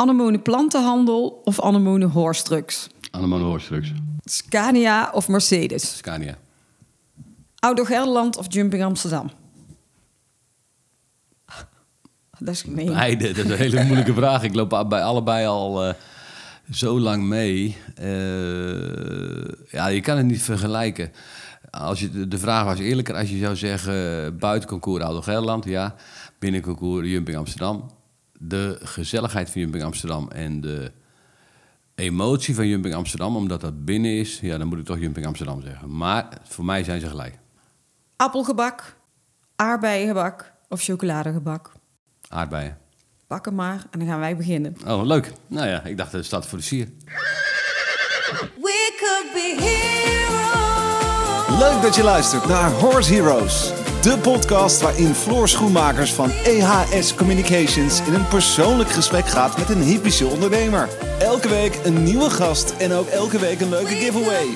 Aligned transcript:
Anemone 0.00 0.38
plantenhandel 0.38 1.40
of 1.44 1.60
Anemone 1.60 2.06
horstrucks? 2.06 2.88
Anemone 3.10 3.44
Horstrucks. 3.44 3.92
Scania 4.24 5.10
of 5.12 5.28
Mercedes? 5.28 5.96
Scania. 5.96 6.36
Auto 7.58 7.84
Gelderland 7.84 8.36
of 8.36 8.46
Jumping 8.48 8.84
Amsterdam? 8.84 9.30
Dat 12.38 12.48
is 12.54 12.62
gemeen. 12.62 12.86
Beide, 12.86 13.32
dat 13.32 13.44
is 13.44 13.50
een 13.50 13.56
hele 13.56 13.84
moeilijke 13.84 14.14
vraag. 14.22 14.42
Ik 14.42 14.54
loop 14.54 14.86
bij 14.88 15.02
allebei 15.02 15.46
al 15.46 15.84
eh, 15.84 15.94
zo 16.70 17.00
lang 17.00 17.22
mee. 17.22 17.76
Eh, 17.94 18.06
ja, 19.70 19.86
je 19.86 20.00
kan 20.00 20.16
het 20.16 20.26
niet 20.26 20.42
vergelijken. 20.42 21.12
Als 21.70 22.00
je, 22.00 22.28
de- 22.28 22.38
vraag 22.38 22.64
was 22.64 22.78
eerlijker 22.78 23.14
als 23.14 23.30
je 23.30 23.38
zou 23.38 23.56
zeggen... 23.56 24.38
buiten 24.38 24.68
concours 24.68 25.02
Auto 25.04 25.20
Gelderland, 25.20 25.64
ja. 25.64 25.94
Binnen 26.38 26.60
concours 26.60 27.08
Jumping 27.08 27.36
Amsterdam. 27.36 27.90
De 28.38 28.78
gezelligheid 28.82 29.50
van 29.50 29.60
Jumping 29.60 29.84
Amsterdam 29.84 30.30
en 30.30 30.60
de 30.60 30.92
emotie 31.94 32.54
van 32.54 32.68
Jumping 32.68 32.94
Amsterdam... 32.94 33.36
omdat 33.36 33.60
dat 33.60 33.84
binnen 33.84 34.18
is, 34.18 34.40
ja, 34.40 34.58
dan 34.58 34.66
moet 34.66 34.78
ik 34.78 34.84
toch 34.84 34.98
Jumping 34.98 35.26
Amsterdam 35.26 35.62
zeggen. 35.62 35.96
Maar 35.96 36.28
voor 36.42 36.64
mij 36.64 36.84
zijn 36.84 37.00
ze 37.00 37.08
gelijk. 37.08 37.38
Appelgebak, 38.16 38.96
aardbeiengebak 39.56 40.52
of 40.68 40.82
chocoladegebak? 40.82 41.72
Aardbeien. 42.28 42.78
Pak 43.26 43.44
hem 43.44 43.54
maar 43.54 43.86
en 43.90 43.98
dan 43.98 44.08
gaan 44.08 44.20
wij 44.20 44.36
beginnen. 44.36 44.76
Oh, 44.86 45.04
leuk. 45.04 45.32
Nou 45.46 45.68
ja, 45.68 45.84
ik 45.84 45.96
dacht 45.96 46.12
dat 46.12 46.24
staat 46.24 46.46
voor 46.46 46.58
de 46.58 46.64
sier. 46.64 46.88
We 48.60 48.94
could 48.98 49.32
be 49.32 49.56
heroes. 49.58 51.58
Leuk 51.58 51.82
dat 51.82 51.94
je 51.94 52.02
luistert 52.02 52.46
naar 52.46 52.70
Horse 52.70 53.14
Heroes. 53.14 53.77
De 54.02 54.18
podcast 54.18 54.80
waarin 54.80 55.14
Floor 55.14 55.48
Schoenmakers 55.48 56.12
van 56.12 56.30
EHS 56.30 57.14
Communications 57.14 58.00
in 58.06 58.14
een 58.14 58.28
persoonlijk 58.28 58.90
gesprek 58.90 59.26
gaat 59.26 59.58
met 59.58 59.68
een 59.68 59.82
hypische 59.82 60.26
ondernemer. 60.26 60.88
Elke 61.18 61.48
week 61.48 61.80
een 61.84 62.02
nieuwe 62.02 62.30
gast 62.30 62.70
en 62.70 62.92
ook 62.92 63.06
elke 63.06 63.38
week 63.38 63.60
een 63.60 63.68
leuke 63.68 63.94
giveaway. 63.94 64.46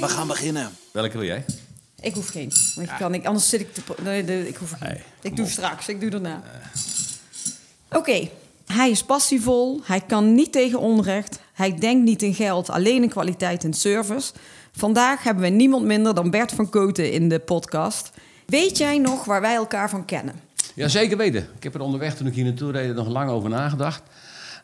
We 0.00 0.08
gaan 0.08 0.26
beginnen. 0.26 0.70
Welke 0.92 1.18
wil 1.18 1.26
jij? 1.26 1.44
Ik 2.00 2.14
hoef 2.14 2.28
geen. 2.28 2.52
Want 2.74 2.88
je 2.88 2.96
kan, 2.98 3.14
ik, 3.14 3.26
anders 3.26 3.48
zit 3.48 3.60
ik 3.60 3.74
te... 3.74 3.80
Nee, 4.02 4.22
nee, 4.22 4.48
ik 4.48 4.56
hoef 4.56 4.72
geen. 4.80 4.98
Ik 5.22 5.36
doe 5.36 5.46
straks, 5.46 5.88
ik 5.88 6.00
doe 6.00 6.10
daarna. 6.10 6.42
Oké. 7.90 8.28
Hij 8.66 8.90
is 8.90 9.02
passievol, 9.02 9.80
hij 9.84 10.00
kan 10.00 10.34
niet 10.34 10.52
tegen 10.52 10.78
onrecht, 10.78 11.38
hij 11.52 11.74
denkt 11.78 12.04
niet 12.04 12.22
in 12.22 12.34
geld, 12.34 12.70
alleen 12.70 13.02
in 13.02 13.08
kwaliteit 13.08 13.64
en 13.64 13.74
service. 13.74 14.32
Vandaag 14.72 15.22
hebben 15.22 15.42
we 15.42 15.48
niemand 15.48 15.84
minder 15.84 16.14
dan 16.14 16.30
Bert 16.30 16.52
van 16.52 16.70
Koten 16.70 17.12
in 17.12 17.28
de 17.28 17.38
podcast. 17.38 18.10
Weet 18.46 18.78
jij 18.78 18.98
nog 18.98 19.24
waar 19.24 19.40
wij 19.40 19.54
elkaar 19.54 19.90
van 19.90 20.04
kennen? 20.04 20.34
Ja, 20.74 20.88
zeker 20.88 21.16
weten. 21.16 21.48
Ik 21.56 21.62
heb 21.62 21.74
er 21.74 21.80
onderweg 21.80 22.16
toen 22.16 22.26
ik 22.26 22.34
hier 22.34 22.44
naartoe 22.44 22.72
reed 22.72 22.94
nog 22.94 23.08
lang 23.08 23.30
over 23.30 23.48
nagedacht. 23.50 24.02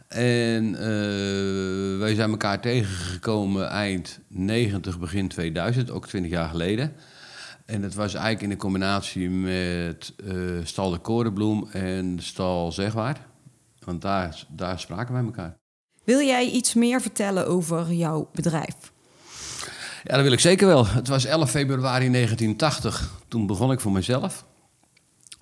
En 0.08 0.74
eh, 0.74 1.98
wij 1.98 2.14
zijn 2.14 2.30
elkaar 2.30 2.60
tegengekomen 2.60 3.68
eind 3.68 4.18
90, 4.28 4.98
begin 4.98 5.28
2000, 5.28 5.90
ook 5.90 6.06
20 6.06 6.30
jaar 6.30 6.48
geleden. 6.48 6.92
En 7.66 7.82
het 7.82 7.94
was 7.94 8.14
eigenlijk 8.14 8.44
in 8.44 8.50
een 8.50 8.56
combinatie 8.56 9.30
met 9.30 10.14
eh, 10.26 10.34
Stal 10.64 10.90
de 10.90 10.98
Korenbloem 10.98 11.68
en 11.72 12.18
Stal 12.20 12.72
Zegwaard. 12.72 13.18
Want 13.84 14.02
daar, 14.02 14.44
daar 14.48 14.80
spraken 14.80 15.14
wij 15.14 15.22
elkaar. 15.22 15.56
Wil 16.04 16.20
jij 16.20 16.50
iets 16.50 16.74
meer 16.74 17.00
vertellen 17.00 17.46
over 17.46 17.92
jouw 17.92 18.28
bedrijf? 18.32 18.92
Ja, 20.04 20.14
dat 20.14 20.22
wil 20.22 20.32
ik 20.32 20.40
zeker 20.40 20.66
wel. 20.66 20.86
Het 20.86 21.08
was 21.08 21.24
11 21.24 21.50
februari 21.50 22.10
1980. 22.10 23.10
Toen 23.28 23.46
begon 23.46 23.72
ik 23.72 23.80
voor 23.80 23.92
mezelf. 23.92 24.44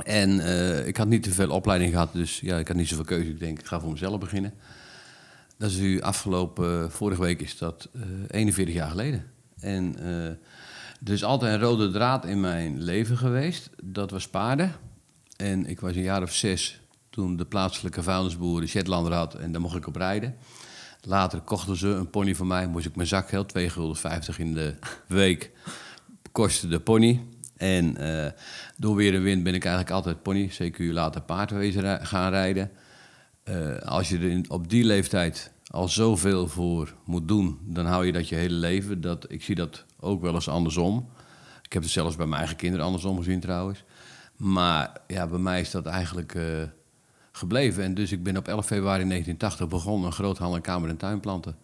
En 0.05 0.41
eh, 0.41 0.87
ik 0.87 0.97
had 0.97 1.09
niet 1.09 1.23
te 1.23 1.31
veel 1.31 1.51
opleiding 1.51 1.93
gehad, 1.93 2.13
dus 2.13 2.41
ja, 2.41 2.59
ik 2.59 2.69
had 2.69 2.77
niet 2.77 2.89
zoveel 2.89 3.05
keuze. 3.05 3.31
Ik 3.31 3.39
denk, 3.39 3.59
ik 3.59 3.67
ga 3.67 3.81
voor 3.81 3.91
mezelf 3.91 4.19
beginnen. 4.19 4.55
Dat 5.59 5.71
is 5.71 5.77
nu 5.77 6.01
afgelopen, 6.01 6.91
vorige 6.91 7.21
week 7.21 7.41
is 7.41 7.59
dat 7.59 7.89
eh 7.95 8.01
41 8.29 8.75
jaar 8.75 8.91
geleden. 8.91 9.25
En 9.61 9.99
eh 9.99 10.27
er 11.05 11.13
is 11.13 11.25
altijd 11.25 11.55
een 11.55 11.61
rode 11.61 11.91
draad 11.91 12.25
in 12.25 12.41
mijn 12.41 12.83
leven 12.83 13.17
geweest. 13.17 13.71
Dat 13.83 14.11
was 14.11 14.29
paarden. 14.29 14.73
En 15.37 15.67
ik 15.67 15.81
was 15.81 15.95
een 15.95 16.03
jaar 16.03 16.23
of 16.23 16.35
zes 16.35 16.81
toen 17.11 17.37
de 17.37 17.45
plaatselijke 17.45 18.03
vuilnisboer 18.03 18.61
de 18.61 18.67
Shetlander 18.67 19.13
had. 19.13 19.35
En 19.35 19.53
daar 19.53 19.61
mocht 19.61 19.77
ik 19.77 19.87
op 19.87 19.97
rijden. 19.97 20.37
Later 21.03 21.41
kochten 21.41 21.77
ze 21.77 21.89
een 21.89 22.11
pony 22.11 22.35
van 22.35 22.47
mij. 22.47 22.67
Moest 22.67 22.87
ik 22.87 22.97
mijn 22.97 23.09
zakgeld, 23.09 23.59
2,50 23.59 23.67
gulden 23.67 24.15
in 24.39 24.55
de 24.55 24.75
week, 25.07 25.51
kostte 26.33 26.69
de 26.69 26.81
pony. 26.81 27.21
En 27.57 27.97
eh, 27.97 28.33
door 28.77 28.95
weer 28.97 29.15
en 29.15 29.23
wind 29.23 29.43
ben 29.43 29.55
ik 29.55 29.65
eigenlijk 29.65 29.95
altijd 29.95 30.23
pony, 30.23 30.51
CQ 30.51 30.79
later 30.79 31.21
paardwezen 31.21 32.07
gaan 32.07 32.31
rijden. 32.31 32.71
Eh, 33.43 33.77
als 33.77 34.09
je 34.09 34.19
er 34.19 34.41
op 34.49 34.69
die 34.69 34.85
leeftijd 34.85 35.53
al 35.67 35.89
zoveel 35.89 36.49
voor 36.49 36.95
moet 37.05 37.29
doen, 37.29 37.59
dan 37.63 37.87
hou 37.87 38.07
je 38.07 38.13
dat 38.13 38.29
je 38.29 38.35
hele 38.35 38.55
leven. 38.55 39.01
Dat, 39.01 39.33
ik 39.33 39.43
zie 39.43 39.55
dat 39.55 39.85
ook 40.01 40.21
wel 40.21 40.35
eens 40.35 40.49
andersom. 40.49 41.09
Ik 41.63 41.73
heb 41.73 41.83
het 41.83 41.91
zelfs 41.93 42.17
bij 42.17 42.27
mijn 42.27 42.39
eigen 42.39 42.57
kinderen 42.57 42.87
andersom 42.87 43.17
gezien 43.17 43.41
trouwens. 43.41 43.85
Maar 44.37 45.01
ja, 45.07 45.27
bij 45.27 45.39
mij 45.39 45.61
is 45.61 45.71
dat 45.71 45.87
eigenlijk 45.87 46.35
eh, 46.35 46.45
gebleven. 47.33 47.85
En 47.85 47.95
dus 47.95 48.13
ik 48.13 48.23
ben 48.23 48.37
op 48.37 48.49
11 48.49 48.67
februari 48.67 49.05
1980 49.05 49.69
begonnen 49.69 50.07
een 50.07 50.13
groothandel 50.13 50.61
kamer- 50.61 50.89
en 50.89 50.97
tuinplanten. 50.97 51.57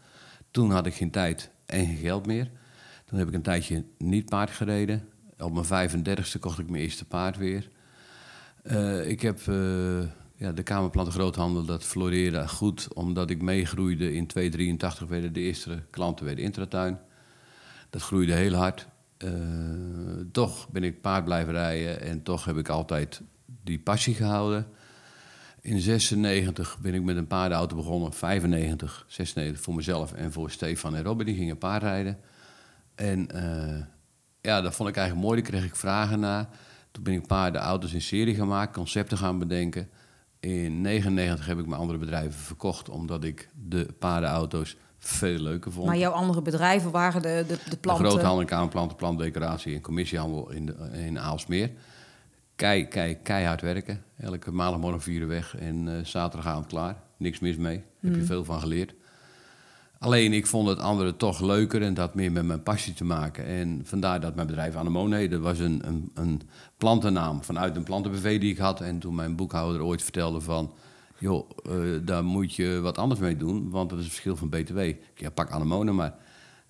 Toen 0.51 0.71
had 0.71 0.87
ik 0.87 0.95
geen 0.95 1.11
tijd 1.11 1.51
en 1.67 1.87
geen 1.87 1.97
geld 1.97 2.27
meer. 2.27 2.51
Toen 3.05 3.19
heb 3.19 3.29
ik 3.29 3.35
een 3.35 3.43
tijdje 3.43 3.85
niet 3.99 4.29
paard 4.29 4.51
gereden. 4.51 5.09
Op 5.39 5.53
mijn 5.53 5.91
35ste 5.91 6.39
kocht 6.41 6.59
ik 6.59 6.71
mijn 6.71 6.83
eerste 6.83 7.05
paard 7.05 7.37
weer. 7.37 7.71
Eh, 8.63 9.09
ik 9.09 9.21
heb 9.21 9.39
eh, 9.49 10.01
ja, 10.35 10.53
de 10.53 10.63
kamerplanten 10.63 11.13
groothandel, 11.13 11.65
dat 11.65 11.85
floreerde 11.85 12.49
goed. 12.49 12.95
Omdat 12.95 13.31
ik 13.31 13.43
meegroeide 13.43 14.15
in 14.15 14.27
283 14.27 15.09
werden 15.09 15.33
de 15.33 15.41
eerste 15.41 15.83
klanten 15.91 16.25
weer 16.25 16.37
de 16.37 16.43
intratuin. 16.43 16.99
Dat 17.91 18.03
groeide 18.03 18.33
heel 18.33 18.55
hard. 18.55 18.87
Eh, 19.17 19.31
toch 20.33 20.69
ben 20.69 20.85
ik 20.85 21.01
paard 21.01 21.25
blijven 21.25 21.53
rijden 21.53 22.01
en 22.01 22.23
toch 22.23 22.45
heb 22.45 22.57
ik 22.57 22.69
altijd 22.69 23.23
die 23.65 23.79
passie 23.79 24.15
gehouden. 24.15 24.67
In 25.67 25.81
96 25.81 26.79
ben 26.81 26.95
ik 26.95 27.03
met 27.03 27.17
een 27.17 27.27
paardenauto 27.27 27.77
begonnen. 27.77 28.13
95, 28.13 29.05
96 29.09 29.63
voor 29.63 29.75
mezelf 29.75 30.13
en 30.13 30.33
voor 30.33 30.51
Stefan 30.51 30.97
en 30.97 31.03
Robin. 31.03 31.27
Die 31.27 31.35
gingen 31.35 31.59
paardrijden. 31.59 32.19
En 32.95 33.31
eh, 33.31 33.85
ja, 34.41 34.61
dat 34.61 34.75
vond 34.75 34.89
ik 34.89 34.97
eigenlijk 34.97 35.27
mooi. 35.27 35.43
Daar 35.43 35.51
kreeg 35.51 35.65
ik 35.65 35.77
vragen 35.77 36.21
naar. 36.21 36.49
Toen 36.91 37.03
ben 37.03 37.13
ik 37.13 37.27
paardenauto's 37.27 37.93
in 37.93 38.03
serie 38.03 38.35
gemaakt, 38.35 38.73
concepten 38.73 39.19
gaan 39.19 39.39
bedenken. 39.39 39.89
In 40.41 40.81
99 40.81 41.47
heb 41.47 41.59
ik 41.59 41.67
mijn 41.67 41.81
andere 41.81 41.99
bedrijven 41.99 42.41
verkocht, 42.41 42.89
omdat 42.89 43.25
ik 43.25 43.49
de 43.55 43.95
paardenauto's 43.99 44.77
veel 44.99 45.39
leuker 45.39 45.73
vond. 45.73 45.87
Maar 45.87 45.99
jouw 45.99 46.13
andere 46.13 46.43
bedrijven 46.43 46.91
waren 46.91 47.23
de, 47.23 47.45
de, 47.49 47.59
de 47.65 47.71
De 47.71 47.77
planten... 47.77 48.07
groothandel 48.07 48.41
in 48.41 48.47
kamerplanten, 48.47 48.97
plantdecoratie 48.97 49.75
en 49.75 49.81
commissiehandel 49.81 50.51
in, 50.51 50.67
de, 50.67 50.91
in 50.93 51.19
Aalsmeer. 51.19 51.71
Kei, 52.57 52.89
kei, 52.89 53.19
keihard 53.23 53.61
werken. 53.61 54.03
Elke 54.19 54.53
maandagmorgen 54.53 55.03
vier 55.03 55.21
uur 55.21 55.29
weg 55.29 55.57
en 55.57 55.89
eh, 55.89 56.05
zaterdagavond 56.05 56.67
klaar. 56.67 56.97
Niks 57.17 57.39
mis 57.39 57.57
mee. 57.57 57.83
Heb 58.01 58.15
je 58.15 58.23
veel 58.23 58.45
van 58.45 58.61
geleerd. 58.61 58.95
Alleen 59.99 60.33
ik 60.33 60.47
vond 60.47 60.69
het 60.69 60.79
andere 60.79 61.17
toch 61.17 61.41
leuker 61.41 61.83
en 61.83 61.95
dat 61.95 62.07
had 62.07 62.15
meer 62.15 62.33
met 62.33 62.45
mijn 62.45 62.63
passie 62.63 62.95
te 62.95 63.05
maken. 63.05 63.45
En 63.45 63.81
vandaar 63.85 64.21
dat 64.21 64.35
mijn 64.35 64.47
bedrijf 64.47 64.77
Anemone 64.77 65.17
heette. 65.17 65.35
Dat 65.35 65.45
was 65.45 65.59
een, 65.59 65.87
een, 65.87 66.11
een 66.15 66.41
plantennaam 66.77 67.45
vanuit 67.45 67.77
een 67.77 67.83
plantenbv 67.83 68.41
die 68.41 68.51
ik 68.51 68.59
had. 68.59 68.81
En 68.81 68.99
toen 68.99 69.15
mijn 69.15 69.37
boekhouder 69.37 69.83
ooit 69.83 70.03
vertelde 70.03 70.41
van... 70.41 70.73
joh, 71.19 71.51
eh, 71.65 71.73
daar 72.05 72.25
moet 72.25 72.55
je 72.55 72.81
wat 72.81 72.99
anders 72.99 73.21
mee 73.21 73.37
doen, 73.37 73.71
want 73.71 73.91
dat 73.91 73.99
is 73.99 74.05
het 74.05 74.13
verschil 74.13 74.37
van 74.37 74.49
BTW. 74.49 74.79
Ik 74.79 75.01
ja, 75.15 75.31
pak 75.31 75.51
Anemone 75.51 75.93
maar. 75.93 76.15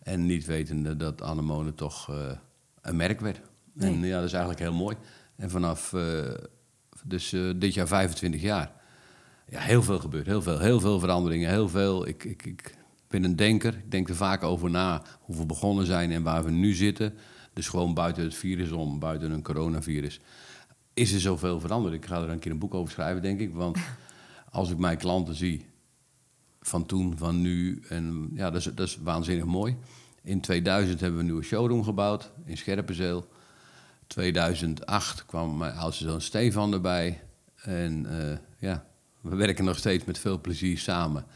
En 0.02 0.26
niet 0.26 0.46
wetende 0.46 0.96
dat 0.96 1.22
Anemone 1.22 1.74
toch 1.74 2.10
eh, 2.10 2.16
een 2.80 2.96
merk 2.96 3.20
werd. 3.20 3.40
En 3.78 4.00
ja, 4.00 4.16
dat 4.16 4.24
is 4.24 4.32
eigenlijk 4.32 4.62
heel 4.62 4.74
mooi. 4.74 4.96
En 5.36 5.50
vanaf 5.50 5.92
eh, 5.92 6.34
dus, 7.04 7.32
eh, 7.32 7.50
dit 7.56 7.74
jaar 7.74 7.88
25 7.88 8.40
jaar 8.40 8.76
ja, 9.48 9.60
heel 9.60 9.82
veel 9.82 9.98
gebeurt. 9.98 10.26
Heel 10.26 10.42
veel, 10.42 10.58
heel 10.58 10.80
veel 10.80 11.00
veranderingen. 11.00 11.50
Heel 11.50 11.68
veel. 11.68 12.08
Ik, 12.08 12.24
ik, 12.24 12.44
ik 12.44 12.74
ben 13.08 13.24
een 13.24 13.36
denker. 13.36 13.74
Ik 13.74 13.90
denk 13.90 14.08
er 14.08 14.16
vaak 14.16 14.42
over 14.42 14.70
na 14.70 15.02
hoe 15.20 15.36
we 15.36 15.46
begonnen 15.46 15.86
zijn 15.86 16.12
en 16.12 16.22
waar 16.22 16.44
we 16.44 16.50
nu 16.50 16.72
zitten. 16.72 17.14
Dus 17.52 17.68
gewoon 17.68 17.94
buiten 17.94 18.22
het 18.22 18.34
virus 18.34 18.70
om, 18.70 18.98
buiten 18.98 19.30
een 19.30 19.42
coronavirus. 19.42 20.20
Is 20.94 21.12
er 21.12 21.20
zoveel 21.20 21.60
veranderd? 21.60 21.94
Ik 21.94 22.06
ga 22.06 22.22
er 22.22 22.28
een 22.28 22.38
keer 22.38 22.50
een 22.50 22.58
boek 22.58 22.74
over 22.74 22.92
schrijven, 22.92 23.22
denk 23.22 23.40
ik. 23.40 23.54
Want 23.54 23.78
als 24.50 24.70
ik 24.70 24.78
mijn 24.78 24.98
klanten 24.98 25.34
zie 25.34 25.66
van 26.60 26.86
toen, 26.86 27.16
van 27.18 27.40
nu. 27.40 27.82
En 27.88 28.30
ja, 28.34 28.50
dat 28.50 28.60
is, 28.60 28.64
dat 28.74 28.86
is 28.86 28.98
waanzinnig 29.02 29.44
mooi. 29.44 29.76
In 30.22 30.40
2000 30.40 31.00
hebben 31.00 31.18
we 31.18 31.24
een 31.24 31.30
nieuwe 31.30 31.46
showroom 31.46 31.84
gebouwd 31.84 32.32
in 32.44 32.56
Scherpenzeel. 32.56 33.26
2008 34.06 35.26
kwam 35.26 35.56
mijn 35.56 35.74
oudste 35.74 36.04
zoon 36.04 36.20
Stefan 36.20 36.72
erbij. 36.72 37.22
En 37.54 38.06
eh, 38.06 38.38
ja, 38.58 38.84
we 39.20 39.36
werken 39.36 39.64
nog 39.64 39.78
steeds 39.78 40.04
met 40.04 40.18
veel 40.18 40.40
plezier 40.40 40.78
samen. 40.78 41.26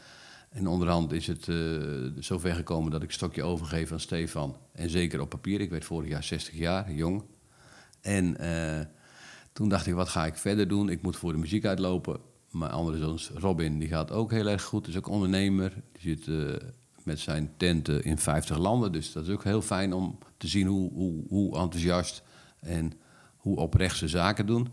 En 0.51 0.67
onderhand 0.67 1.11
is 1.11 1.27
het 1.27 1.47
eh, 1.47 1.55
zover 2.19 2.55
gekomen 2.55 2.91
dat 2.91 3.03
ik 3.03 3.11
stokje 3.11 3.43
overgeef 3.43 3.91
aan 3.91 3.99
Stefan. 3.99 4.57
En 4.71 4.89
zeker 4.89 5.21
op 5.21 5.29
papier. 5.29 5.61
Ik 5.61 5.69
werd 5.69 5.85
vorig 5.85 6.09
jaar 6.09 6.23
60 6.23 6.53
jaar, 6.53 6.91
jong. 6.91 7.23
En 8.01 8.37
eh, 8.37 8.85
toen 9.53 9.69
dacht 9.69 9.87
ik, 9.87 9.93
wat 9.93 10.09
ga 10.09 10.25
ik 10.25 10.35
verder 10.35 10.67
doen? 10.67 10.89
Ik 10.89 11.01
moet 11.01 11.15
voor 11.15 11.31
de 11.31 11.37
muziek 11.37 11.65
uitlopen. 11.65 12.19
Mijn 12.49 12.71
andere 12.71 12.97
zoon 12.97 13.19
Robin, 13.41 13.79
die 13.79 13.87
gaat 13.87 14.11
ook 14.11 14.31
heel 14.31 14.47
erg 14.47 14.63
goed. 14.63 14.87
Is 14.87 14.97
ook 14.97 15.07
ondernemer. 15.07 15.73
Die 15.91 16.01
zit 16.01 16.27
eh, 16.27 16.67
met 17.03 17.19
zijn 17.19 17.51
tenten 17.57 18.03
in 18.03 18.17
50 18.17 18.57
landen. 18.57 18.91
Dus 18.91 19.11
dat 19.11 19.27
is 19.27 19.33
ook 19.33 19.43
heel 19.43 19.61
fijn 19.61 19.93
om 19.93 20.17
te 20.37 20.47
zien 20.47 20.67
hoe, 20.67 20.91
hoe, 20.93 21.23
hoe 21.27 21.57
enthousiast 21.57 22.23
en 22.61 22.93
hoe 23.37 23.57
oprecht 23.57 23.97
ze 23.97 24.07
zaken 24.07 24.45
doen. 24.45 24.67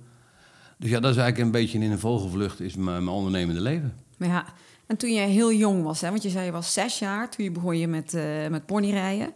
Dus 0.79 0.91
ja, 0.91 1.01
dat 1.01 1.11
is 1.11 1.17
eigenlijk 1.17 1.47
een 1.47 1.61
beetje 1.61 1.79
in 1.79 1.91
een 1.91 1.99
vogelvlucht 1.99 2.61
is 2.61 2.77
mijn, 2.77 3.05
mijn 3.05 3.17
ondernemende 3.17 3.61
leven. 3.61 3.95
Maar 4.17 4.29
ja, 4.29 4.45
en 4.87 4.97
toen 4.97 5.13
je 5.13 5.21
heel 5.21 5.53
jong 5.53 5.83
was, 5.83 6.01
hè, 6.01 6.11
want 6.11 6.23
je 6.23 6.31
zei 6.31 6.45
je 6.45 6.53
was 6.53 6.73
zes 6.73 6.99
jaar, 6.99 7.31
toen 7.31 7.45
je 7.45 7.51
begon 7.51 7.79
je 7.79 7.89
met, 7.89 8.15
eh 8.15 8.49
met 8.49 8.67
ponyrijden. 8.67 9.33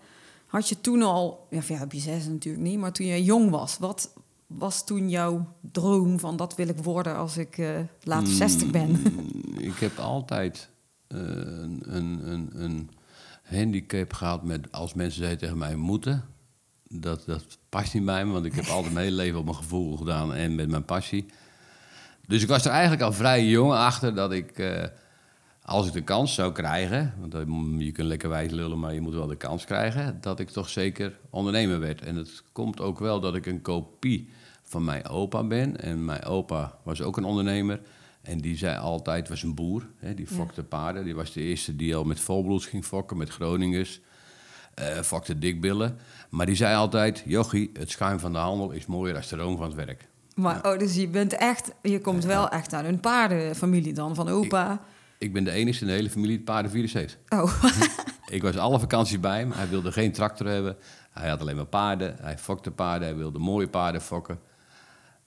Had 0.47 0.69
je 0.69 0.81
toen 0.81 1.03
al, 1.03 1.47
ja, 1.51 1.61
ja, 1.69 1.83
op 1.83 1.93
je 1.93 2.01
zes 2.01 2.27
natuurlijk 2.27 2.65
niet, 2.65 2.79
maar 2.79 2.93
toen 2.93 3.07
je 3.07 3.25
jong 3.25 3.51
was, 3.51 3.79
wat 3.79 4.13
was 4.47 4.85
toen 4.85 5.11
jouw 5.11 5.55
droom 5.73 6.19
van 6.19 6.37
dat 6.37 6.55
wil 6.55 6.69
ik 6.69 6.79
worden 6.79 7.17
als 7.17 7.37
ik 7.37 7.59
eh, 7.59 7.69
later 8.03 8.33
60 8.33 8.71
ben? 8.71 8.91
Mm, 8.91 9.59
Ik 9.73 9.79
heb 9.79 9.99
altijd 9.99 10.69
eh, 11.07 11.19
een, 11.19 11.83
een, 11.85 12.29
een, 12.31 12.51
een 12.53 12.91
handicap 13.43 14.13
gehad 14.13 14.43
met 14.43 14.73
als 14.73 14.95
mensen 14.95 15.19
zeiden 15.19 15.39
tegen 15.39 15.59
mij 15.59 15.77
moeten. 15.77 16.25
Dat, 16.93 17.23
dat 17.27 17.59
past 17.69 17.95
niet 17.95 18.05
bij 18.05 18.25
me, 18.25 18.33
want 18.33 18.45
ik 18.45 18.55
heb 18.55 18.67
altijd 18.67 18.93
mijn 18.93 19.05
hele 19.05 19.17
leven 19.17 19.39
op 19.39 19.45
mijn 19.45 19.57
gevoel 19.57 19.97
gedaan 19.97 20.35
en 20.35 20.55
met 20.55 20.69
mijn 20.69 20.85
passie. 20.85 21.27
Dus 22.27 22.43
ik 22.43 22.49
was 22.49 22.65
er 22.65 22.71
eigenlijk 22.71 23.03
al 23.03 23.13
vrij 23.13 23.47
jong 23.47 23.73
achter 23.73 24.15
dat 24.15 24.33
ik, 24.33 24.59
eh, 24.59 24.85
als 25.63 25.87
ik 25.87 25.93
de 25.93 26.03
kans 26.03 26.35
zou 26.35 26.53
krijgen, 26.53 27.15
want 27.21 27.33
je 27.79 27.93
kunt 27.93 28.09
lekker 28.09 28.29
wijs 28.29 28.51
lullen, 28.51 28.79
maar 28.79 28.95
je 28.95 29.01
moet 29.01 29.15
wel 29.15 29.27
de 29.27 29.37
kans 29.37 29.65
krijgen, 29.65 30.19
dat 30.21 30.41
ik 30.41 30.51
toch 30.51 30.69
zeker 30.69 31.19
ondernemer 31.31 31.81
werd. 31.81 32.03
En 32.03 32.17
het 32.17 32.43
komt 32.53 32.81
ook 32.81 32.99
wel 32.99 33.21
dat 33.21 33.35
ik 33.35 33.47
een 33.47 33.63
kopie 33.63 34.29
van 34.63 34.85
mijn 34.85 35.07
opa 35.09 35.45
ben. 35.45 35.81
En 35.81 36.05
mijn 36.05 36.25
opa 36.25 36.79
was 36.83 37.03
ook 37.03 37.17
een 37.17 37.25
ondernemer. 37.25 37.81
En 38.23 38.39
die 38.39 38.57
zei 38.57 38.79
altijd, 38.79 39.29
was 39.29 39.43
een 39.43 39.55
boer, 39.55 39.87
hè, 39.97 40.15
die 40.15 40.27
fokte 40.27 40.63
paarden. 40.63 41.05
Die 41.05 41.15
was 41.15 41.33
de 41.33 41.41
eerste 41.41 41.77
die 41.77 41.97
al 41.97 42.05
met 42.05 42.21
volbloeds 42.21 42.67
ging 42.67 42.85
fokken, 42.85 43.17
met 43.17 43.31
Groningers. 43.31 44.01
Eh 44.75 45.01
fokte 45.01 45.39
dikbillen. 45.39 45.99
Maar 46.31 46.47
die 46.47 46.55
zei 46.55 46.77
altijd, 46.77 47.23
jochie, 47.27 47.71
het 47.79 47.91
schuim 47.91 48.19
van 48.19 48.33
de 48.33 48.39
handel 48.39 48.71
is 48.71 48.87
mooier 48.87 49.15
dan 49.15 49.23
de 49.29 49.37
room 49.37 49.57
van 49.57 49.67
het 49.67 49.75
werk. 49.75 50.09
Maar 50.35 50.67
oh, 50.67 50.79
dus 50.79 50.95
je 50.95 51.09
bent 51.09 51.33
echt, 51.33 51.73
je 51.83 52.01
komt 52.01 52.25
wel 52.25 52.49
echt 52.49 52.75
uit 52.75 52.87
een 52.87 53.01
paardenfamilie 53.01 53.93
dan, 53.93 54.15
van 54.15 54.29
opa. 54.29 54.81
Ik 55.19 55.33
ben 55.33 55.45
de 55.45 55.51
enige 55.51 55.81
in 55.81 55.87
de 55.87 55.93
hele 55.93 56.11
familie 56.11 56.37
die 56.37 56.45
paardenvirus 56.45 56.93
heeft. 56.93 57.19
Oh, 57.29 57.65
Ik 58.33 58.43
was 58.43 58.57
alle 58.57 58.79
vakanties 58.79 59.21
bij 59.21 59.39
hem. 59.39 59.53
Hij 59.53 59.69
wilde 59.69 59.93
geen 59.93 60.13
tractor 60.13 60.47
hebben. 60.47 60.77
Hij 61.11 61.29
had 61.29 61.41
alleen 61.41 61.57
maar 61.57 61.67
paarden. 61.67 62.17
Hij 62.21 62.39
fokte 62.39 62.71
paarden. 62.71 63.09
Hij 63.09 63.17
wilde 63.17 63.39
mooie 63.39 63.69
paarden 63.69 64.01
fokken. 64.01 64.41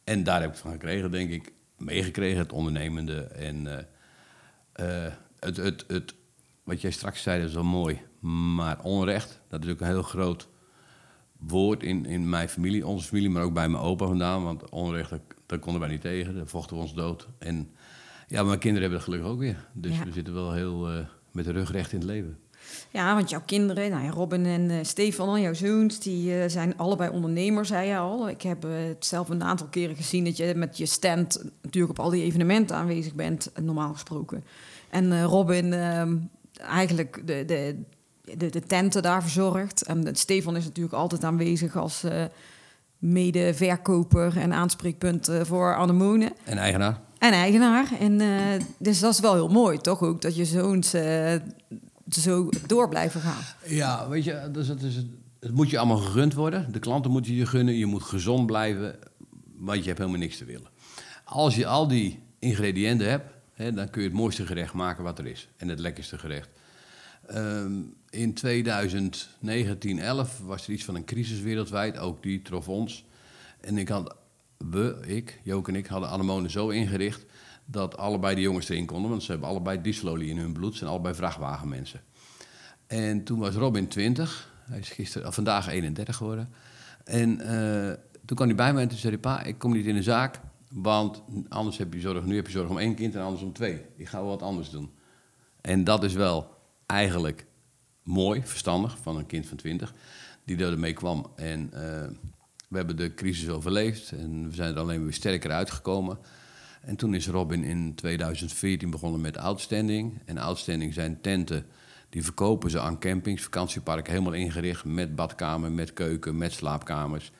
En 0.03 0.24
daar 0.24 0.42
heb 0.42 0.50
ik 0.50 0.57
van 0.57 0.71
gekregen, 0.71 1.12
denk 1.12 1.31
ik. 1.31 1.51
Meegekregen, 1.77 2.38
het 2.38 2.51
ondernemende. 2.51 3.21
En 3.24 3.68
eh, 3.68 5.06
eh, 5.06 5.13
het, 5.39 5.57
het, 5.57 5.86
het, 5.88 6.15
wat 6.63 6.81
jij 6.81 6.92
straks 6.92 7.21
zei, 7.21 7.39
dat 7.39 7.50
is 7.50 7.56
wel 7.56 7.63
mooi. 7.63 8.01
Maar 8.25 8.80
onrecht, 8.83 9.42
dat 9.48 9.63
is 9.66 9.72
ook 9.72 9.80
een 9.80 9.88
heel 9.88 10.01
groot 10.01 10.48
woord 11.38 11.83
in, 11.83 12.06
in 12.06 12.30
mijn 12.30 12.50
familie. 12.50 12.88
Onze 12.88 13.07
familie, 13.07 13.30
maar 13.30 13.44
ook 13.44 13.54
bij 13.54 13.69
mijn 13.69 13.83
opa 13.83 14.06
vandaan. 14.06 14.44
Want 14.44 14.69
onrecht, 14.69 15.10
dat, 15.10 15.22
dat 15.45 15.60
konden 15.60 15.81
wij 15.81 15.89
niet 15.89 16.01
tegen. 16.01 16.36
Daar 16.36 16.48
vochten 16.48 16.75
we 16.75 16.81
ons 16.81 16.94
dood. 16.94 17.27
En 17.38 17.69
ja, 18.27 18.44
mijn 18.44 18.60
kinderen 18.60 18.81
hebben 18.81 19.00
het 19.00 19.07
gelukkig 19.07 19.31
ook 19.31 19.39
weer. 19.39 19.68
Dus 19.74 19.98
Ja. 19.98 20.04
we 20.06 20.12
zitten 20.12 20.33
wel 20.33 20.54
heel 20.54 20.89
eh, 20.89 21.06
met 21.31 21.45
de 21.45 21.51
rug 21.51 21.72
recht 21.72 21.92
in 21.92 21.98
het 22.00 22.07
leven. 22.07 22.38
ja, 22.92 23.16
want 23.16 23.30
jouw 23.30 23.42
kinderen, 23.45 23.89
nou 23.89 24.04
ja, 24.04 24.10
Robin 24.10 24.45
en 24.45 24.69
eh, 24.69 24.78
Stefan, 24.81 25.42
jouw 25.42 25.54
zoons, 25.54 26.00
die 26.00 26.39
eh, 26.39 26.50
zijn 26.50 26.78
allebei 26.78 27.10
ondernemers, 27.10 27.68
zei 27.68 27.88
je 27.88 27.98
al. 27.98 28.30
Ik 28.30 28.42
heb 28.42 28.62
het 28.63 29.06
zelf 29.06 29.30
een 29.30 29.44
aantal 29.44 29.68
keren 29.68 29.95
gezien 29.95 30.24
dat 30.24 30.38
je 30.38 30.54
met 30.56 30.78
je 30.78 30.86
stand 30.86 31.44
natuurlijk 31.62 32.00
op 32.00 32.06
al 32.06 32.10
die 32.10 32.24
evenementen 32.24 32.75
aanwezig 32.75 33.13
bent, 33.13 33.51
normaal 33.62 33.94
gesproken. 33.94 34.44
En 34.89 35.24
Robin 35.24 35.74
ehm, 35.74 36.18
eigenlijk 36.54 37.21
de, 37.25 37.45
de, 37.45 37.81
de, 38.38 38.50
de 38.50 38.62
tenten 38.62 39.01
daar 39.01 39.22
verzorgt. 39.22 39.81
En 39.81 40.16
Stefan 40.16 40.56
is 40.56 40.63
natuurlijk 40.63 40.95
altijd 40.95 41.24
aanwezig 41.24 41.75
als 41.77 42.04
eh 42.04 42.24
mede-verkoper 43.06 44.38
en 44.38 44.54
aanspreekpunt 44.54 45.27
eh, 45.27 45.42
voor 45.44 45.75
anemonen. 45.75 46.31
En 46.44 46.57
eigenaar? 46.57 47.00
En 47.18 47.31
eigenaar. 47.31 47.88
En, 48.00 48.22
eh, 48.22 48.62
dus 48.77 49.00
dat 49.00 49.13
is 49.13 49.19
wel 49.19 49.33
heel 49.33 49.48
mooi, 49.48 49.77
toch 49.77 50.01
ook? 50.01 50.22
Dat 50.22 50.36
je 50.36 50.45
zoons 50.45 50.94
eh, 50.94 51.33
zo 52.10 52.50
door 52.68 52.89
blijven 52.89 53.22
gaan. 53.22 53.44
Ja, 53.66 54.10
weet 54.10 54.24
je, 54.24 54.50
dus 54.51 54.68
het, 54.68 54.81
is, 54.81 54.95
het 55.39 55.51
moet 55.51 55.69
je 55.69 55.78
allemaal 55.78 55.98
gegund 55.98 56.33
worden. 56.33 56.71
De 56.71 56.80
klanten 56.80 57.12
moeten 57.12 57.33
je 57.33 57.45
gunnen. 57.45 57.78
Je 57.78 57.86
moet 57.86 58.04
gezond 58.04 58.45
blijven, 58.45 58.95
want 59.57 59.80
je 59.80 59.86
hebt 59.86 59.98
helemaal 59.98 60.19
niks 60.19 60.38
te 60.38 60.45
willen. 60.45 60.68
Als 61.24 61.56
je 61.56 61.68
al 61.68 61.88
die 61.88 62.19
ingrediënten 62.39 63.10
hebt, 63.10 63.31
hè, 63.54 63.74
dan 63.74 63.89
kun 63.89 64.01
je 64.01 64.07
het 64.07 64.18
mooiste 64.18 64.45
gerecht 64.45 64.74
maken 64.74 65.04
wat 65.04 65.19
er 65.19 65.28
is. 65.28 65.48
En 65.57 65.68
het 65.68 65.80
lekkerste 65.80 66.18
gerecht. 66.18 66.50
Ehm, 67.27 67.81
in 68.10 68.33
2019, 68.33 70.00
11 70.00 70.39
was 70.39 70.68
er 70.68 70.74
iets 70.74 70.83
van 70.83 70.95
een 70.95 71.06
crisis 71.06 71.42
wereldwijd. 71.42 71.98
Ook 71.98 72.24
die 72.24 72.42
trof 72.42 72.69
ons. 72.69 73.06
En 73.62 73.77
ik 73.77 73.88
had, 73.88 74.16
we, 74.57 74.98
ik, 75.06 75.39
Jook 75.44 75.68
en 75.68 75.75
ik, 75.75 75.88
hadden 75.88 76.10
anemonen 76.10 76.51
zo 76.51 76.69
ingericht... 76.69 77.25
dat 77.66 77.98
allebei 77.98 78.36
de 78.36 78.42
jongens 78.42 78.69
erin 78.69 78.86
konden. 78.86 79.10
Want 79.10 79.24
ze 79.24 79.31
hebben 79.31 79.50
allebei 79.50 79.81
dieselolie 79.81 80.30
in 80.30 80.38
hun 80.38 80.54
bloed. 80.54 80.75
Zijn 80.75 80.89
allebei 80.89 81.16
vrachtwagenmensen. 81.16 82.01
En 82.88 83.24
toen 83.24 83.39
was 83.39 83.56
Robin 83.56 83.88
20. 83.88 84.54
Hij 84.60 84.80
is 84.80 84.89
gisteren, 84.89 85.33
vandaag 85.33 85.68
31 85.68 86.16
geworden. 86.16 86.50
En 87.04 87.39
eh, 87.39 87.94
toen 88.25 88.38
kwam 88.38 88.48
hij 88.48 88.56
bij 88.56 88.74
me 88.74 88.81
en 88.81 88.88
toen 88.88 88.98
zei 88.98 89.12
hij... 89.12 89.21
Pa, 89.21 89.44
ik 89.44 89.57
kom 89.57 89.74
niet 89.74 89.86
in 89.86 89.95
de 89.95 90.04
zaak, 90.04 90.39
want 90.69 91.24
anders 91.50 91.78
heb 91.78 91.94
je 91.94 92.00
zorg... 92.00 92.25
Nu 92.25 92.36
heb 92.36 92.45
je 92.45 92.51
zorg 92.51 92.69
om 92.69 92.80
één 92.80 92.95
kind 92.95 93.16
en 93.16 93.21
anders 93.21 93.44
om 93.44 93.54
twee. 93.54 93.81
Ik 93.95 94.07
ga 94.07 94.19
wel 94.19 94.30
wat 94.30 94.42
anders 94.42 94.69
doen. 94.69 94.92
En 95.62 95.83
dat 95.83 96.04
is 96.04 96.13
wel 96.13 96.55
eigenlijk 96.85 97.45
mooi, 98.03 98.41
verstandig 98.43 98.97
van 99.01 99.17
een 99.17 99.25
kind 99.25 99.45
van 99.45 99.57
20... 99.57 99.93
die 100.45 100.57
ermee 100.57 100.93
kwam. 100.93 101.31
En 101.35 101.69
eh, 101.73 102.07
we 102.69 102.77
hebben 102.77 102.97
de 102.97 103.13
crisis 103.13 103.49
overleefd 103.49 104.11
en 104.11 104.49
we 104.49 104.55
zijn 104.55 104.73
er 104.73 104.79
alleen 104.79 105.03
weer 105.03 105.13
sterker 105.13 105.51
uitgekomen... 105.51 106.17
En 106.85 106.95
toen 106.95 107.13
is 107.13 107.27
Robin 107.27 107.63
in 107.63 107.95
2014 107.95 108.89
begonnen 108.89 109.21
met 109.21 109.37
Outstanding. 109.37 110.21
En 110.25 110.37
Outstanding 110.37 110.93
zijn 110.93 111.21
tenten, 111.21 111.65
die 112.09 112.23
verkopen 112.23 112.69
ze 112.69 112.79
aan 112.79 112.99
campings, 112.99 113.43
vakantieparken, 113.43 114.11
helemaal 114.11 114.33
ingericht 114.33 114.85
met 114.85 115.15
badkamer, 115.15 115.71
met 115.71 115.93
keuken, 115.93 116.37
met 116.37 116.53
slaapkamers. 116.53 117.31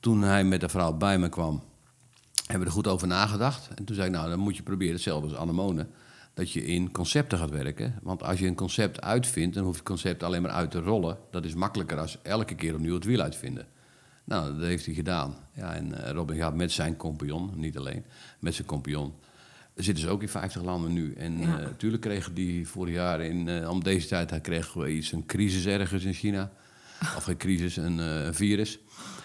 Toen 0.00 0.22
hij 0.22 0.44
met 0.44 0.60
de 0.60 0.68
vrouw 0.68 0.92
bij 0.92 1.18
me 1.18 1.28
kwam, 1.28 1.62
hebben 2.34 2.58
we 2.60 2.66
er 2.66 2.72
goed 2.72 2.86
over 2.86 3.06
nagedacht. 3.06 3.68
En 3.74 3.84
toen 3.84 3.96
zei 3.96 4.08
ik, 4.08 4.14
nou, 4.14 4.28
dan 4.28 4.38
moet 4.38 4.56
je 4.56 4.62
proberen 4.62 4.94
hetzelfde 4.94 5.28
als 5.28 5.36
Anemone. 5.36 5.86
Dat 6.34 6.52
je 6.52 6.66
in 6.66 6.90
concepten 6.92 7.38
gaat 7.38 7.50
werken. 7.50 7.94
Want 8.02 8.22
als 8.22 8.38
je 8.38 8.46
een 8.46 8.54
concept 8.54 9.00
uitvindt, 9.00 9.54
dan 9.54 9.64
hoeft 9.64 9.78
het 9.78 9.86
concept 9.86 10.22
alleen 10.22 10.42
maar 10.42 10.50
uit 10.50 10.70
te 10.70 10.80
rollen. 10.80 11.18
Dat 11.30 11.44
is 11.44 11.54
makkelijker 11.54 11.98
als 11.98 12.18
elke 12.22 12.54
keer 12.54 12.74
opnieuw 12.74 12.94
het 12.94 13.04
wiel 13.04 13.20
uitvinden. 13.20 13.66
Nou, 14.24 14.52
dat 14.58 14.66
heeft 14.66 14.86
hij 14.86 14.94
gedaan. 14.94 15.36
Ja, 15.52 15.74
en 15.74 16.04
eh, 16.04 16.10
Robin 16.10 16.36
gaat 16.36 16.54
met 16.54 16.72
zijn 16.72 16.96
compagnon, 16.96 17.50
niet 17.54 17.76
alleen, 17.78 18.04
met 18.38 18.54
zijn 18.54 18.66
compagnon. 18.66 19.12
Zitten 19.74 20.04
ze 20.04 20.10
ook 20.10 20.22
in 20.22 20.28
50 20.28 20.62
landen 20.62 20.92
nu. 20.92 21.12
En 21.14 21.38
Ja. 21.38 21.56
natuurlijk 21.58 22.02
kregen 22.02 22.34
die 22.34 22.68
vorig 22.68 22.94
jaar, 22.94 23.20
in, 23.20 23.48
eh, 23.48 23.70
om 23.70 23.82
deze 23.84 24.06
tijd, 24.06 24.40
kregen 24.40 24.80
we 24.80 24.92
iets, 24.92 25.12
een 25.12 25.26
crisis 25.26 25.66
ergens 25.66 26.04
in 26.04 26.12
China. 26.12 26.50
Of 27.16 27.24
geen 27.24 27.36
crisis, 27.36 27.76
een, 27.76 28.00
eh, 28.00 28.24
een 28.24 28.34
virus. 28.34 28.78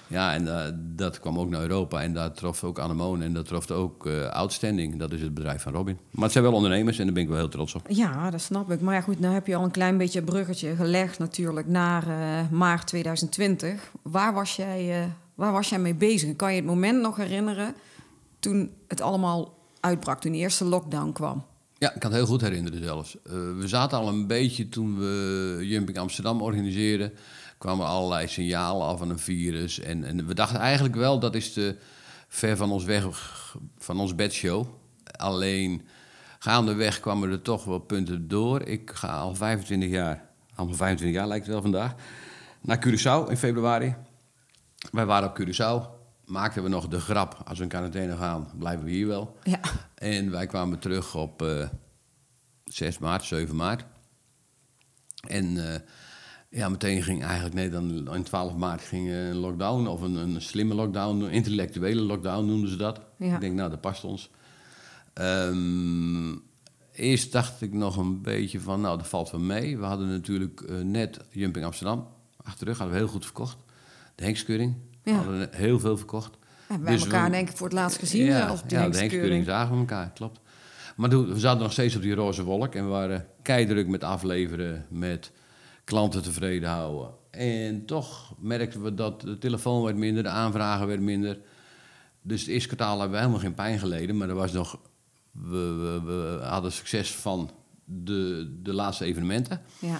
Ja, 0.09 0.33
en 0.33 0.47
eh, 0.47 0.71
dat 0.95 1.19
kwam 1.19 1.39
ook 1.39 1.49
naar 1.49 1.61
Europa. 1.61 2.01
En 2.01 2.13
daar 2.13 2.31
trof 2.31 2.63
ook 2.63 2.79
Anemone 2.79 3.25
en 3.25 3.33
dat 3.33 3.45
trof 3.45 3.71
ook 3.71 4.05
eh, 4.05 4.29
Outstanding. 4.29 4.99
Dat 4.99 5.11
is 5.11 5.21
het 5.21 5.33
bedrijf 5.33 5.61
van 5.61 5.73
Robin. 5.73 5.97
Maar 6.11 6.23
het 6.23 6.31
zijn 6.31 6.43
wel 6.43 6.53
ondernemers 6.53 6.99
en 6.99 7.05
daar 7.05 7.13
ben 7.13 7.23
ik 7.23 7.29
wel 7.29 7.37
heel 7.37 7.49
trots 7.49 7.75
op. 7.75 7.85
Ja, 7.89 8.29
dat 8.29 8.41
snap 8.41 8.71
ik. 8.71 8.81
Maar 8.81 8.93
ja, 8.93 9.01
goed, 9.01 9.19
nou 9.19 9.33
heb 9.33 9.47
je 9.47 9.55
al 9.55 9.63
een 9.63 9.71
klein 9.71 9.97
beetje 9.97 10.19
een 10.19 10.25
bruggetje 10.25 10.75
gelegd 10.75 11.19
natuurlijk 11.19 11.67
naar 11.67 12.07
eh, 12.07 12.49
maart 12.51 12.87
2020. 12.87 13.91
Waar 14.01 14.33
was, 14.33 14.55
jij, 14.55 15.11
waar 15.35 15.51
was 15.51 15.69
jij 15.69 15.79
mee 15.79 15.95
bezig? 15.95 16.35
Kan 16.35 16.49
je 16.49 16.57
het 16.57 16.65
moment 16.65 17.01
nog 17.01 17.15
herinneren 17.15 17.75
toen 18.39 18.71
het 18.87 19.01
allemaal 19.01 19.57
uitbrak, 19.79 20.21
toen 20.21 20.31
de 20.31 20.37
eerste 20.37 20.65
lockdown 20.65 21.11
kwam? 21.11 21.43
Ja, 21.77 21.93
ik 21.93 21.99
kan 21.99 22.11
het 22.11 22.19
heel 22.19 22.29
goed 22.29 22.41
herinneren 22.41 22.83
zelfs. 22.83 23.17
We 23.57 23.67
zaten 23.67 23.97
al 23.97 24.07
een 24.07 24.27
beetje 24.27 24.69
toen 24.69 24.99
we 24.99 25.57
Jumping 25.61 25.97
Amsterdam 25.97 26.41
organiseerden. 26.41 27.13
Kwamen 27.59 27.85
er 27.85 27.91
allerlei 27.91 28.27
signalen 28.27 28.87
af 28.87 28.97
van 28.97 29.09
een 29.09 29.19
virus. 29.19 29.79
En, 29.79 30.03
en 30.03 30.27
we 30.27 30.33
dachten 30.33 30.59
eigenlijk 30.59 30.95
wel 30.95 31.19
dat 31.19 31.35
is 31.35 31.53
te 31.53 31.77
ver 32.27 32.57
van 32.57 32.71
ons 32.71 32.83
weg, 32.83 33.07
van 33.77 33.99
ons 33.99 34.15
bedshow. 34.15 34.67
Alleen 35.15 35.87
gaandeweg 36.39 36.99
kwamen 36.99 37.31
er 37.31 37.41
toch 37.41 37.63
wel 37.63 37.79
punten 37.79 38.27
door. 38.27 38.61
Ik 38.61 38.91
ga 38.93 39.17
al 39.17 39.35
25 39.35 39.89
jaar, 39.89 40.29
al 40.55 40.73
25 40.73 41.17
jaar 41.17 41.27
lijkt 41.27 41.45
het 41.45 41.53
wel 41.53 41.61
vandaag, 41.61 41.95
naar 42.61 42.87
Curaçao 42.87 43.29
in 43.29 43.37
februari. 43.37 43.95
Wij 44.91 45.05
waren 45.05 45.29
op 45.29 45.39
Curaçao. 45.39 45.97
Maakten 46.25 46.63
we 46.63 46.69
nog 46.69 46.87
de 46.87 46.99
grap, 46.99 47.41
als 47.45 47.57
we 47.57 47.63
in 47.63 47.69
quarantaine 47.69 48.17
gaan, 48.17 48.51
blijven 48.57 48.85
we 48.85 48.91
hier 48.91 49.07
wel. 49.07 49.37
Ja. 49.43 49.59
En 49.95 50.31
wij 50.31 50.45
kwamen 50.45 50.79
terug 50.79 51.15
op 51.15 51.41
eh 51.41 51.67
6 52.69 52.97
maart, 52.97 53.23
7 53.23 53.55
maart. 53.55 53.85
En 55.27 55.73
eh, 55.73 55.79
ja, 56.49 56.69
meteen 56.69 57.03
ging 57.03 57.23
eigenlijk, 57.23 57.55
nee, 57.55 57.69
dan 57.69 58.13
in 58.15 58.23
12 58.23 58.55
maart 58.55 58.81
ging 58.81 59.07
eh, 59.09 59.27
een 59.27 59.35
lockdown, 59.35 59.87
of 59.87 60.01
een, 60.01 60.15
een 60.15 60.41
slimme 60.41 60.73
lockdown, 60.73 61.21
een 61.21 61.31
intellectuele 61.31 62.01
lockdown 62.01 62.45
noemden 62.45 62.69
ze 62.69 62.75
dat. 62.75 63.01
Ja. 63.17 63.33
Ik 63.33 63.39
denk, 63.41 63.55
nou, 63.55 63.69
dat 63.69 63.81
past 63.81 64.03
ons. 64.03 64.29
Ehm, 65.13 66.35
eerst 66.91 67.31
dacht 67.31 67.61
ik 67.61 67.73
nog 67.73 67.97
een 67.97 68.21
beetje 68.21 68.59
van, 68.59 68.81
nou, 68.81 68.97
dat 68.97 69.07
valt 69.07 69.31
wel 69.31 69.39
mee. 69.41 69.77
We 69.77 69.85
hadden 69.85 70.07
natuurlijk 70.09 70.61
eh, 70.61 70.75
net 70.79 71.19
Jumping 71.31 71.65
Amsterdam 71.65 72.07
achter 72.43 72.59
de 72.65 72.71
rug, 72.71 72.77
hadden 72.79 72.95
we 72.97 73.01
heel 73.03 73.11
goed 73.11 73.25
verkocht. 73.25 73.57
De 74.15 74.23
Henkskeuring 74.23 74.75
Ja. 75.03 75.13
hadden 75.13 75.39
we 75.39 75.47
heel 75.51 75.79
veel 75.79 75.97
verkocht. 75.97 76.37
Hebben 76.67 76.85
wij 76.87 76.95
Dus 76.95 77.03
elkaar 77.05 77.25
we- 77.25 77.31
denk 77.31 77.49
ik 77.49 77.57
voor 77.57 77.67
het 77.67 77.75
laatst 77.75 77.99
gezien. 77.99 78.25
ja, 78.25 78.47
die 78.47 78.77
ja, 78.77 78.89
de. 78.89 78.97
Henkskeuring 78.97 79.45
zagen 79.45 79.73
we 79.73 79.79
elkaar, 79.79 80.11
klopt. 80.13 80.39
Maar 80.95 81.09
toen, 81.09 81.33
we 81.33 81.39
zaten 81.39 81.61
nog 81.61 81.71
steeds 81.71 81.95
op 81.95 82.01
die 82.01 82.13
roze 82.13 82.43
wolk 82.43 82.75
en 82.75 82.83
we 82.83 82.89
waren 82.89 83.25
keidruk 83.41 83.87
met 83.87 84.03
afleveren, 84.03 84.85
met 84.89 85.31
klanten 85.89 86.23
tevreden 86.23 86.69
houden. 86.69 87.09
En 87.31 87.85
toch 87.85 88.33
merkten 88.39 88.83
we 88.83 88.93
dat 88.93 89.21
de 89.21 89.37
telefoon 89.37 89.83
werd 89.83 89.95
minder, 89.95 90.23
de 90.23 90.29
aanvragen 90.29 90.87
werd 90.87 90.99
minder. 90.99 91.39
Dus 92.21 92.41
het 92.41 92.49
eerste 92.49 92.67
kwartaal 92.67 92.99
hebben 92.99 93.11
we 93.11 93.17
helemaal 93.17 93.39
geen 93.39 93.53
pijn 93.53 93.79
geleden, 93.79 94.17
maar 94.17 94.29
er 94.29 94.35
was 94.35 94.51
nog, 94.51 94.79
we, 95.31 95.57
we, 95.57 96.01
we 96.01 96.45
hadden 96.45 96.71
succes 96.71 97.15
van 97.15 97.51
de, 97.83 98.51
de 98.61 98.73
laatste 98.73 99.05
evenementen. 99.05 99.61
Ja. 99.79 99.99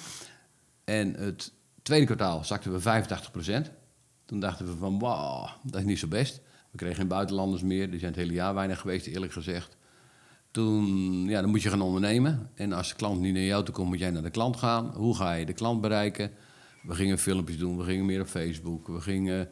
En 0.84 1.14
het 1.14 1.54
tweede 1.82 2.06
kwartaal 2.06 2.44
zakten 2.44 2.74
we 2.74 3.04
85%. 3.66 3.72
Toen 4.26 4.40
dachten 4.40 4.66
we 4.66 4.78
van, 4.78 5.00
wow, 5.00 5.48
dat 5.64 5.80
is 5.80 5.86
niet 5.86 6.00
zo 6.00 6.08
best. 6.08 6.42
We 6.72 6.78
kregen 6.78 6.96
geen 6.96 7.08
buitenlanders 7.08 7.62
meer. 7.62 7.90
Die 7.90 8.00
zijn 8.00 8.12
het 8.12 8.22
hele 8.22 8.34
jaar 8.34 8.54
weinig 8.54 8.80
geweest, 8.80 9.08
eerlijk 9.08 9.32
gezegd. 9.32 9.78
Toen, 10.52 11.26
ja, 11.28 11.42
dan 11.42 11.50
moet 11.50 11.62
je 11.62 11.70
gaan 11.70 11.82
ondernemen. 11.82 12.50
En 12.56 12.74
als 12.74 12.90
de 12.90 12.96
klant 12.96 13.22
niet 13.22 13.34
naar 13.34 13.44
jou 13.44 13.64
toe 13.64 13.74
komt, 13.74 13.90
moet 13.90 14.00
jij 14.00 14.12
naar 14.12 14.22
de 14.22 14.30
klant 14.30 14.58
gaan. 14.58 14.94
Hoe 14.96 15.16
ga 15.16 15.34
je 15.34 15.46
de 15.46 15.54
klant 15.54 15.82
bereiken? 15.82 16.32
We 16.84 16.96
gingen 16.96 17.20
filmpjes 17.20 17.58
doen, 17.58 17.78
we 17.78 17.84
gingen 17.84 18.06
meer 18.06 18.22
op 18.22 18.28
Facebook. 18.28 18.88
We 18.88 19.02
gingen, 19.02 19.50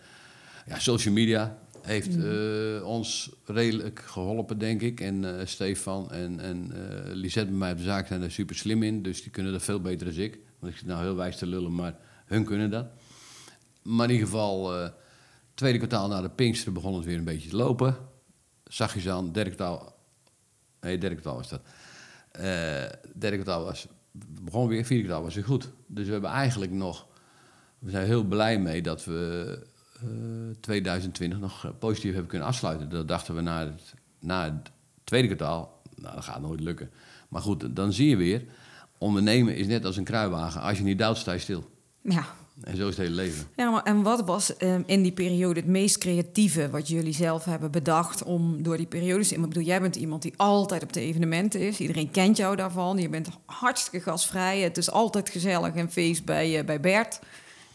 ja, 0.66 0.80
social 0.80 1.14
media 1.14 1.60
heeft 1.82 2.18
eh, 2.24 2.88
ons 2.88 3.32
redelijk 3.46 4.00
geholpen, 4.00 4.58
denk 4.58 4.82
ik. 4.82 5.00
En 5.00 5.40
eh, 5.40 5.46
Stefan 5.46 6.12
en, 6.12 6.40
en 6.40 6.72
eh 6.72 7.14
Lisette 7.14 7.50
bij 7.50 7.58
mij 7.58 7.72
op 7.72 7.78
de 7.78 7.84
zaak 7.84 8.08
zijn 8.08 8.22
er 8.22 8.32
super 8.32 8.56
slim 8.56 8.84
in. 8.84 9.02
Dus 9.02 9.22
die 9.22 9.32
kunnen 9.32 9.52
dat 9.52 9.64
veel 9.64 9.82
beter 9.82 10.14
dan 10.14 10.24
ik. 10.24 10.40
Want 10.60 10.72
ik 10.72 10.78
zit 10.80 10.88
nou 10.88 11.04
heel 11.04 11.16
wijs 11.16 11.38
te 11.38 11.46
lullen, 11.46 11.76
maar 11.76 11.96
hun 12.26 12.44
kunnen 12.46 12.70
dat. 12.70 12.86
Maar 13.82 14.08
in 14.08 14.14
ieder 14.14 14.28
geval, 14.28 14.92
tweede 15.54 15.78
kwartaal 15.78 16.08
na 16.08 16.22
de 16.22 16.30
Pinksteren 16.30 16.74
begon 16.74 16.96
het 16.96 17.06
weer 17.06 17.18
een 17.18 17.24
beetje 17.24 17.50
te 17.50 17.56
lopen. 17.56 17.98
Zachtjes 18.64 19.10
aan, 19.10 19.32
derde 19.32 19.52
kwartaal... 19.52 19.97
Nee, 20.88 20.98
derde 20.98 21.16
kwartaal 21.16 21.36
was 21.36 21.50
dat. 21.50 21.62
Eh 22.32 22.44
derde 23.14 23.38
kwartaal 23.38 23.64
was... 23.64 23.88
begon 24.42 24.68
weer, 24.68 24.86
vierde 24.86 25.04
kwartaal 25.04 25.24
was 25.24 25.36
weer 25.36 25.44
goed. 25.44 25.70
Dus 25.88 26.06
we 26.06 26.12
hebben 26.12 26.30
eigenlijk 26.30 26.72
nog... 26.72 27.08
We 27.80 27.92
zijn 27.92 28.06
heel 28.06 28.24
blij 28.24 28.60
mee 28.60 28.82
dat 28.82 29.06
we 29.06 29.60
eh 30.02 30.56
2020 30.60 31.40
nog 31.40 31.66
eh, 31.66 31.72
positief 31.80 32.12
hebben 32.12 32.30
kunnen 32.30 32.48
afsluiten. 32.48 32.90
Dat 32.90 33.08
dachten 33.08 33.36
we 33.36 33.42
na 33.42 33.60
het, 33.60 33.94
na 34.20 34.44
het 34.44 34.72
tweede 35.04 35.28
kwartaal... 35.28 35.82
Nou, 35.96 36.16
dat 36.16 36.24
gaat 36.24 36.42
nooit 36.42 36.60
lukken. 36.60 36.92
Maar 37.30 37.42
goed, 37.42 37.76
dan 37.76 37.94
zie 37.94 38.10
je 38.10 38.16
weer... 38.16 38.46
Ondernemen 39.00 39.56
is 39.56 39.68
net 39.68 39.86
als 39.86 39.98
een 39.98 40.04
kruiwagen. 40.04 40.62
Als 40.62 40.78
je 40.78 40.84
niet 40.84 40.98
duwt, 40.98 41.18
sta 41.18 41.32
je 41.32 41.40
stil. 41.40 41.70
ja. 42.02 42.26
En 42.64 42.78
zo 42.78 42.88
is 42.88 42.98
het 42.98 43.08
hele 43.08 43.16
leven. 43.16 43.48
Ja, 43.56 43.70
maar 43.70 43.84
en 43.84 44.02
wat 44.02 44.26
was 44.26 44.58
ehm, 44.58 44.82
in 44.86 45.02
die 45.02 45.12
periode 45.12 45.60
het 45.60 45.70
meest 45.70 45.98
creatieve 45.98 46.70
wat 46.70 46.88
jullie 46.88 47.14
zelf 47.14 47.46
hebben 47.46 47.72
bedacht 47.72 48.24
om 48.24 48.64
door 48.64 48.78
die 48.78 48.86
periodes... 48.86 49.32
Ik 49.32 49.42
bedoel, 49.42 49.64
jij 49.64 49.82
bent 49.82 49.96
iemand 49.96 50.22
die 50.22 50.34
altijd 50.38 50.84
op 50.84 50.94
de 50.94 51.00
evenementen 51.00 51.60
is. 51.62 51.80
Iedereen 51.80 52.12
kent 52.12 52.38
jou 52.38 52.56
daarvan. 52.56 52.98
Je 52.98 53.10
bent 53.10 53.30
hartstikke 53.46 54.10
gastvrij. 54.10 54.60
Het 54.60 54.78
is 54.78 54.92
altijd 54.92 55.30
gezellig 55.30 55.74
en 55.74 55.92
feest 55.92 56.26
bij, 56.26 56.60
eh, 56.60 56.66
bij 56.66 56.80
Bert. 56.80 57.20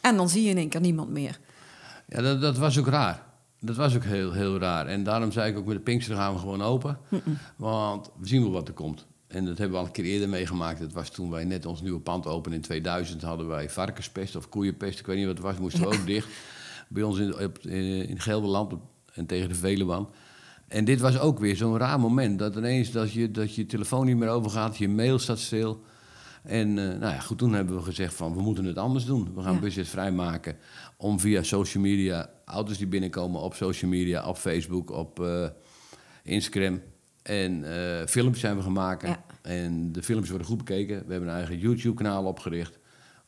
En 0.00 0.16
dan 0.16 0.28
zie 0.28 0.42
je 0.42 0.50
in 0.50 0.56
één 0.56 0.68
keer 0.68 0.80
niemand 0.80 1.10
meer. 1.10 1.38
Ja, 2.08 2.22
dat, 2.22 2.40
dat 2.40 2.58
was 2.58 2.78
ook 2.78 2.86
raar. 2.88 3.22
Dat 3.60 3.76
was 3.76 3.96
ook 3.96 4.04
heel, 4.04 4.32
heel 4.32 4.58
raar. 4.58 4.86
En 4.86 5.02
daarom 5.02 5.32
zei 5.32 5.50
ik 5.50 5.58
ook 5.58 5.66
met 5.66 5.76
de 5.76 5.82
Pinkster 5.82 6.16
gaan 6.16 6.32
we 6.32 6.38
gewoon 6.38 6.62
open. 6.62 6.98
Want 7.56 8.10
we 8.18 8.26
zien 8.26 8.42
wel 8.42 8.50
wat 8.50 8.68
er 8.68 8.74
komt. 8.74 9.06
En 9.32 9.44
dat 9.44 9.58
hebben 9.58 9.70
we 9.76 9.80
al 9.82 9.86
een 9.86 9.92
keer 9.92 10.04
eerder 10.04 10.28
meegemaakt. 10.28 10.80
Dat 10.80 10.92
was 10.92 11.10
toen 11.10 11.30
wij 11.30 11.44
net 11.44 11.66
ons 11.66 11.82
nieuwe 11.82 12.00
pand 12.00 12.26
openen 12.26 12.56
in 12.56 12.62
2000. 12.64 13.22
Hadden 13.22 13.46
wij 13.46 13.70
varkenspest 13.70 14.36
of 14.36 14.48
koeienpest. 14.48 14.98
Ik 14.98 15.06
weet 15.06 15.16
niet 15.16 15.26
wat 15.26 15.36
het 15.36 15.46
was. 15.46 15.58
Moesten 15.58 15.80
we 15.80 15.86
ook 15.96 16.06
dicht. 16.06 16.28
Bij 16.88 17.02
ons 17.02 17.18
in, 17.18 17.38
op, 17.38 17.58
in, 17.58 18.08
in 18.08 18.20
Gelderland 18.20 18.72
en 19.14 19.26
tegen 19.26 19.48
de 19.48 19.54
Veluwan. 19.54 20.10
En 20.68 20.84
dit 20.84 21.00
was 21.00 21.18
ook 21.18 21.38
weer 21.38 21.56
zo'n 21.56 21.76
raar 21.78 22.00
moment. 22.00 22.38
Dat 22.38 22.56
ineens 22.56 22.90
dat 22.90 23.12
je, 23.12 23.30
dat 23.30 23.54
je 23.54 23.66
telefoon 23.66 24.06
niet 24.06 24.16
meer 24.16 24.28
overgaat. 24.28 24.76
Je 24.76 24.88
mail 24.88 25.18
staat 25.18 25.38
stil. 25.38 25.82
En 26.42 26.68
eh, 26.78 26.98
nou 26.98 27.12
ja, 27.14 27.18
goed, 27.20 27.38
toen 27.38 27.52
hebben 27.52 27.76
we 27.76 27.82
gezegd 27.82 28.14
van 28.14 28.34
we 28.34 28.42
moeten 28.42 28.64
het 28.64 28.76
anders 28.76 29.04
doen. 29.04 29.34
We 29.34 29.42
gaan 29.42 29.54
Ja. 29.54 29.60
budget 29.60 29.88
vrijmaken 29.88 30.56
om 30.96 31.20
via 31.20 31.42
social 31.42 31.82
media, 31.82 32.30
auto's 32.44 32.78
die 32.78 32.86
binnenkomen 32.86 33.40
op 33.40 33.54
social 33.54 33.90
media, 33.90 34.26
op 34.26 34.36
Facebook, 34.36 34.90
op 34.90 35.20
eh, 35.20 35.48
Instagram. 36.22 36.80
En 37.22 37.64
eh, 37.74 38.06
filmpjes 38.06 38.40
zijn 38.40 38.56
we 38.56 38.62
gaan 38.62 38.72
maken. 38.72 39.08
Ja. 39.08 39.24
En 39.42 39.92
de 39.92 40.02
filmpjes 40.02 40.28
worden 40.30 40.46
goed 40.48 40.58
bekeken. 40.58 41.04
We 41.06 41.10
hebben 41.12 41.28
een 41.28 41.36
eigen 41.36 41.58
YouTube-kanaal 41.58 42.24
opgericht. 42.24 42.78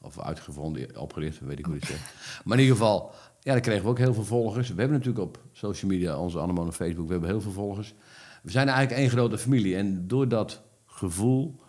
Of 0.00 0.20
uitgevonden, 0.20 1.00
opgericht, 1.00 1.40
weet 1.40 1.58
ik 1.58 1.64
hoe 1.64 1.74
je 1.74 1.80
het 1.80 1.88
zegt. 1.88 2.14
Maar 2.44 2.56
in 2.58 2.62
ieder 2.64 2.76
geval, 2.78 3.10
ja, 3.40 3.52
dan 3.52 3.60
kregen 3.62 3.82
we 3.82 3.88
ook 3.88 3.98
heel 3.98 4.14
veel 4.14 4.24
volgers. 4.24 4.68
We 4.68 4.80
hebben 4.80 4.98
natuurlijk 4.98 5.24
op 5.24 5.38
social 5.52 5.90
media, 5.90 6.18
onze 6.18 6.40
Anemone 6.40 6.72
Facebook, 6.72 7.06
we 7.06 7.12
hebben 7.12 7.30
heel 7.30 7.40
veel 7.40 7.52
volgers. 7.52 7.94
We 8.42 8.50
zijn 8.50 8.68
eigenlijk 8.68 9.00
één 9.00 9.10
grote 9.10 9.38
familie. 9.38 9.76
En 9.76 10.06
door 10.08 10.28
dat 10.28 10.62
gevoel 10.86 11.60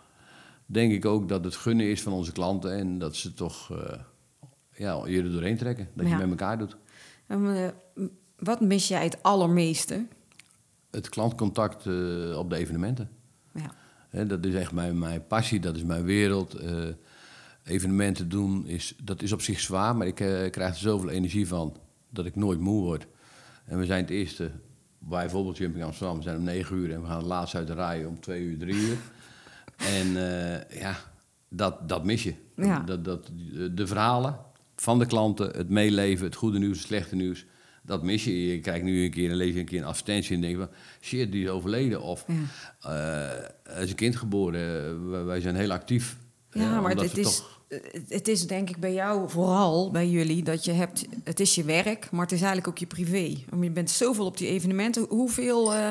denk 0.66 0.92
ik 0.92 1.04
ook 1.04 1.28
dat 1.28 1.44
het 1.44 1.56
gunnen 1.56 1.86
is 1.90 2.02
van 2.02 2.12
onze 2.12 2.32
klanten. 2.32 2.72
En 2.72 2.98
dat 2.98 3.16
ze 3.16 3.34
toch 3.34 3.70
eh, 3.70 3.98
ja, 4.72 5.02
je 5.06 5.22
er 5.22 5.32
doorheen 5.32 5.56
trekken. 5.56 5.88
Dat 5.94 6.06
Ja. 6.06 6.12
je 6.12 6.18
met 6.18 6.28
elkaar 6.30 6.58
doet. 6.58 6.76
Eh, 7.26 7.68
wat 8.36 8.60
mis 8.60 8.88
jij 8.88 9.04
het 9.04 9.22
allermeeste? 9.22 10.06
Het 10.96 11.08
klantcontact 11.08 11.86
eh, 11.86 12.38
op 12.38 12.50
de 12.50 12.56
evenementen. 12.56 13.10
Ja. 13.54 14.24
Dat 14.24 14.44
is 14.44 14.54
echt 14.54 14.72
mijn, 14.72 14.98
mijn 14.98 15.26
passie, 15.26 15.60
dat 15.60 15.76
is 15.76 15.84
mijn 15.84 16.04
wereld. 16.04 16.54
Eh, 16.54 16.84
evenementen 17.64 18.28
doen, 18.28 18.66
is, 18.66 18.94
dat 19.02 19.22
is 19.22 19.32
op 19.32 19.42
zich 19.42 19.60
zwaar, 19.60 19.96
maar 19.96 20.06
ik 20.06 20.20
eh, 20.20 20.50
krijg 20.50 20.74
er 20.74 20.80
zoveel 20.80 21.08
energie 21.08 21.48
van 21.48 21.76
dat 22.10 22.26
ik 22.26 22.36
nooit 22.36 22.60
moe 22.60 22.82
word. 22.82 23.06
En 23.64 23.78
we 23.78 23.84
zijn 23.84 24.00
het 24.00 24.10
eerste, 24.10 24.50
bij 24.98 25.20
bijvoorbeeld 25.20 25.56
Jumping 25.56 25.84
Amsterdam, 25.84 26.16
we 26.16 26.22
zijn 26.22 26.36
om 26.36 26.44
negen 26.44 26.76
uur 26.76 26.92
en 26.92 27.00
we 27.00 27.06
gaan 27.06 27.24
laatst 27.24 27.54
uit 27.54 27.66
de 27.66 27.74
rij 27.74 28.04
om 28.04 28.20
twee 28.20 28.42
uur, 28.42 28.58
drie 28.58 28.74
uur. 28.74 28.96
En 29.76 30.12
ja, 30.70 30.96
dat, 31.48 31.88
dat 31.88 32.04
mis 32.04 32.22
je. 32.22 32.34
Ja. 32.54 32.80
Dat, 32.80 33.04
dat, 33.04 33.30
de 33.74 33.86
verhalen 33.86 34.38
van 34.76 34.98
de 34.98 35.06
klanten, 35.06 35.56
het 35.56 35.68
meeleven, 35.68 36.26
het 36.26 36.34
goede 36.34 36.58
nieuws, 36.58 36.78
het 36.78 36.86
slechte 36.86 37.16
nieuws. 37.16 37.46
Dat 37.86 38.02
mis 38.02 38.24
je. 38.24 38.46
Je 38.46 38.60
kijkt 38.60 38.84
nu 38.84 39.04
een 39.04 39.10
keer 39.10 39.30
en 39.30 39.36
lees 39.36 39.54
je 39.54 39.60
een 39.60 39.64
keer 39.66 39.78
een 39.80 39.86
advertentie 39.86 40.34
en 40.34 40.40
denk 40.40 40.56
van... 40.56 40.68
shit, 41.00 41.32
die 41.32 41.44
is 41.44 41.50
overleden. 41.50 42.02
Of 42.02 42.24
eh, 42.80 42.90
er 43.62 43.80
is 43.82 43.90
een 43.90 43.96
kind 43.96 44.16
geboren. 44.16 44.86
Eh, 45.14 45.24
wij- 45.24 45.40
zijn 45.40 45.56
heel 45.56 45.72
actief. 45.72 46.16
Ja, 46.50 46.76
eh, 46.76 46.82
maar 46.82 46.90
het 46.96 47.16
is, 47.18 47.24
toch- 47.36 47.60
het- 48.08 48.28
is 48.28 48.46
denk 48.46 48.70
ik 48.70 48.76
bij 48.78 48.92
jou 48.92 49.30
vooral, 49.30 49.90
bij 49.90 50.08
jullie, 50.08 50.42
dat 50.42 50.64
je 50.64 50.72
hebt... 50.72 51.06
Het 51.24 51.40
is 51.40 51.54
je 51.54 51.64
werk, 51.64 52.10
maar 52.10 52.20
het 52.22 52.32
is 52.32 52.38
eigenlijk 52.42 52.68
ook 52.68 52.78
je 52.78 52.86
privé. 52.86 53.36
Want 53.50 53.62
Je 53.64 53.70
bent 53.70 53.90
zoveel 53.90 54.26
op 54.26 54.36
die 54.38 54.48
evenementen. 54.48 55.06
Hoeveel 55.08 55.74
eh, 55.74 55.90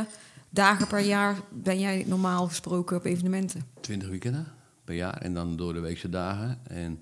dagen 0.50 0.88
per 0.88 1.00
jaar 1.00 1.36
ben 1.52 1.80
jij 1.80 2.04
normaal 2.08 2.48
gesproken 2.48 2.98
op 2.98 3.06
evenementen? 3.06 3.62
20 3.82 4.10
weekenden 4.10 4.48
per 4.84 4.96
jaar 4.96 5.18
en 5.22 5.34
dan 5.34 5.56
door 5.56 5.74
de 5.74 5.80
weekse 5.80 6.10
dagen. 6.10 6.60
En 6.68 7.02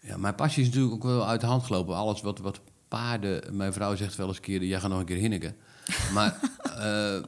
ja, 0.00 0.16
mijn 0.16 0.34
passie 0.34 0.62
is 0.62 0.68
natuurlijk 0.68 0.94
ook 0.94 1.02
wel 1.02 1.26
uit 1.28 1.40
de 1.40 1.46
hand 1.46 1.62
gelopen. 1.62 1.94
Alles 1.94 2.20
wat, 2.20 2.38
wat 2.38 2.60
paarden... 2.90 3.56
Mijn 3.56 3.72
vrouw 3.72 3.94
zegt 3.96 4.16
wel 4.16 4.26
eens 4.26 4.36
een 4.36 4.42
keer, 4.42 4.64
jij 4.64 4.80
gaat 4.80 4.90
nog 4.90 4.98
een 4.98 5.04
keer 5.04 5.16
hinneken. 5.16 5.56
Maar 6.14 6.40
eh, 6.76 7.22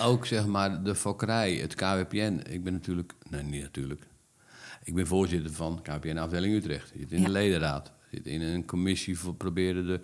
ook 0.00 0.26
zeg 0.26 0.46
maar 0.46 0.82
de 0.82 0.94
fokkerij, 0.94 1.54
het 1.54 1.74
KWPN. 1.74 2.40
Ik 2.48 2.64
ben 2.64 2.72
natuurlijk... 2.72 3.12
Nee, 3.30 3.42
niet 3.42 3.62
natuurlijk. 3.62 4.02
Ik 4.84 4.94
ben 4.94 5.06
voorzitter 5.06 5.52
van 5.52 5.82
KWPN 5.82 6.16
afdeling 6.16 6.54
Utrecht. 6.54 6.94
Ik 6.94 7.00
zit 7.00 7.12
in 7.12 7.18
Ja. 7.20 7.24
de 7.24 7.30
ledenraad. 7.32 7.86
Ik 7.86 7.92
zit 8.10 8.26
in 8.26 8.40
een 8.42 8.64
commissie 8.64 9.18
voor 9.18 9.34
proberen 9.34 9.86
de 9.86 10.00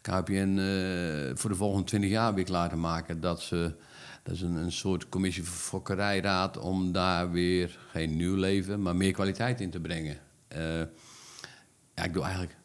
KWPN 0.00 0.58
eh, 0.58 1.36
voor 1.36 1.50
de 1.50 1.56
volgende 1.56 1.86
20 1.86 2.10
jaar 2.10 2.34
weer 2.34 2.44
klaar 2.44 2.68
te 2.68 2.76
maken. 2.76 3.20
Dat 3.20 3.42
ze... 3.42 3.74
Dat 4.22 4.34
is 4.36 4.42
een, 4.42 4.54
een 4.54 4.72
soort 4.72 5.08
commissie 5.08 5.44
voor 5.44 5.56
fokkerijraad 5.56 6.56
om 6.58 6.92
daar 6.92 7.30
weer 7.30 7.78
geen 7.90 8.16
nieuw 8.16 8.34
leven, 8.36 8.82
maar 8.82 8.96
meer 8.96 9.12
kwaliteit 9.12 9.60
in 9.60 9.70
te 9.70 9.80
brengen. 9.80 10.18
Eh, 10.48 10.78
ja, 11.94 12.04
ik 12.04 12.12
doe 12.12 12.22
eigenlijk 12.22 12.56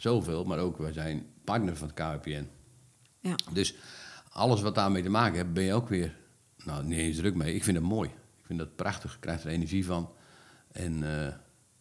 zoveel, 0.00 0.44
maar 0.44 0.58
ook 0.58 0.78
wij 0.78 0.92
zijn 0.92 1.26
partner 1.44 1.76
van 1.76 1.88
het 1.88 1.96
KWPN. 1.96 2.48
Ja. 3.20 3.34
Dus 3.52 3.74
alles 4.28 4.60
wat 4.60 4.74
daarmee 4.74 5.02
te 5.02 5.10
maken 5.10 5.34
heeft, 5.34 5.52
ben 5.52 5.64
je 5.64 5.74
ook 5.74 5.88
weer 5.88 6.16
nou, 6.64 6.84
niet 6.84 6.98
eens 6.98 7.16
druk 7.16 7.34
mee. 7.34 7.54
Ik 7.54 7.64
vind 7.64 7.76
het 7.76 7.86
mooi. 7.86 8.08
Ik 8.08 8.46
vind 8.46 8.58
dat 8.58 8.76
prachtig. 8.76 9.14
Ik 9.14 9.20
krijg 9.20 9.44
er 9.44 9.50
energie 9.50 9.84
van. 9.86 10.10
En 10.72 11.02
eh, 11.02 11.34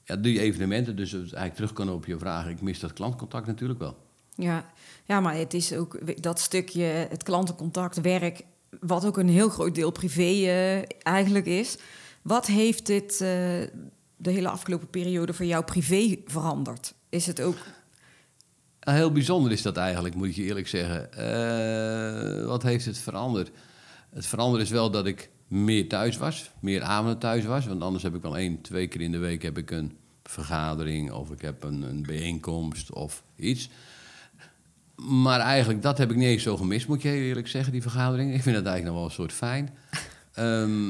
ja, 0.03 0.15
die 0.15 0.39
evenementen, 0.39 0.95
dus 0.95 1.13
eigenlijk 1.13 1.55
terug 1.55 1.73
kunnen 1.73 1.95
op 1.95 2.05
je 2.05 2.17
vraag. 2.17 2.47
Ik 2.47 2.61
mis 2.61 2.79
dat 2.79 2.93
klantcontact 2.93 3.47
natuurlijk 3.47 3.79
wel. 3.79 3.97
Ja, 4.35 4.71
ja, 5.05 5.19
maar 5.19 5.35
het 5.35 5.53
is 5.53 5.73
ook 5.73 6.21
dat 6.21 6.39
stukje, 6.39 6.83
het 6.83 7.23
klantencontact, 7.23 8.01
werk, 8.01 8.43
wat 8.79 9.05
ook 9.05 9.17
een 9.17 9.29
heel 9.29 9.49
groot 9.49 9.75
deel 9.75 9.91
privé 9.91 10.21
eh, 10.21 10.81
eigenlijk 11.03 11.45
is. 11.45 11.77
Wat 12.21 12.45
heeft 12.45 12.85
dit 12.85 13.11
eh, 13.11 13.19
de 14.17 14.31
hele 14.31 14.49
afgelopen 14.49 14.89
periode 14.89 15.33
voor 15.33 15.45
jou 15.45 15.63
privé 15.63 16.17
veranderd? 16.25 16.93
Is 17.09 17.25
het 17.25 17.41
ook... 17.41 17.57
Ja, 18.79 18.93
heel 18.93 19.12
bijzonder 19.12 19.51
is 19.51 19.62
dat 19.62 19.77
eigenlijk, 19.77 20.15
moet 20.15 20.27
ik 20.27 20.36
je 20.36 20.43
eerlijk 20.43 20.67
zeggen. 20.67 21.13
Eh, 21.13 22.45
wat 22.45 22.63
heeft 22.63 22.86
het 22.86 22.98
veranderd? 22.98 23.51
Het 24.09 24.25
veranderd 24.25 24.63
is 24.63 24.69
wel 24.69 24.91
dat 24.91 25.05
ik 25.05 25.29
meer 25.48 25.88
thuis 25.88 26.17
was, 26.17 26.51
meer 26.59 26.81
avonden 26.81 27.19
thuis 27.19 27.45
was. 27.45 27.65
Want 27.65 27.81
anders 27.81 28.03
heb 28.03 28.15
ik 28.15 28.21
wel 28.21 28.38
één, 28.38 28.62
twee 28.62 28.88
keer 28.88 29.01
in 29.01 29.12
de 29.12 29.17
week 29.17 29.41
heb 29.41 29.57
ik 29.57 29.71
een 29.71 29.98
vergadering 30.24 31.12
of 31.12 31.31
ik 31.31 31.41
heb 31.41 31.63
een, 31.63 31.81
een 31.81 32.01
bijeenkomst 32.01 32.91
of 32.91 33.24
iets. 33.36 33.69
Maar 34.95 35.39
eigenlijk, 35.39 35.81
dat 35.81 35.98
heb 35.98 36.09
ik 36.12 36.15
niet 36.15 36.27
eens 36.27 36.43
zo 36.43 36.57
gemist, 36.57 36.88
moet 36.88 37.01
je 37.01 37.12
eerlijk 37.12 37.48
zeggen, 37.48 37.71
die 37.71 37.81
vergadering. 37.81 38.33
Ik 38.33 38.41
vind 38.41 38.55
dat 38.55 38.65
eigenlijk 38.65 38.86
nog 38.86 38.95
wel 38.95 39.05
een 39.05 39.12
soort 39.12 39.33
fijn. 39.33 39.69
Ehm, 40.33 40.89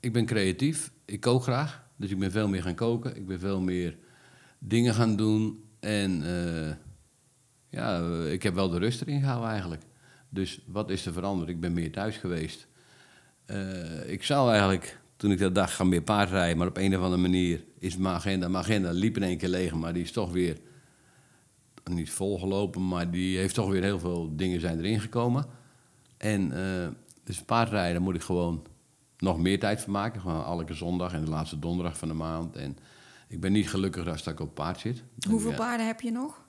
ik 0.00 0.12
ben 0.12 0.26
creatief, 0.26 0.90
ik 1.04 1.20
kook 1.20 1.42
graag, 1.42 1.82
dus 1.96 2.10
ik 2.10 2.18
ben 2.18 2.30
veel 2.30 2.48
meer 2.48 2.62
gaan 2.62 2.74
koken. 2.74 3.16
Ik 3.16 3.26
ben 3.26 3.38
veel 3.38 3.60
meer 3.60 3.96
dingen 4.58 4.94
gaan 4.94 5.16
doen 5.16 5.64
en 5.80 6.22
eh, 6.22 6.74
ja, 7.70 8.00
eh, 8.00 8.32
ik 8.32 8.42
heb 8.42 8.54
wel 8.54 8.68
de 8.68 8.78
rust 8.78 9.00
erin 9.00 9.20
gehouden 9.20 9.50
eigenlijk. 9.50 9.82
Dus 10.28 10.60
wat 10.66 10.90
is 10.90 11.06
er 11.06 11.12
veranderd? 11.12 11.48
Ik 11.48 11.60
ben 11.60 11.72
meer 11.72 11.92
thuis 11.92 12.16
geweest. 12.16 12.66
Eh, 13.46 14.10
ik 14.10 14.24
zou 14.24 14.50
eigenlijk, 14.50 14.98
toen 15.16 15.30
ik 15.30 15.38
dat 15.38 15.54
dacht, 15.54 15.72
gaan 15.72 15.88
meer 15.88 16.02
paardrijden. 16.02 16.58
Maar 16.58 16.66
op 16.66 16.76
een 16.76 16.96
of 16.96 17.02
andere 17.02 17.22
manier 17.22 17.64
is 17.78 17.96
mijn 17.96 18.14
agenda... 18.14 18.48
Mijn 18.48 18.64
agenda 18.64 18.90
liep 18.90 19.16
in 19.16 19.22
één 19.22 19.38
keer 19.38 19.48
leeg, 19.48 19.74
maar 19.74 19.92
die 19.92 20.02
is 20.02 20.12
toch 20.12 20.32
weer... 20.32 20.58
Niet 21.90 22.10
volgelopen, 22.10 22.88
maar 22.88 23.10
die 23.10 23.38
heeft 23.38 23.54
toch 23.54 23.70
weer 23.70 23.82
heel 23.82 23.98
veel 23.98 24.36
dingen 24.36 24.60
zijn 24.60 24.78
erin 24.78 25.00
gekomen. 25.00 25.46
En 26.16 26.52
eh, 26.52 26.88
dus 27.24 27.42
paardrijden 27.42 28.02
moet 28.02 28.14
ik 28.14 28.22
gewoon 28.22 28.66
nog 29.18 29.38
meer 29.38 29.58
tijd 29.58 29.80
van 29.80 29.92
maken. 29.92 30.20
Gewoon 30.20 30.44
elke 30.44 30.74
zondag 30.74 31.12
en 31.12 31.24
de 31.24 31.30
laatste 31.30 31.58
donderdag 31.58 31.98
van 31.98 32.08
de 32.08 32.14
maand. 32.14 32.56
En 32.56 32.76
ik 33.28 33.40
ben 33.40 33.52
niet 33.52 33.70
gelukkig 33.70 34.06
als 34.08 34.22
dat 34.22 34.32
ik 34.32 34.40
op 34.40 34.54
paard 34.54 34.80
zit. 34.80 35.02
Hoeveel 35.28 35.50
Ja. 35.50 35.56
paarden 35.56 35.86
heb 35.86 36.00
je 36.00 36.10
nog? 36.10 36.46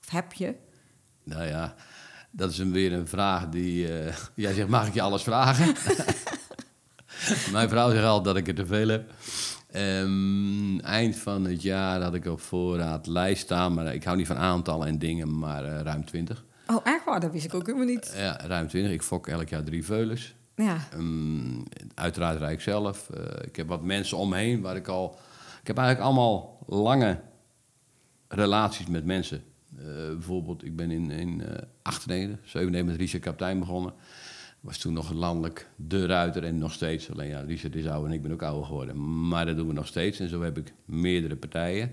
Of 0.00 0.10
heb 0.10 0.32
je? 0.32 0.54
Nou 1.24 1.44
ja, 1.46 1.74
dat 2.30 2.50
is 2.50 2.58
een, 2.58 2.72
weer 2.72 2.92
een 2.92 3.08
vraag 3.08 3.48
die... 3.48 3.98
eh, 3.98 4.16
jij 4.34 4.52
zegt, 4.52 4.68
mag 4.68 4.86
ik 4.86 4.94
je 4.94 5.02
alles 5.02 5.22
vragen? 5.22 5.74
Mijn 7.52 7.68
vrouw 7.68 7.90
zegt 7.90 8.04
altijd 8.04 8.24
dat 8.24 8.36
ik 8.36 8.48
er 8.48 8.54
te 8.54 8.66
veel 8.66 8.88
heb. 8.88 9.12
Ehm, 9.70 10.78
eind 10.78 11.16
van 11.16 11.44
het 11.44 11.62
jaar 11.62 12.02
had 12.02 12.14
ik 12.14 12.26
op 12.26 12.40
voorraad 12.40 13.06
lijst 13.06 13.42
staan... 13.42 13.74
maar 13.74 13.94
ik 13.94 14.04
hou 14.04 14.16
niet 14.16 14.26
van 14.26 14.36
aantallen 14.36 14.86
en 14.88 14.98
dingen, 14.98 15.38
maar 15.38 15.64
eh, 15.64 15.80
ruim 15.80 16.04
20. 16.04 16.44
Oh, 16.66 16.80
echt 16.84 17.04
waar? 17.04 17.20
Dat 17.20 17.32
wist 17.32 17.44
ik 17.44 17.54
ook 17.54 17.66
helemaal 17.66 17.86
niet. 17.86 18.12
Ja, 18.16 18.40
ruim 18.46 18.68
20. 18.68 18.92
Ik 18.92 19.02
fok 19.02 19.26
elk 19.26 19.48
jaar 19.48 19.62
drie 19.64 19.84
veulens. 19.84 20.34
Ja. 20.56 20.76
Ehm, 20.92 21.60
uiteraard 21.94 22.38
rijd 22.38 22.52
ik 22.52 22.60
zelf. 22.60 23.10
Eh, 23.10 23.22
ik 23.46 23.56
heb 23.56 23.68
wat 23.68 23.82
mensen 23.82 24.16
om 24.18 24.28
me 24.28 24.36
heen 24.36 24.60
waar 24.60 24.76
ik 24.76 24.88
al... 24.88 25.18
Ik 25.60 25.66
heb 25.66 25.78
eigenlijk 25.78 26.06
allemaal 26.06 26.58
lange 26.66 27.20
relaties 28.28 28.86
met 28.86 29.04
mensen. 29.04 29.44
Eh, 29.78 29.84
bijvoorbeeld, 29.84 30.64
ik 30.64 30.76
ben 30.76 30.90
in, 30.90 31.10
in 31.10 31.42
eh 31.44 31.62
98, 31.82 32.38
97 32.48 32.90
met 32.90 33.00
Richard 33.00 33.22
Kaptein 33.22 33.58
begonnen. 33.58 33.92
Was 34.60 34.78
toen 34.78 34.92
nog 34.92 35.12
landelijk 35.12 35.68
de 35.76 36.06
ruiter 36.06 36.44
en 36.44 36.58
nog 36.58 36.72
steeds. 36.72 37.10
Alleen 37.10 37.28
ja, 37.28 37.40
Richard 37.40 37.74
is 37.74 37.86
ouder 37.86 38.08
en 38.10 38.16
ik 38.16 38.22
ben 38.22 38.32
ook 38.32 38.42
ouder 38.42 38.64
geworden. 38.66 39.28
Maar 39.28 39.46
dat 39.46 39.56
doen 39.56 39.66
we 39.66 39.72
nog 39.72 39.86
steeds. 39.86 40.20
En 40.20 40.28
zo 40.28 40.42
heb 40.42 40.58
ik 40.58 40.72
meerdere 40.84 41.36
partijen. 41.36 41.92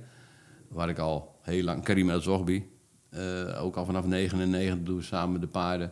Waar 0.67 0.89
ik 0.89 0.97
al 0.99 1.35
heel 1.41 1.63
lang... 1.63 1.83
Karim 1.83 2.09
El 2.09 2.21
Zoghbi. 2.21 2.69
eh, 3.09 3.63
ook 3.63 3.75
al 3.75 3.85
vanaf 3.85 4.05
99 4.05 4.83
doen 4.83 4.95
we 4.97 5.01
samen 5.03 5.41
de 5.41 5.47
paarden. 5.47 5.91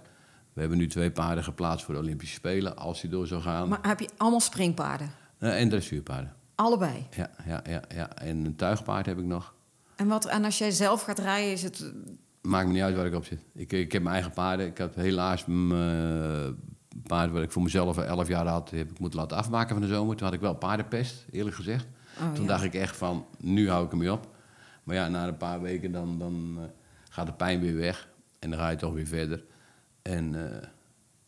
We 0.54 0.60
hebben 0.60 0.78
nu 0.78 0.88
twee 0.88 1.12
paarden 1.12 1.44
geplaatst 1.44 1.86
voor 1.86 1.94
de 1.94 2.00
Olympische 2.00 2.36
Spelen. 2.36 2.78
Als 2.78 3.02
die 3.02 3.10
door 3.10 3.28
zou 3.28 3.42
gaan. 3.42 3.68
Maar 3.70 3.80
heb 3.82 4.00
je 4.00 4.10
allemaal 4.18 4.40
springpaarden? 4.40 5.12
Eh, 5.38 5.60
en 5.62 5.70
dressuurpaarden. 5.70 6.34
Allebei. 6.56 7.08
Ja, 7.16 7.30
ja, 7.46 7.62
ja, 7.70 7.82
ja. 7.96 8.16
En 8.18 8.46
een 8.46 8.56
tuigpaard 8.56 9.06
heb 9.06 9.18
ik 9.20 9.26
nog. 9.26 9.55
En, 9.96 10.08
wat, 10.08 10.26
en 10.26 10.44
als 10.44 10.58
jij 10.58 10.72
zelf 10.72 11.02
gaat 11.02 11.20
rijden, 11.20 11.52
is 11.52 11.64
het... 11.64 11.94
Maakt 12.42 12.68
me 12.68 12.74
niet 12.74 12.82
uit 12.82 12.96
waar 12.96 13.06
ik 13.06 13.14
op 13.14 13.26
zit. 13.26 13.40
Ik, 13.54 13.72
ik 13.72 13.92
heb 13.92 14.02
mijn 14.02 14.16
eigen 14.16 14.34
paarden. 14.34 14.66
Ik 14.66 14.78
had 14.78 14.96
helaas 14.96 15.46
mijn 15.46 16.58
paard 17.04 17.32
wat 17.32 17.44
ik 17.44 17.52
voor 17.52 17.62
mezelf 17.62 17.98
11 17.98 18.28
jaar 18.28 18.48
had, 18.48 18.70
heb 18.70 18.92
ik 18.92 19.00
moeten 19.00 19.20
laten 19.20 19.38
afmaken 19.38 19.76
van 19.76 19.82
de 19.82 19.94
zomer. 19.94 20.16
Toen 20.16 20.26
had 20.26 20.36
ik 20.36 20.42
wel 20.42 20.56
paardenpest, 20.56 21.26
eerlijk 21.32 21.56
gezegd. 21.56 21.88
Oh, 22.20 22.34
Toen 22.34 22.44
ja. 22.44 22.50
dacht 22.50 22.64
ik 22.64 22.74
echt 22.74 22.98
van, 22.98 23.26
nu 23.38 23.70
hou 23.70 23.86
ik 23.86 23.92
ermee 23.92 24.12
op. 24.12 24.36
Maar 24.84 24.96
ja, 24.96 25.08
na 25.08 25.28
een 25.28 25.38
paar 25.38 25.62
weken 25.62 25.92
dan, 25.92 26.20
dan 26.20 26.56
eh, 26.58 26.64
gaat 27.10 27.26
de 27.26 27.34
pijn 27.34 27.60
weer 27.60 27.76
weg. 27.76 28.10
En 28.40 28.50
dan 28.50 28.60
ga 28.60 28.70
je 28.70 28.78
toch 28.78 28.94
weer 28.94 29.08
verder. 29.08 29.44
En 30.02 30.52
eh, 30.52 30.68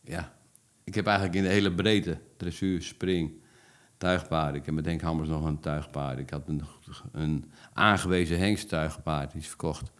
ja, 0.00 0.32
ik 0.84 0.94
heb 0.94 1.06
eigenlijk 1.06 1.36
in 1.36 1.42
de 1.42 1.48
hele 1.48 1.74
breedte, 1.74 2.18
dressuur, 2.36 2.82
spring, 2.82 3.32
tuigpaarden. 3.98 4.60
Ik 4.60 4.66
heb 4.66 4.74
met 4.74 4.84
Henk 4.84 5.00
Hammers 5.00 5.28
nog 5.28 5.44
een 5.44 5.60
tuigpaard. 5.60 6.18
Ik 6.18 6.30
had 6.30 6.42
een, 6.46 6.62
een 7.12 7.50
aangewezen 7.72 8.38
hengsttuigpaard, 8.38 9.32
die 9.32 9.40
is 9.40 9.48
verkocht. 9.48 9.90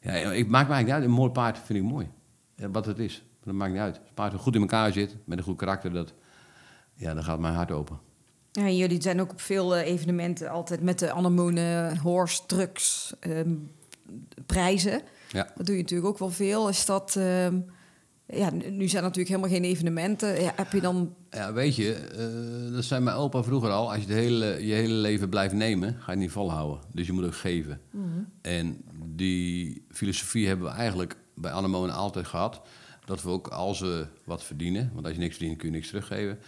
Ja, 0.00 0.12
ik 0.12 0.48
maak 0.48 0.68
me 0.68 0.74
eigenlijk 0.74 0.84
niet 0.84 0.92
uit. 0.94 1.04
Een 1.04 1.10
mooi 1.10 1.30
paard 1.30 1.58
vind 1.58 1.78
ik 1.78 1.84
mooi. 1.84 2.10
Wat 2.56 2.86
het 2.86 2.98
is. 2.98 3.22
Dat 3.42 3.54
maakt 3.54 3.72
niet 3.72 3.80
uit. 3.80 3.96
Als 3.96 4.04
het 4.06 4.14
paard 4.14 4.34
goed 4.34 4.54
in 4.54 4.60
elkaar 4.60 4.92
zit, 4.92 5.16
met 5.24 5.38
een 5.38 5.44
goed 5.44 5.56
karakter, 5.56 5.92
dat, 5.92 6.14
ja, 6.94 7.14
dan 7.14 7.24
gaat 7.24 7.38
mijn 7.38 7.54
hart 7.54 7.70
open. 7.70 7.98
Ja, 8.52 8.68
jullie 8.68 9.02
zijn 9.02 9.20
ook 9.20 9.30
op 9.30 9.40
veel 9.40 9.76
eh, 9.76 9.86
evenementen 9.86 10.50
altijd 10.50 10.82
met 10.82 10.98
de 10.98 11.12
anemonen, 11.12 11.98
horse, 11.98 12.46
trucks, 12.46 13.14
ehm, 13.20 13.54
prijzen. 14.46 15.02
Ja. 15.28 15.50
Dat 15.56 15.66
doe 15.66 15.76
je 15.76 15.82
natuurlijk 15.82 16.08
ook 16.08 16.18
wel 16.18 16.30
veel. 16.30 16.68
Is 16.68 16.84
dat... 16.84 17.16
ehm, 17.16 17.60
ja, 18.34 18.50
nu 18.50 18.88
zijn 18.88 19.02
er 19.02 19.08
natuurlijk 19.08 19.28
helemaal 19.28 19.50
geen 19.50 19.64
evenementen. 19.64 20.40
Ja, 20.40 20.52
heb 20.56 20.72
je 20.72 20.80
dan... 20.80 21.14
Ja, 21.30 21.52
weet 21.52 21.76
je, 21.76 21.94
eh, 21.94 22.74
dat 22.74 22.84
zei 22.84 23.00
mijn 23.00 23.16
opa 23.16 23.42
vroeger 23.42 23.70
al. 23.70 23.92
Als 23.92 24.00
je 24.00 24.06
de 24.06 24.14
hele, 24.14 24.66
je 24.66 24.72
hele 24.72 24.94
leven 24.94 25.28
blijft 25.28 25.54
nemen, 25.54 25.92
ga 25.92 26.04
je 26.04 26.10
het 26.10 26.18
niet 26.18 26.30
volhouden. 26.30 26.80
Dus 26.92 27.06
je 27.06 27.12
moet 27.12 27.24
ook 27.24 27.34
geven. 27.34 27.80
En 28.42 28.84
die 29.04 29.84
filosofie 29.90 30.46
hebben 30.46 30.66
we 30.66 30.72
eigenlijk 30.72 31.16
bij 31.34 31.50
Anemonen 31.50 31.94
altijd 31.94 32.26
gehad. 32.26 32.60
Dat 33.04 33.22
we 33.22 33.30
ook 33.30 33.48
als 33.48 33.80
we 33.80 34.06
wat 34.24 34.44
verdienen, 34.44 34.90
want 34.94 35.06
als 35.06 35.14
je 35.14 35.20
niks 35.20 35.36
verdient 35.36 35.58
kun 35.58 35.68
je 35.68 35.74
niks 35.74 35.88
teruggeven. 35.88 36.38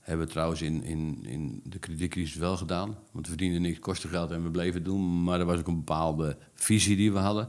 Hebben 0.00 0.26
we 0.26 0.32
trouwens 0.32 0.62
in, 0.62 0.82
in, 0.82 1.24
in 1.26 1.60
de 1.64 1.78
kredietcrisis 1.78 2.36
wel 2.36 2.56
gedaan. 2.56 2.96
Want 3.12 3.24
we 3.24 3.32
verdienden 3.32 3.62
niks, 3.62 3.78
kostte 3.78 4.08
geld 4.08 4.30
en 4.30 4.42
we 4.42 4.50
bleven 4.50 4.74
het 4.74 4.84
doen. 4.84 5.24
Maar 5.24 5.40
er 5.40 5.46
was 5.46 5.58
ook 5.58 5.66
een 5.66 5.76
bepaalde 5.76 6.36
visie 6.54 6.96
die 6.96 7.12
we 7.12 7.18
hadden. 7.18 7.48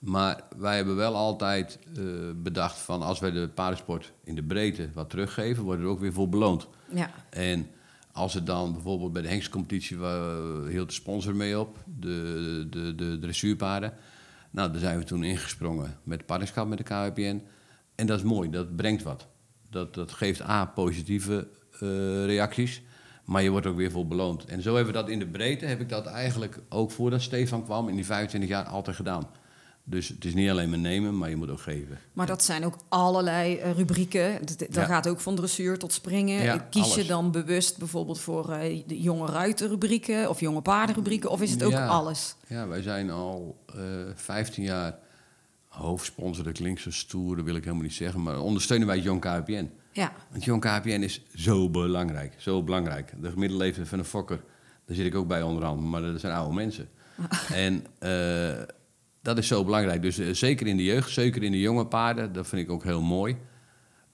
Maar 0.00 0.42
wij 0.56 0.76
hebben 0.76 0.96
wel 0.96 1.16
altijd 1.16 1.78
eh, 1.96 2.04
bedacht 2.36 2.78
van 2.78 3.02
als 3.02 3.20
wij 3.20 3.30
de 3.30 3.48
paardensport 3.48 4.12
in 4.24 4.34
de 4.34 4.42
breedte 4.42 4.88
wat 4.94 5.10
teruggeven, 5.10 5.62
worden 5.62 5.82
we 5.82 5.88
er 5.88 5.94
ook 5.94 6.00
weer 6.00 6.12
voor 6.12 6.28
beloond. 6.28 6.68
Ja, 6.94 7.10
En 7.30 7.66
als 8.12 8.34
het 8.34 8.46
dan 8.46 8.72
bijvoorbeeld 8.72 9.12
bij 9.12 9.22
de 9.22 9.28
hengstcompetitie 9.28 9.98
waar 9.98 10.66
hield 10.66 10.88
de 10.88 10.94
sponsor 10.94 11.36
mee 11.36 11.58
op, 11.58 11.78
de, 11.98 12.66
de, 12.70 12.94
de 12.94 13.18
dressuurpaarden. 13.20 13.94
Nou, 14.50 14.70
daar 14.70 14.80
zijn 14.80 14.98
we 14.98 15.04
toen 15.04 15.24
ingesprongen 15.24 15.98
met 16.02 16.26
partnerschap 16.26 16.68
met 16.68 16.78
de 16.78 16.84
KWPN. 16.84 17.42
En 17.94 18.06
dat 18.06 18.18
is 18.18 18.24
mooi, 18.24 18.50
dat 18.50 18.76
brengt 18.76 19.02
wat. 19.02 19.26
Dat, 19.70 19.94
dat 19.94 20.12
geeft 20.12 20.42
A, 20.42 20.64
positieve 20.64 21.48
eh, 21.72 22.24
reacties, 22.24 22.82
maar 23.24 23.42
je 23.42 23.50
wordt 23.50 23.66
ook 23.66 23.76
weer 23.76 23.90
voor 23.90 24.06
beloond. 24.06 24.44
En 24.44 24.62
zo 24.62 24.74
hebben 24.74 24.92
we 24.92 25.00
dat 25.00 25.08
in 25.08 25.18
de 25.18 25.26
breedte, 25.26 25.66
heb 25.66 25.80
ik 25.80 25.88
dat 25.88 26.06
eigenlijk 26.06 26.60
ook 26.68 26.90
voordat 26.90 27.22
Stefan 27.22 27.64
kwam, 27.64 27.88
in 27.88 27.94
die 27.94 28.04
25 28.04 28.50
jaar 28.50 28.64
altijd 28.64 28.96
gedaan. 28.96 29.28
Dus 29.90 30.08
het 30.08 30.24
is 30.24 30.34
niet 30.34 30.50
alleen 30.50 30.70
maar 30.70 30.78
nemen, 30.78 31.18
maar 31.18 31.30
je 31.30 31.36
moet 31.36 31.50
ook 31.50 31.60
geven. 31.60 31.98
maar 32.12 32.26
dat 32.26 32.44
zijn 32.44 32.64
ook 32.64 32.76
allerlei 32.88 33.56
eh, 33.56 33.72
rubrieken. 33.72 34.46
Dat, 34.46 34.58
dat 34.58 34.74
Ja. 34.74 34.84
gaat 34.84 35.08
ook 35.08 35.20
van 35.20 35.34
dressuur 35.36 35.78
tot 35.78 35.92
springen. 35.92 36.42
Ja, 36.42 36.56
Kies 36.70 36.94
je 36.94 37.04
dan 37.04 37.30
bewust 37.30 37.78
bijvoorbeeld 37.78 38.20
voor 38.20 38.50
eh, 38.52 38.82
de 38.86 39.00
jonge 39.00 39.26
ruiterrubrieken 39.26 40.28
of 40.28 40.40
jonge 40.40 40.60
paardenrubrieken? 40.62 41.30
Of 41.30 41.42
is 41.42 41.50
het 41.50 41.62
ook 41.62 41.70
Ja. 41.72 41.86
alles? 41.86 42.34
Ja, 42.46 42.66
wij 42.68 42.82
zijn 42.82 43.10
al 43.10 43.56
eh 43.66 43.82
15 44.14 44.62
jaar 44.64 44.98
hoofdsponsor. 45.68 46.44
Dat 46.44 46.52
klinkt 46.52 46.80
zo 46.80 46.90
stoer, 46.90 47.36
dat 47.36 47.44
wil 47.44 47.54
ik 47.56 47.64
helemaal 47.64 47.84
niet 47.84 47.94
zeggen. 47.94 48.22
Maar 48.22 48.40
ondersteunen 48.40 48.86
wij 48.86 48.98
Jong 48.98 49.20
KPN. 49.20 49.70
Ja, 49.92 50.12
Want 50.30 50.44
Jong 50.44 50.60
KPN 50.60 50.88
is 51.02 51.22
zo 51.34 51.70
belangrijk. 51.70 52.34
Zo 52.38 52.62
belangrijk. 52.62 53.12
De 53.20 53.30
gemiddelde 53.30 53.64
leeftijd 53.64 53.88
van 53.88 53.98
een 53.98 54.04
fokker, 54.04 54.40
daar 54.86 54.96
zit 54.96 55.06
ik 55.06 55.14
ook 55.14 55.26
bij 55.28 55.42
onder 55.42 55.64
andere. 55.64 55.86
Maar 55.88 56.02
dat 56.02 56.20
zijn 56.20 56.32
oude 56.34 56.54
mensen. 56.54 56.88
en 57.52 57.84
dat 59.22 59.38
is 59.38 59.46
zo 59.46 59.64
belangrijk. 59.64 60.02
Dus 60.02 60.18
eh, 60.18 60.32
zeker 60.32 60.66
in 60.66 60.76
de 60.76 60.84
jeugd, 60.84 61.10
zeker 61.10 61.42
in 61.42 61.52
de 61.52 61.60
jonge 61.60 61.86
paarden. 61.86 62.32
Dat 62.32 62.46
vind 62.46 62.62
ik 62.62 62.70
ook 62.70 62.84
heel 62.84 63.02
mooi. 63.02 63.36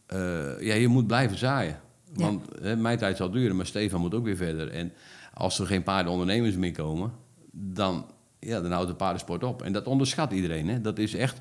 Eh, 0.07 0.61
ja, 0.61 0.75
je 0.75 0.89
moet 0.89 1.07
blijven 1.07 1.39
zaaien. 1.39 1.81
Want 2.13 2.45
hè, 2.61 2.77
mijn 2.77 2.99
tijd 2.99 3.17
zal 3.17 3.31
duren, 3.31 3.57
maar 3.57 3.67
Stefan 3.67 4.01
moet 4.01 4.15
ook 4.15 4.25
weer 4.25 4.37
verder. 4.37 4.69
En 4.69 4.93
als 5.35 5.59
er 5.59 5.67
geen 5.67 5.83
paardenondernemers 5.83 6.57
meer 6.57 6.73
komen, 6.73 7.13
dan, 7.53 8.07
ja, 8.39 8.61
dan 8.61 8.71
houdt 8.71 8.89
de 8.89 8.95
paardensport 8.95 9.45
op. 9.45 9.63
En 9.63 9.73
dat 9.73 9.87
onderschat 9.87 10.33
iedereen. 10.33 10.69
Hè. 10.69 10.81
Dat 10.81 10.99
is 10.99 11.15
echt... 11.15 11.41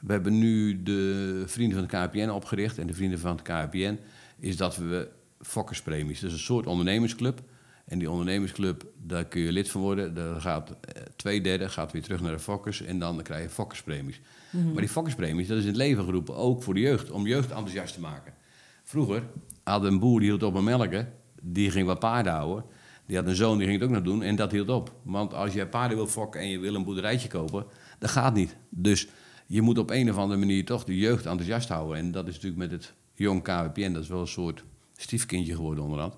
We 0.00 0.12
hebben 0.12 0.38
nu 0.38 0.82
de 0.82 1.42
Vrienden 1.46 1.78
van 1.78 1.98
het 2.00 2.10
KPN 2.10 2.28
opgericht. 2.28 2.78
En 2.78 2.86
de 2.86 2.94
Vrienden 2.94 3.18
van 3.18 3.36
het 3.36 3.42
KPN 3.42 3.98
is 4.38 4.56
dat 4.56 4.76
we 4.76 5.08
fokkerspremies. 5.40 6.20
Dat 6.20 6.30
is 6.30 6.36
een 6.36 6.42
soort 6.42 6.66
ondernemersclub. 6.66 7.40
En 7.84 7.98
die 7.98 8.10
ondernemersclub, 8.10 8.84
daar 9.02 9.24
kun 9.24 9.40
je 9.40 9.52
lid 9.52 9.70
van 9.70 9.80
worden. 9.80 10.14
Daar 10.14 10.40
gaat 10.40 10.70
eh, 10.70 11.02
twee 11.24 11.40
derde 11.40 11.68
gaat 11.68 11.92
weer 11.92 12.02
terug 12.02 12.20
naar 12.20 12.32
de 12.32 12.38
fokkers. 12.38 12.82
En 12.82 12.98
dan 12.98 13.22
krijg 13.22 13.42
je 13.42 13.48
fokkerspremies. 13.48 14.20
Maar 14.50 14.76
die 14.76 14.88
fokkerspremies, 14.88 15.48
dat 15.48 15.56
is 15.56 15.62
in 15.62 15.68
het 15.68 15.76
leven 15.76 16.04
geroepen. 16.04 16.36
Ook 16.36 16.62
voor 16.62 16.74
de 16.74 16.80
jeugd. 16.80 17.10
Om 17.10 17.26
jeugd 17.26 17.50
enthousiast 17.50 17.94
te 17.94 18.00
maken. 18.00 18.34
Vroeger 18.82 19.22
had 19.62 19.84
een 19.84 19.98
boer 19.98 20.20
die 20.20 20.28
hield 20.28 20.42
op 20.42 20.54
met 20.54 20.62
melken. 20.62 21.12
Die 21.42 21.70
ging 21.70 21.86
wat 21.86 21.98
paarden 21.98 22.32
houden. 22.32 22.64
Die 23.06 23.16
had 23.16 23.26
een 23.26 23.34
zoon, 23.34 23.58
die 23.58 23.66
ging 23.66 23.80
het 23.80 23.88
ook 23.88 23.94
nog 23.94 24.04
doen. 24.04 24.22
En 24.22 24.36
dat 24.36 24.52
hield 24.52 24.68
op. 24.68 24.92
Want 25.02 25.34
als 25.34 25.52
je 25.52 25.66
paarden 25.66 25.96
wil 25.96 26.06
fokken 26.06 26.40
en 26.40 26.48
je 26.48 26.58
wil 26.58 26.74
een 26.74 26.84
boerderijtje 26.84 27.28
kopen... 27.28 27.66
dat 27.98 28.10
gaat 28.10 28.34
niet. 28.34 28.56
Dus 28.68 29.08
je 29.46 29.62
moet 29.62 29.78
op 29.78 29.90
een 29.90 30.10
of 30.10 30.16
andere 30.16 30.40
manier 30.40 30.64
toch 30.64 30.84
de 30.84 30.96
jeugd 30.96 31.26
enthousiast 31.26 31.68
houden. 31.68 31.96
En 31.96 32.10
dat 32.10 32.28
is 32.28 32.34
natuurlijk 32.34 32.62
met 32.62 32.70
het 32.70 32.92
jong 33.14 33.42
KWPN, 33.42 33.92
dat 33.92 34.02
is 34.02 34.08
wel 34.08 34.20
een 34.20 34.26
soort 34.26 34.64
stiefkindje 34.96 35.54
geworden 35.54 35.84
onderhand. 35.84 36.14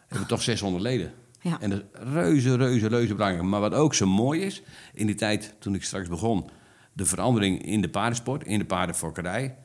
Hebben 0.00 0.20
we 0.20 0.26
toch 0.26 0.42
600 0.52 0.82
leden. 0.82 1.12
Ja. 1.44 1.60
En 1.60 1.70
dat 1.70 1.78
is 1.80 2.00
reuze, 2.12 2.56
reuze, 2.56 2.86
reuze 2.86 3.14
belangrijk. 3.14 3.48
Maar 3.48 3.60
wat 3.60 3.74
ook 3.74 3.94
zo 3.94 4.06
mooi 4.06 4.40
is, 4.40 4.62
in 4.94 5.06
die 5.06 5.14
tijd 5.14 5.54
toen 5.58 5.74
ik 5.74 5.84
straks 5.84 6.08
begon, 6.08 6.50
de 6.92 7.04
verandering 7.04 7.62
in 7.62 7.80
de 7.80 7.88
paardensport, 7.88 8.44
in 8.44 8.58
de 8.58 8.64
paardenfokkerij. 8.64 9.56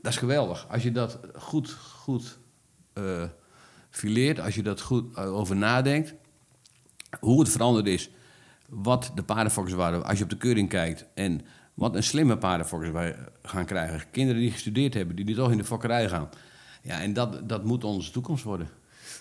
Dat 0.00 0.12
is 0.12 0.18
geweldig. 0.18 0.68
Als 0.68 0.82
je 0.82 0.92
dat 0.92 1.20
goed, 1.34 1.70
goed 1.72 2.38
eh, 2.92 3.24
fileert, 3.90 4.40
als 4.40 4.54
je 4.54 4.62
dat 4.62 4.80
goed 4.80 5.16
eh, 5.16 5.34
over 5.34 5.56
nadenkt, 5.56 6.14
hoe 7.20 7.40
het 7.40 7.50
veranderd 7.50 7.86
is, 7.86 8.10
wat 8.68 9.12
de 9.14 9.22
paardenfokkers 9.22 9.76
waren, 9.76 10.04
als 10.04 10.18
je 10.18 10.24
op 10.24 10.30
de 10.30 10.36
keuring 10.36 10.68
kijkt 10.68 11.06
en 11.14 11.40
wat 11.74 11.94
een 11.94 12.02
slimme 12.02 12.38
paardenfokkers 12.38 12.90
wij 12.90 13.16
gaan 13.42 13.64
krijgen. 13.64 14.10
Kinderen 14.10 14.40
die 14.40 14.50
gestudeerd 14.50 14.94
hebben, 14.94 15.16
die, 15.16 15.24
die 15.24 15.34
toch 15.34 15.50
in 15.50 15.58
de 15.58 15.64
fokkerij 15.64 16.08
gaan. 16.08 16.28
Ja, 16.82 17.00
en 17.00 17.12
dat, 17.12 17.48
dat 17.48 17.64
moet 17.64 17.84
onze 17.84 18.10
toekomst 18.10 18.44
worden. 18.44 18.68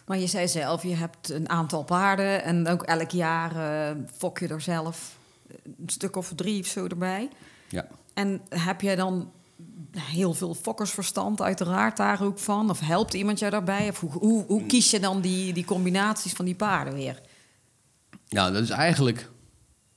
Maar 0.05 0.17
je 0.17 0.27
zei 0.27 0.47
zelf, 0.47 0.83
je 0.83 0.95
hebt 0.95 1.29
een 1.29 1.49
aantal 1.49 1.83
paarden 1.83 2.43
en 2.43 2.67
ook 2.67 2.83
elk 2.83 3.11
jaar 3.11 3.55
eh, 3.55 3.95
fok 4.17 4.39
je 4.39 4.47
er 4.47 4.61
zelf 4.61 5.17
een 5.63 5.89
stuk 5.89 6.15
of 6.15 6.33
drie 6.35 6.61
of 6.61 6.67
zo 6.67 6.87
erbij. 6.87 7.29
Ja. 7.69 7.87
En 8.13 8.41
heb 8.49 8.81
jij 8.81 8.95
dan 8.95 9.31
heel 9.97 10.33
veel 10.33 10.53
fokkersverstand 10.53 11.41
uiteraard 11.41 11.97
daar 11.97 12.23
ook 12.23 12.39
van? 12.39 12.69
Of 12.69 12.79
helpt 12.79 13.13
iemand 13.13 13.39
jou 13.39 13.51
daarbij? 13.51 13.89
Of 13.89 13.99
hoe, 13.99 14.11
hoe, 14.11 14.45
hoe 14.45 14.65
kies 14.65 14.91
je 14.91 14.99
dan 14.99 15.21
die, 15.21 15.53
die 15.53 15.65
combinaties 15.65 16.33
van 16.33 16.45
die 16.45 16.55
paarden 16.55 16.93
weer? 16.93 17.21
Ja, 18.27 18.51
dat 18.51 18.63
is 18.63 18.69
eigenlijk 18.69 19.29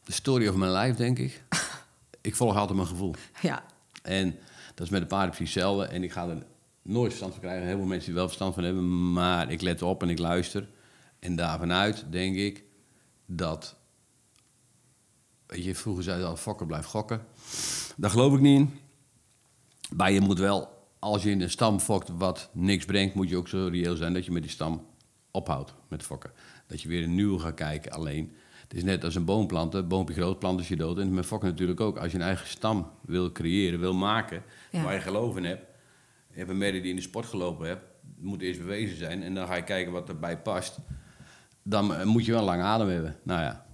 de 0.04 0.12
story 0.12 0.48
of 0.48 0.54
mijn 0.54 0.72
life, 0.72 0.96
denk 0.96 1.18
ik. 1.18 1.42
ik 2.20 2.36
volg 2.36 2.56
altijd 2.56 2.76
mijn 2.76 2.88
gevoel. 2.88 3.14
Ja, 3.40 3.64
En 4.02 4.38
dat 4.74 4.86
is 4.86 4.92
met 4.92 5.00
de 5.00 5.06
paarden 5.06 5.34
precies 5.34 5.54
hetzelfde. 5.54 5.84
En 5.84 6.02
ik 6.02 6.12
ga 6.12 6.28
er 6.28 6.42
nooit 6.84 7.08
verstand 7.08 7.32
van 7.32 7.42
krijgen. 7.42 7.66
Heel 7.66 7.76
veel 7.76 7.86
mensen 7.86 8.06
die 8.06 8.14
wel 8.14 8.26
verstand 8.26 8.54
van 8.54 8.64
hebben. 8.64 9.12
Maar 9.12 9.50
ik 9.50 9.60
let 9.60 9.82
op 9.82 10.02
en 10.02 10.08
ik 10.08 10.18
luister. 10.18 10.68
En 11.18 11.36
daarvanuit 11.36 12.04
denk 12.10 12.36
ik 12.36 12.64
dat... 13.26 13.76
Weet 15.46 15.64
je, 15.64 15.74
vroeger 15.74 16.02
zei 16.02 16.18
je 16.18 16.26
al, 16.26 16.36
fokker 16.36 16.66
blijft 16.66 16.86
gokken. 16.86 17.26
Daar 17.96 18.10
geloof 18.10 18.34
ik 18.34 18.40
niet 18.40 18.58
in. 18.58 18.78
Maar 19.96 20.12
je 20.12 20.20
moet 20.20 20.38
wel, 20.38 20.88
als 20.98 21.22
je 21.22 21.30
in 21.30 21.40
een 21.40 21.50
stam 21.50 21.80
fokt 21.80 22.08
wat 22.08 22.50
niks 22.52 22.84
brengt... 22.84 23.14
moet 23.14 23.28
je 23.28 23.36
ook 23.36 23.48
zo 23.48 23.68
reëel 23.72 23.96
zijn 23.96 24.12
dat 24.14 24.24
je 24.24 24.32
met 24.32 24.42
die 24.42 24.50
stam 24.50 24.86
ophoudt 25.30 25.74
met 25.88 26.02
fokken. 26.02 26.32
Dat 26.66 26.82
je 26.82 26.88
weer 26.88 27.02
een 27.02 27.14
nieuwe 27.14 27.38
gaat 27.38 27.54
kijken. 27.54 27.92
Alleen, 27.92 28.34
het 28.62 28.74
is 28.74 28.82
net 28.82 29.04
als 29.04 29.14
een 29.14 29.24
boom 29.24 29.46
planten. 29.46 29.88
Boompje 29.88 30.14
groot, 30.14 30.38
plant 30.38 30.60
is 30.60 30.68
je 30.68 30.76
dood. 30.76 30.98
En 30.98 31.14
met 31.14 31.26
fokken 31.26 31.48
natuurlijk 31.48 31.80
ook. 31.80 31.98
Als 31.98 32.12
je 32.12 32.18
een 32.18 32.24
eigen 32.24 32.46
stam 32.46 32.90
wil 33.02 33.32
creëren, 33.32 33.80
wil 33.80 33.94
maken... 33.94 34.42
Ja. 34.70 34.82
waar 34.82 34.94
je 34.94 35.00
geloof 35.00 35.36
in 35.36 35.44
hebt... 35.44 35.73
Een 36.36 36.58
merrie 36.58 36.80
die 36.80 36.90
in 36.90 36.96
de 36.96 37.02
sport 37.02 37.26
gelopen 37.26 37.66
hebt. 37.66 37.84
moet 38.16 38.40
eerst 38.40 38.60
bewezen 38.60 38.96
zijn. 38.96 39.22
En 39.22 39.34
dan 39.34 39.46
ga 39.46 39.54
je 39.54 39.64
kijken 39.64 39.92
wat 39.92 40.08
erbij 40.08 40.38
past. 40.38 40.78
Dan 41.62 41.94
eh, 41.94 42.04
moet 42.04 42.24
je 42.24 42.30
wel 42.32 42.40
een 42.40 42.46
lange 42.46 42.62
adem 42.62 42.88
hebben. 42.88 43.16
Nou 43.22 43.40
ja, 43.40 43.66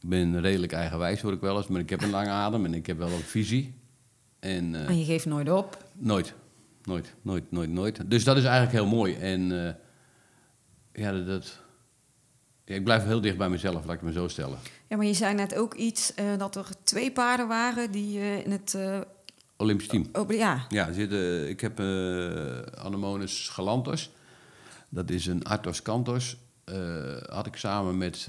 ik 0.00 0.08
ben 0.08 0.40
redelijk 0.40 0.72
eigenwijs, 0.72 1.20
hoor 1.20 1.32
ik 1.32 1.40
wel 1.40 1.56
eens. 1.56 1.66
Maar 1.66 1.80
ik 1.80 1.90
heb 1.90 2.02
een 2.02 2.10
lange 2.10 2.30
adem 2.30 2.64
en 2.64 2.74
ik 2.74 2.86
heb 2.86 2.98
wel 2.98 3.10
een 3.10 3.20
visie. 3.20 3.74
En 4.40 4.74
eh, 4.74 4.88
en 4.88 4.98
je 4.98 5.04
geeft 5.04 5.26
nooit 5.26 5.50
op. 5.50 5.84
nooit, 5.92 6.34
nooit, 6.82 7.14
nooit, 7.22 7.50
nooit, 7.50 7.70
nooit. 7.70 8.10
Dus 8.10 8.24
dat 8.24 8.36
is 8.36 8.44
eigenlijk 8.44 8.72
heel 8.72 8.86
mooi. 8.86 9.14
En 9.14 9.66
eh, 9.66 9.74
ja, 11.02 11.12
dat... 11.12 11.26
dat 11.26 11.62
ja, 12.64 12.74
ik 12.74 12.84
blijf 12.84 13.04
heel 13.04 13.20
dicht 13.20 13.36
bij 13.36 13.48
mezelf, 13.48 13.84
laat 13.84 13.94
ik 13.94 14.02
me 14.02 14.12
zo 14.12 14.28
stellen. 14.28 14.58
Ja, 14.88 14.96
maar 14.96 15.06
je 15.06 15.14
zei 15.14 15.34
net 15.34 15.54
ook 15.54 15.74
iets 15.74 16.14
dat 16.38 16.56
er 16.56 16.66
twee 16.82 17.12
paarden 17.12 17.48
waren 17.48 17.90
die 17.90 18.18
in 18.44 18.50
het... 18.50 18.78
Olympisch 19.56 19.88
team. 19.88 20.06
oh, 20.12 20.30
ja, 20.30 20.66
Ja, 20.68 20.92
zitten, 20.92 21.48
ik 21.48 21.60
heb 21.60 21.80
eh 21.80 22.60
Anemones 22.60 23.48
galantos. 23.48 24.10
Dat 24.88 25.10
is 25.10 25.26
een 25.26 25.44
Artos 25.44 25.82
cantos. 25.82 26.36
Eh, 26.64 27.16
had 27.26 27.46
ik 27.46 27.56
samen 27.56 27.98
met 27.98 28.16
eh, 28.16 28.26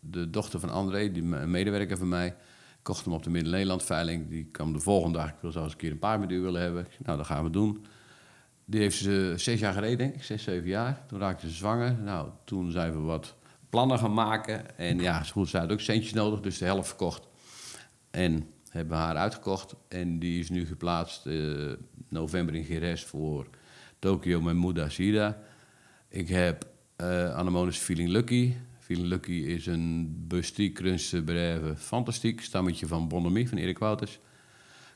de 0.00 0.30
dochter 0.30 0.60
van 0.60 0.70
André, 0.70 1.12
die, 1.12 1.22
een 1.22 1.50
medewerker 1.50 1.96
van 1.96 2.08
mij. 2.08 2.36
Kocht 2.82 3.04
hem 3.04 3.14
op 3.14 3.22
de 3.22 3.30
Midden-Nederland-veiling. 3.30 4.28
Die 4.28 4.48
kwam 4.52 4.72
de 4.72 4.80
volgende 4.80 5.18
dag. 5.18 5.28
Ik 5.28 5.34
wil 5.40 5.52
zelfs 5.52 5.72
een 5.72 5.78
keer 5.78 5.90
een 5.90 5.98
paard 5.98 6.20
met 6.20 6.30
u 6.30 6.40
willen 6.40 6.60
hebben. 6.60 6.86
Nou, 7.04 7.16
dat 7.16 7.26
gaan 7.26 7.44
we 7.44 7.50
doen. 7.50 7.86
Die 8.64 8.80
heeft 8.80 8.96
ze 8.96 9.32
zes 9.36 9.60
jaar 9.60 9.72
gereden, 9.72 9.98
denk 9.98 10.14
ik. 10.14 10.22
Zes, 10.22 10.42
zeven 10.42 10.68
jaar. 10.68 11.04
Toen 11.06 11.18
raakte 11.18 11.48
ze 11.48 11.54
zwanger. 11.54 11.94
Nou, 11.94 12.28
toen 12.44 12.70
zijn 12.70 12.92
we 12.92 12.98
wat 12.98 13.34
plannen 13.70 13.98
gaan 13.98 14.14
maken. 14.14 14.78
En 14.78 14.98
ja, 14.98 15.22
goed, 15.22 15.48
ze 15.48 15.58
had 15.58 15.72
ook 15.72 15.80
centjes 15.80 16.12
nodig, 16.12 16.40
dus 16.40 16.58
de 16.58 16.64
helft 16.64 16.88
verkocht. 16.88 17.26
En 18.10 18.48
hebben 18.76 18.96
haar 18.96 19.16
uitgekocht. 19.16 19.74
En 19.88 20.18
die 20.18 20.40
is 20.40 20.50
nu 20.50 20.66
geplaatst 20.66 21.26
eh, 21.26 21.72
november 22.08 22.54
in 22.54 22.64
Gires 22.64 23.04
voor 23.04 23.46
Tokyo 23.98 24.40
met 24.40 24.56
Muda 24.56 24.88
Sida. 24.88 25.38
Ik 26.08 26.28
heb 26.28 26.66
eh 26.96 27.34
Anemones 27.34 27.76
Feeling 27.76 28.08
Lucky. 28.08 28.54
Feeling 28.78 29.08
Lucky 29.08 29.32
is 29.32 29.66
een 29.66 30.14
bustiek, 30.28 30.74
breve, 31.24 31.76
fantastiek. 31.76 32.40
Stammetje 32.40 32.86
van 32.86 33.08
Bonhomie 33.08 33.48
van 33.48 33.58
Erik 33.58 33.78
Wouters. 33.78 34.18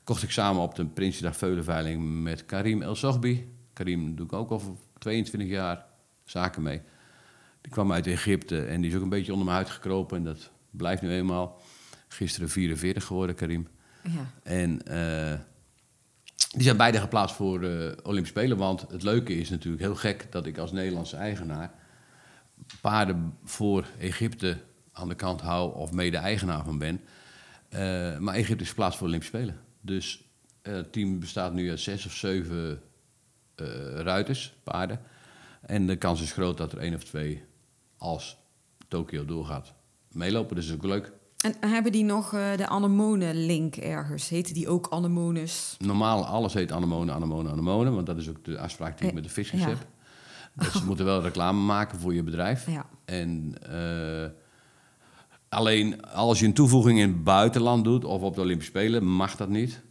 Kocht 0.05 0.23
ik 0.23 0.31
samen 0.31 0.63
op 0.63 0.75
de 0.75 0.87
Prinsjesdag 0.87 1.37
Veulenveiling 1.37 2.23
met 2.23 2.47
Karim 2.47 2.83
El 2.83 2.95
Soghbi. 2.95 3.53
Karim 3.73 4.17
doe 4.17 4.27
ik 4.27 4.33
ook 4.33 4.51
al 4.51 4.59
voor 4.59 4.77
22 4.99 5.51
jaar 5.51 5.87
zaken 6.25 6.63
mee. 6.63 6.81
Die 7.61 7.73
kwam 7.73 7.93
uit 7.93 8.07
Egypte 8.07 8.65
en 8.65 8.81
die 8.81 8.91
is 8.91 8.97
ook 8.97 9.03
een 9.03 9.09
beetje 9.09 9.33
onder 9.33 9.47
mijn 9.47 9.57
huid 9.57 9.71
gekropen. 9.71 10.17
En 10.17 10.25
dat 10.25 10.51
blijft 10.71 11.03
nu 11.03 11.11
eenmaal. 11.11 11.61
Gisteren 12.13 12.49
44 12.49 13.05
geworden, 13.05 13.35
Karim. 13.37 13.69
ja. 14.03 14.33
En 14.43 14.83
eh, 14.87 15.39
die 16.51 16.63
zijn 16.63 16.77
beide 16.77 17.01
geplaatst 17.01 17.37
voor 17.37 17.61
de 17.61 17.99
Olympische 18.03 18.39
Spelen. 18.39 18.57
Want 18.57 18.81
het 18.91 19.03
leuke 19.03 19.39
is 19.39 19.51
natuurlijk 19.51 19.83
heel 19.83 19.95
gek 19.95 20.27
dat 20.31 20.47
ik 20.47 20.59
als 20.59 20.73
Nederlandse 20.73 21.17
eigenaar 21.17 21.73
paarden 22.81 23.39
voor 23.45 23.87
Egypte 23.99 24.59
aan 24.93 25.09
de 25.09 25.15
kant 25.15 25.41
hou 25.41 25.75
of 25.75 25.93
mede-eigenaar 25.93 26.65
van 26.65 26.79
ben. 26.79 27.01
Eh, 27.69 28.19
maar 28.19 28.35
Egypte 28.35 28.63
is 28.63 28.69
geplaatst 28.69 28.99
voor 28.99 29.07
de 29.07 29.13
Olympische 29.13 29.37
Spelen. 29.37 29.61
Dus 29.81 30.25
eh, 30.63 30.75
het 30.75 30.93
team 30.93 31.21
bestaat 31.21 31.53
nu 31.53 31.71
uit 31.71 31.81
zes 31.81 32.07
of 32.07 32.13
zeven 32.13 32.83
ruiters, 33.95 34.55
paarden. 34.63 35.01
En 35.61 35.87
de 35.87 35.97
kans 35.97 36.23
is 36.23 36.33
groot 36.33 36.57
dat 36.57 36.73
er 36.73 36.79
één 36.79 36.95
of 36.95 37.05
twee, 37.05 37.45
als 37.97 38.37
Tokio 38.89 39.25
doorgaat, 39.25 39.75
meelopen. 40.13 40.57
Dus 40.57 40.67
dat 40.67 40.77
is 40.77 40.83
ook 40.83 40.91
leuk. 40.91 41.13
En 41.41 41.71
hebben 41.71 41.93
die 41.93 42.05
nog 42.05 42.35
eh, 42.35 42.57
de 42.57 42.67
anemone-link 42.67 43.77
ergens? 43.77 44.29
Heten 44.29 44.55
die 44.55 44.69
ook 44.69 44.87
anemones? 44.91 45.77
Normaal, 45.79 46.27
alles 46.27 46.55
heet 46.55 46.73
anemone, 46.73 47.13
anemone, 47.13 47.51
anemone. 47.51 47.91
Want 47.91 48.07
dat 48.07 48.17
is 48.17 48.29
ook 48.29 48.45
de 48.45 48.59
afspraak 48.59 48.99
die 48.99 49.07
ik 49.07 49.17
Eh, 49.17 49.23
met 49.23 49.35
de 49.35 49.57
ja. 49.57 49.69
heb. 49.69 49.87
Dus 50.55 50.73
ze 50.73 50.87
moeten 50.87 51.05
wel 51.05 51.23
reclame 51.31 51.61
maken 51.61 51.99
voor 51.99 52.15
je 52.15 52.23
bedrijf. 52.23 52.67
Ja. 52.67 52.87
En 53.05 53.55
eh, 53.63 54.31
alleen 55.49 56.07
als 56.07 56.41
je 56.41 56.47
een 56.47 56.53
toevoeging 56.53 56.99
in 56.99 57.09
het 57.09 57.25
buitenland 57.25 57.85
doet 57.85 58.05
of 58.05 58.23
op 58.23 58.35
de 58.35 58.41
Olympische 58.41 58.71
Spelen, 58.71 59.05
mag 59.05 59.37
dat 59.37 59.49
niet. 59.49 59.83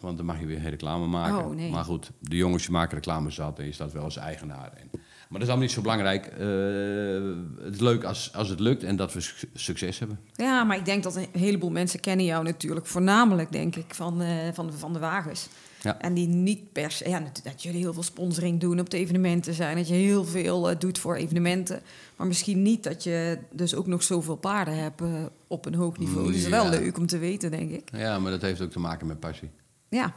Want 0.00 0.16
dan 0.16 0.26
mag 0.26 0.40
je 0.40 0.46
weer 0.46 0.60
geen 0.60 0.70
reclame 0.70 1.06
maken. 1.06 1.44
Oh, 1.44 1.54
nee. 1.54 1.70
Maar 1.70 1.84
goed, 1.84 2.10
de 2.20 2.36
jongens 2.36 2.68
maken 2.68 2.94
reclame 2.94 3.30
zat 3.30 3.58
en 3.58 3.64
je 3.64 3.72
staat 3.72 3.92
wel 3.92 4.04
als 4.04 4.16
eigenaar. 4.16 4.72
En, 4.72 4.90
maar 5.30 5.38
dat 5.40 5.48
is 5.48 5.54
allemaal 5.54 5.66
niet 5.66 5.70
zo 5.70 5.80
belangrijk. 5.82 6.26
Eh, 6.26 7.64
het 7.64 7.74
is 7.74 7.80
leuk 7.80 8.04
als, 8.04 8.30
als 8.34 8.48
het 8.48 8.60
lukt 8.60 8.82
en 8.84 8.96
dat 8.96 9.12
we 9.12 9.20
su- 9.20 9.48
succes 9.54 9.98
hebben. 9.98 10.20
Ja, 10.34 10.64
maar 10.64 10.76
ik 10.76 10.84
denk 10.84 11.02
dat 11.02 11.16
een 11.16 11.26
heleboel 11.32 11.70
mensen 11.70 12.00
kennen 12.00 12.26
jou 12.26 12.44
natuurlijk 12.44 12.86
voornamelijk, 12.86 13.52
denk 13.52 13.76
ik, 13.76 13.94
van, 13.94 14.20
eh, 14.22 14.28
van, 14.52 14.66
de, 14.66 14.72
van 14.72 14.92
de 14.92 14.98
wagens. 14.98 15.48
Ja. 15.82 15.98
En 16.00 16.14
die 16.14 16.26
niet 16.28 16.72
per 16.72 16.90
se... 16.90 17.08
Ja, 17.08 17.20
dat, 17.20 17.40
dat 17.44 17.62
jullie 17.62 17.80
heel 17.80 17.92
veel 17.92 18.02
sponsoring 18.02 18.60
doen 18.60 18.80
op 18.80 18.90
de 18.90 18.96
evenementen 18.98 19.54
zijn. 19.54 19.76
Dat 19.76 19.88
je 19.88 19.94
heel 19.94 20.24
veel 20.24 20.70
eh, 20.70 20.78
doet 20.78 20.98
voor 20.98 21.16
evenementen. 21.16 21.80
Maar 22.16 22.26
misschien 22.26 22.62
niet 22.62 22.82
dat 22.84 23.02
je 23.04 23.38
dus 23.52 23.74
ook 23.74 23.86
nog 23.86 24.02
zoveel 24.02 24.36
paarden 24.36 24.74
hebt 24.76 25.02
op 25.46 25.66
een 25.66 25.74
hoog 25.74 25.98
niveau. 25.98 26.26
Dat 26.26 26.34
is 26.34 26.48
wel 26.48 26.68
leuk 26.68 26.98
om 26.98 27.06
te 27.06 27.18
weten, 27.18 27.50
denk 27.50 27.70
ik. 27.70 27.88
Ja, 27.96 28.18
maar 28.18 28.30
dat 28.30 28.42
heeft 28.42 28.60
ook 28.60 28.70
te 28.70 28.78
maken 28.80 29.06
met 29.06 29.20
passie. 29.20 29.50
Ja, 29.88 30.14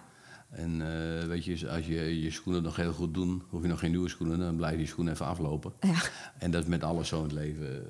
En 0.53 0.81
eh, 0.81 1.27
weet 1.27 1.45
je, 1.45 1.69
als 1.69 1.85
je 1.85 2.21
je 2.21 2.31
schoenen 2.31 2.63
nog 2.63 2.75
heel 2.75 2.93
goed 2.93 3.13
doen, 3.13 3.43
hoef 3.49 3.61
je 3.61 3.67
nog 3.67 3.79
geen 3.79 3.91
nieuwe 3.91 4.09
schoenen, 4.09 4.39
dan 4.39 4.55
blijf 4.55 4.79
je 4.79 4.85
schoenen 4.85 5.13
even 5.13 5.25
aflopen. 5.25 5.73
ja. 5.79 6.01
En 6.37 6.51
dat 6.51 6.63
is 6.63 6.69
met 6.69 6.83
alles 6.83 7.07
zo 7.07 7.17
in 7.17 7.23
het 7.23 7.31
leven. 7.31 7.85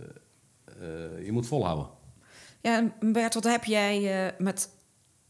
Eh, 0.65 1.25
je 1.25 1.31
moet 1.31 1.47
volhouden. 1.47 1.87
ja 2.61 2.77
en 2.99 3.13
Bert, 3.13 3.33
wat 3.33 3.43
heb 3.43 3.63
jij 3.63 4.25
eh, 4.25 4.39
met 4.39 4.69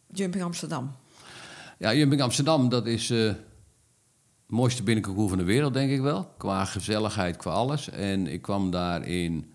Jumping 0.07 0.43
Amsterdam? 0.43 0.91
Ja, 1.77 1.93
Jumping 1.93 2.21
Amsterdam, 2.21 2.69
dat 2.69 2.85
is 2.85 3.09
het 3.09 3.37
mooiste 4.47 4.83
binnenkoekoe 4.83 5.29
van 5.29 5.37
de 5.37 5.43
wereld, 5.43 5.73
denk 5.73 5.91
ik 5.91 6.01
wel. 6.01 6.33
Qua 6.37 6.65
gezelligheid, 6.65 7.37
qua 7.37 7.51
alles. 7.51 7.89
En 7.89 8.27
ik 8.27 8.41
kwam 8.41 8.71
daar 8.71 9.07
in 9.07 9.53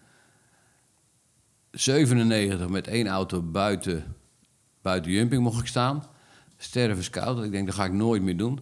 97 1.71 2.69
met 2.69 2.87
één 2.87 3.07
auto 3.07 3.43
buiten, 3.43 4.17
buiten 4.83 5.11
Jumping 5.11 5.43
mocht 5.43 5.61
ik 5.61 5.67
staan. 5.67 6.05
Stervenskoud, 6.59 7.45
ik 7.45 7.51
denk 7.51 7.67
dat 7.67 7.75
ga 7.75 7.85
ik 7.85 7.93
nooit 7.93 8.23
meer 8.23 8.37
doen. 8.37 8.61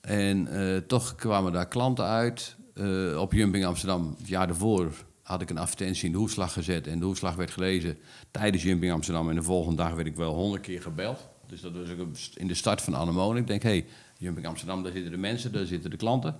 En 0.00 0.46
eh, 0.46 0.76
toch 0.76 1.14
kwamen 1.14 1.52
daar 1.52 1.68
klanten 1.68 2.04
uit. 2.04 2.56
Eh, 2.74 3.20
op 3.20 3.32
Jumping 3.32 3.64
Amsterdam, 3.64 4.14
het 4.18 4.28
jaar 4.28 4.46
daarvoor, 4.46 4.92
had 5.22 5.42
ik 5.42 5.50
een 5.50 5.58
advertentie 5.58 6.06
in 6.06 6.12
de 6.12 6.18
hoefslag 6.18 6.52
gezet. 6.52 6.86
En 6.86 6.98
de 6.98 7.04
hoefslag 7.04 7.34
werd 7.34 7.50
gelezen 7.50 7.98
tijdens 8.30 8.62
Jumping 8.62 8.92
Amsterdam. 8.92 9.28
En 9.28 9.34
de 9.34 9.42
volgende 9.42 9.76
dag 9.76 9.94
werd 9.94 10.06
ik 10.06 10.16
wel 10.16 10.34
honderd 10.34 10.62
keer 10.62 10.82
gebeld. 10.82 11.28
Dus 11.46 11.60
dat 11.60 11.72
was 11.72 11.90
ook 11.90 12.08
in 12.34 12.46
de 12.46 12.54
start 12.54 12.82
van 12.82 12.96
Anemone. 12.96 13.38
Ik 13.38 13.46
denk, 13.46 13.62
hé, 13.62 13.68
hey, 13.68 13.86
Jumping 14.18 14.46
Amsterdam, 14.46 14.82
daar 14.82 14.92
zitten 14.92 15.10
de 15.10 15.18
mensen, 15.18 15.52
daar 15.52 15.66
zitten 15.66 15.90
de 15.90 15.96
klanten. 15.96 16.36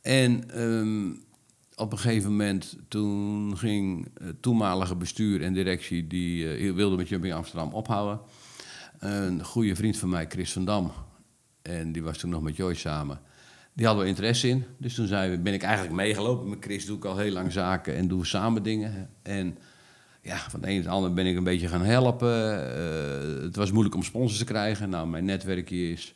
En 0.00 0.50
ehm, 0.50 1.10
op 1.74 1.92
een 1.92 1.98
gegeven 1.98 2.30
moment, 2.30 2.76
toen 2.88 3.56
ging 3.58 4.08
het 4.20 4.42
toenmalige 4.42 4.96
bestuur 4.96 5.42
en 5.42 5.52
directie... 5.52 6.06
die 6.06 6.56
eh, 6.56 6.74
wilde 6.74 6.96
met 6.96 7.08
Jumping 7.08 7.34
Amsterdam 7.34 7.72
ophouden. 7.72 8.20
Een 8.98 9.44
goede 9.44 9.76
vriend 9.76 9.96
van 9.96 10.08
mij, 10.08 10.26
Chris 10.28 10.52
van 10.52 10.64
Dam... 10.64 10.92
en 11.62 11.92
die 11.92 12.02
was 12.02 12.18
toen 12.18 12.30
nog 12.30 12.42
met 12.42 12.56
Joyce 12.56 12.80
samen... 12.80 13.20
Die 13.76 13.86
hadden 13.86 14.04
we 14.04 14.10
interesse 14.10 14.48
in. 14.48 14.64
Dus 14.78 14.94
toen 14.94 15.06
zijn 15.06 15.30
we, 15.30 15.38
ben 15.38 15.54
ik 15.54 15.62
eigenlijk 15.62 15.94
meegelopen. 15.94 16.48
Met 16.48 16.58
Chris 16.60 16.86
doe 16.86 16.96
ik 16.96 17.04
al 17.04 17.16
heel 17.16 17.32
lang 17.32 17.52
zaken 17.52 17.96
en 17.96 18.08
doen 18.08 18.18
we 18.18 18.24
samen 18.24 18.62
dingen. 18.62 19.10
En 19.22 19.58
ja, 20.22 20.36
van 20.36 20.60
de 20.60 20.68
een 20.68 20.76
het 20.76 20.86
ander 20.86 21.12
ben 21.12 21.26
ik 21.26 21.36
een 21.36 21.44
beetje 21.44 21.68
gaan 21.68 21.82
helpen. 21.82 22.68
Eh, 22.74 23.42
het 23.42 23.56
was 23.56 23.70
moeilijk 23.70 23.94
om 23.94 24.02
sponsors 24.02 24.38
te 24.38 24.44
krijgen. 24.44 24.88
Nou, 24.88 25.08
mijn 25.08 25.24
netwerkje 25.24 25.90
is 25.90 26.14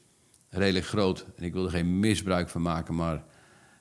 redelijk 0.48 0.86
groot. 0.86 1.26
En 1.36 1.44
ik 1.44 1.52
wil 1.52 1.64
er 1.64 1.70
geen 1.70 1.98
misbruik 1.98 2.48
van 2.48 2.62
maken. 2.62 2.94
Maar 2.94 3.22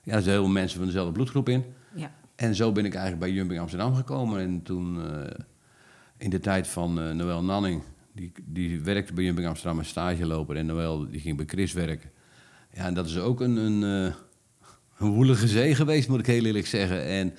ja, 0.02 0.14
er 0.14 0.22
zijn 0.22 0.34
heel 0.34 0.44
veel 0.44 0.52
mensen 0.52 0.78
van 0.78 0.86
dezelfde 0.86 1.12
bloedgroep 1.12 1.48
in. 1.48 1.64
Ja. 1.94 2.12
En 2.34 2.54
zo 2.54 2.72
ben 2.72 2.84
ik 2.84 2.94
eigenlijk 2.94 3.22
bij 3.24 3.32
Jumping 3.32 3.60
Amsterdam 3.60 3.94
gekomen. 3.94 4.40
En 4.40 4.62
toen, 4.62 5.12
eh, 5.12 5.44
in 6.16 6.30
de 6.30 6.40
tijd 6.40 6.68
van 6.68 6.98
uh, 6.98 7.10
Noël 7.10 7.42
Nanning... 7.42 7.82
Die, 8.14 8.32
die 8.44 8.80
werkte 8.80 9.12
bij 9.12 9.24
Jumping 9.24 9.46
Amsterdam 9.46 9.78
als 9.78 9.88
stageloper. 9.88 10.56
En 10.56 10.66
Noël 10.66 11.10
die 11.10 11.20
ging 11.20 11.36
bij 11.36 11.46
Chris 11.46 11.72
werken. 11.72 12.10
Ja, 12.72 12.86
en 12.86 12.94
dat 12.94 13.06
is 13.06 13.18
ook 13.18 13.40
een, 13.40 13.56
een, 13.56 13.82
uh, 13.82 14.14
een 14.98 15.10
woelige 15.10 15.48
zee 15.48 15.74
geweest, 15.74 16.08
moet 16.08 16.20
ik 16.20 16.26
heel 16.26 16.44
eerlijk 16.44 16.66
zeggen. 16.66 17.04
En 17.04 17.34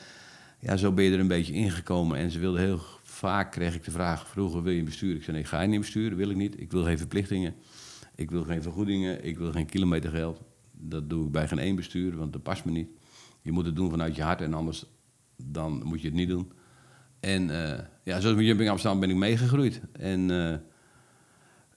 ja, 0.60 0.78
zo 0.78 0.92
ben 0.92 1.04
je 1.04 1.12
er 1.12 1.20
een 1.20 1.28
beetje 1.28 1.54
ingekomen. 1.54 2.18
En 2.18 2.32
ze 2.32 2.40
wilde 2.40 2.60
heel 2.60 2.82
vaak, 3.02 3.52
kreeg 3.52 3.76
ik 3.76 3.84
de 3.84 3.92
vraag, 3.92 4.28
vroeger 4.28 4.64
wil 4.64 4.74
je 4.74 4.84
besturen? 4.84 5.18
Ik 5.18 5.24
zei, 5.24 5.38
nee, 5.38 5.46
ga 5.46 5.62
je 5.62 5.68
niet 5.68 5.80
besturen, 5.80 6.18
wil 6.18 6.30
ik 6.30 6.36
niet. 6.36 6.60
Ik 6.60 6.72
wil 6.72 6.84
geen 6.84 6.98
verplichtingen, 6.98 7.56
ik 8.16 8.32
wil 8.32 8.44
geen 8.44 8.62
vergoedingen, 8.62 9.26
ik 9.26 9.38
wil 9.38 9.52
geen 9.52 9.66
kilometergeld. 9.66 10.42
Dat 10.72 11.10
doe 11.10 11.26
ik 11.26 11.32
bij 11.32 11.48
geen 11.48 11.60
één 11.60 11.76
bestuur, 11.76 12.18
want 12.18 12.34
dat 12.34 12.44
past 12.44 12.66
me 12.66 12.72
niet. 12.72 12.90
Je 13.42 13.52
moet 13.52 13.66
het 13.66 13.76
doen 13.76 13.90
vanuit 13.90 14.16
je 14.16 14.22
hart 14.22 14.42
en 14.42 14.54
anders 14.54 14.86
dan 15.36 15.84
moet 15.84 16.02
je 16.02 16.08
het 16.08 16.16
niet 16.16 16.30
doen. 16.30 16.52
En 17.22 17.50
uh, 17.50 17.72
ja, 18.04 18.20
zoals 18.20 18.36
met 18.36 18.46
Jumping 18.46 18.70
Amsterdam 18.70 19.00
ben 19.00 19.10
ik 19.10 19.16
meegegroeid. 19.16 19.82
En 19.92 20.30
uh, 20.30 20.56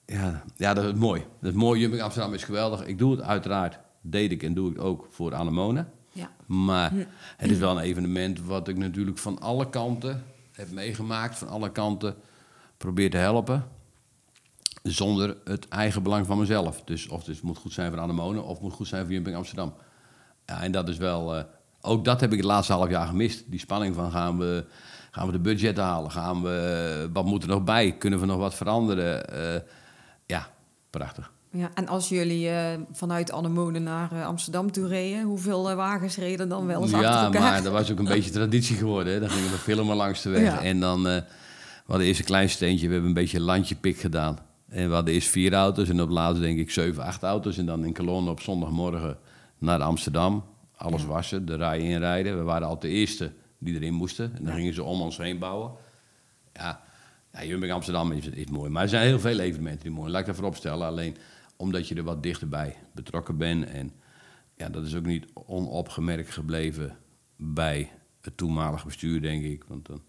ja, 0.07 0.43
ja, 0.57 0.75
dat 0.75 0.85
is 0.85 1.01
mooi. 1.01 1.25
Dat 1.41 1.51
is 1.51 1.57
mooi. 1.57 1.81
Jumping 1.81 2.03
Amsterdam 2.03 2.35
is 2.35 2.45
geweldig. 2.45 2.85
Ik 2.85 2.99
doe 2.99 3.11
het 3.11 3.23
uiteraard, 3.23 3.79
deed 4.01 4.33
ik 4.33 4.43
en 4.43 4.55
doe 4.55 4.71
ik 4.71 4.81
ook 4.81 5.07
voor 5.11 5.35
Anemone. 5.35 5.87
Ja. 6.13 6.31
Maar 6.47 6.93
het 7.37 7.51
is 7.51 7.59
wel 7.59 7.77
een 7.77 7.83
evenement 7.83 8.41
wat 8.41 8.69
ik 8.69 8.77
natuurlijk 8.77 9.19
van 9.19 9.41
alle 9.41 9.71
kanten 9.71 10.25
heb 10.53 10.71
meegemaakt. 10.71 11.39
Van 11.39 11.49
alle 11.49 11.73
kanten 11.73 12.15
probeer 12.77 13.11
te 13.11 13.17
helpen. 13.17 13.65
Zonder 14.83 15.37
het 15.45 15.69
eigen 15.69 16.03
belang 16.03 16.27
van 16.27 16.39
mezelf. 16.39 16.83
Dus 16.85 17.09
of 17.09 17.27
het 17.27 17.43
moet 17.43 17.59
goed 17.59 17.73
zijn 17.73 17.91
voor 17.91 18.01
Anemone 18.01 18.41
of 18.41 18.53
het 18.53 18.63
moet 18.63 18.73
goed 18.73 18.87
zijn 18.87 19.05
voor 19.05 19.13
Jumping 19.13 19.37
Amsterdam. 19.37 19.75
Ja, 20.47 20.63
en 20.63 20.73
dat 20.73 20.89
is 20.89 20.97
wel... 20.97 21.37
Uh, 21.37 21.43
ook 21.81 22.05
dat 22.05 22.21
heb 22.21 22.33
ik 22.33 22.39
het 22.39 22.47
laatste 22.47 22.73
half 22.73 22.91
jaar 22.91 23.07
gemist. 23.07 23.51
Die 23.51 23.61
spanning 23.61 23.95
van 23.95 24.11
gaan 24.11 24.39
we, 24.39 24.65
gaan 25.15 25.27
we 25.27 25.33
de 25.33 25.39
budget 25.39 25.77
halen? 25.77 26.11
Gaan 26.11 26.43
we, 26.43 27.09
wat 27.13 27.25
moet 27.25 27.43
er 27.43 27.49
nog 27.49 27.65
bij? 27.65 27.93
Kunnen 27.93 28.21
we 28.21 28.27
nog 28.27 28.37
wat 28.37 28.55
veranderen? 28.55 29.35
Uh, 29.35 29.61
ja, 30.27 30.49
prachtig. 30.91 31.33
Ja, 31.51 31.71
en 31.75 31.89
als 31.89 32.09
jullie 32.09 32.49
uh, 32.49 32.67
vanuit 32.93 33.33
Anemone 33.33 33.79
naar 33.79 34.13
uh, 34.13 34.27
Amsterdam 34.27 34.73
toe 34.73 34.87
reden, 34.87 35.23
hoeveel 35.23 35.71
uh, 35.71 35.77
wagens 35.77 36.17
reden 36.17 36.49
dan 36.49 36.67
wel 36.67 36.83
eens 36.83 36.91
ja, 36.91 36.97
achter 36.97 37.25
elkaar? 37.25 37.41
maar 37.41 37.63
dat 37.63 37.73
was 37.73 37.91
ook 37.91 37.99
een 37.99 38.05
beetje 38.05 38.31
traditie 38.31 38.77
geworden. 38.77 39.13
Hè? 39.13 39.21
Dan 39.21 39.31
gingen 39.31 39.51
we 39.51 39.57
filmen 39.57 39.97
langs 39.97 40.23
de 40.23 40.31
weg. 40.31 40.43
Ja. 40.43 40.63
En 40.63 40.81
dan, 40.81 41.03
we 41.03 41.23
hadden 41.87 42.07
eerst 42.07 42.21
een 42.21 42.27
klein 42.27 42.51
steentje, 42.51 42.87
we 42.87 42.93
hebben 42.93 43.11
een 43.11 43.17
beetje 43.17 43.41
landje 43.41 43.75
pik 43.75 43.99
gedaan. 43.99 44.39
En 44.69 44.89
we 44.89 44.95
hadden 44.95 45.15
eerst 45.15 45.29
vier 45.29 45.53
auto's 45.53 45.89
en 45.89 46.03
op 46.03 46.11
laatst 46.11 46.43
denk 46.43 46.59
ik 46.59 46.71
zeven, 46.71 47.05
acht 47.05 47.23
auto's. 47.23 47.59
En 47.59 47.67
dan 47.67 47.85
in 47.85 47.93
kolonne 47.93 48.31
op 48.31 48.41
zondagmorgen 48.41 49.17
naar 49.59 49.83
Amsterdam. 49.83 50.45
Alles 50.77 51.03
ja. 51.03 51.09
wassen, 51.09 51.47
de 51.47 51.57
rij 51.57 51.79
inrijden. 51.79 52.39
We 52.39 52.43
waren 52.43 52.69
al 52.69 52.79
de 52.79 52.89
eerste 52.89 53.33
die 53.59 53.75
erin 53.75 53.95
moesten. 53.95 54.37
En 54.37 54.45
dan 54.45 54.55
gingen 54.55 54.75
ze 54.75 54.83
om 54.83 55.01
ons 55.01 55.17
heen 55.17 55.39
bouwen. 55.39 55.73
Ja, 56.53 56.83
ja 57.33 57.45
Jumping 57.45 57.73
Amsterdam 57.73 58.13
is, 58.13 58.27
is 58.27 58.47
mooi. 58.51 58.71
Maar 58.71 58.83
er 58.83 58.89
zijn 58.89 59.07
heel 59.07 59.21
veel 59.21 59.39
evenementen 59.39 59.83
die 59.83 59.91
mooi. 59.91 60.11
Laat 60.11 60.21
ik 60.21 60.27
dat 60.27 60.35
voorop 60.37 60.57
stellen. 60.57 60.87
Alleen 60.87 61.17
omdat 61.57 61.89
je 61.89 61.95
er 61.95 62.03
wat 62.03 62.23
dichterbij 62.23 62.77
betrokken 62.95 63.37
bent. 63.37 63.65
En 63.67 63.93
ja, 64.57 64.69
dat 64.69 64.85
is 64.87 64.95
ook 64.95 65.07
niet 65.07 65.27
onopgemerkt 65.47 66.31
gebleven 66.31 66.97
bij 67.37 67.91
het 68.21 68.37
toenmalige 68.37 68.87
bestuur, 68.87 69.21
denk 69.23 69.45
ik. 69.45 69.65
Want 69.69 69.87
dan 69.87 70.03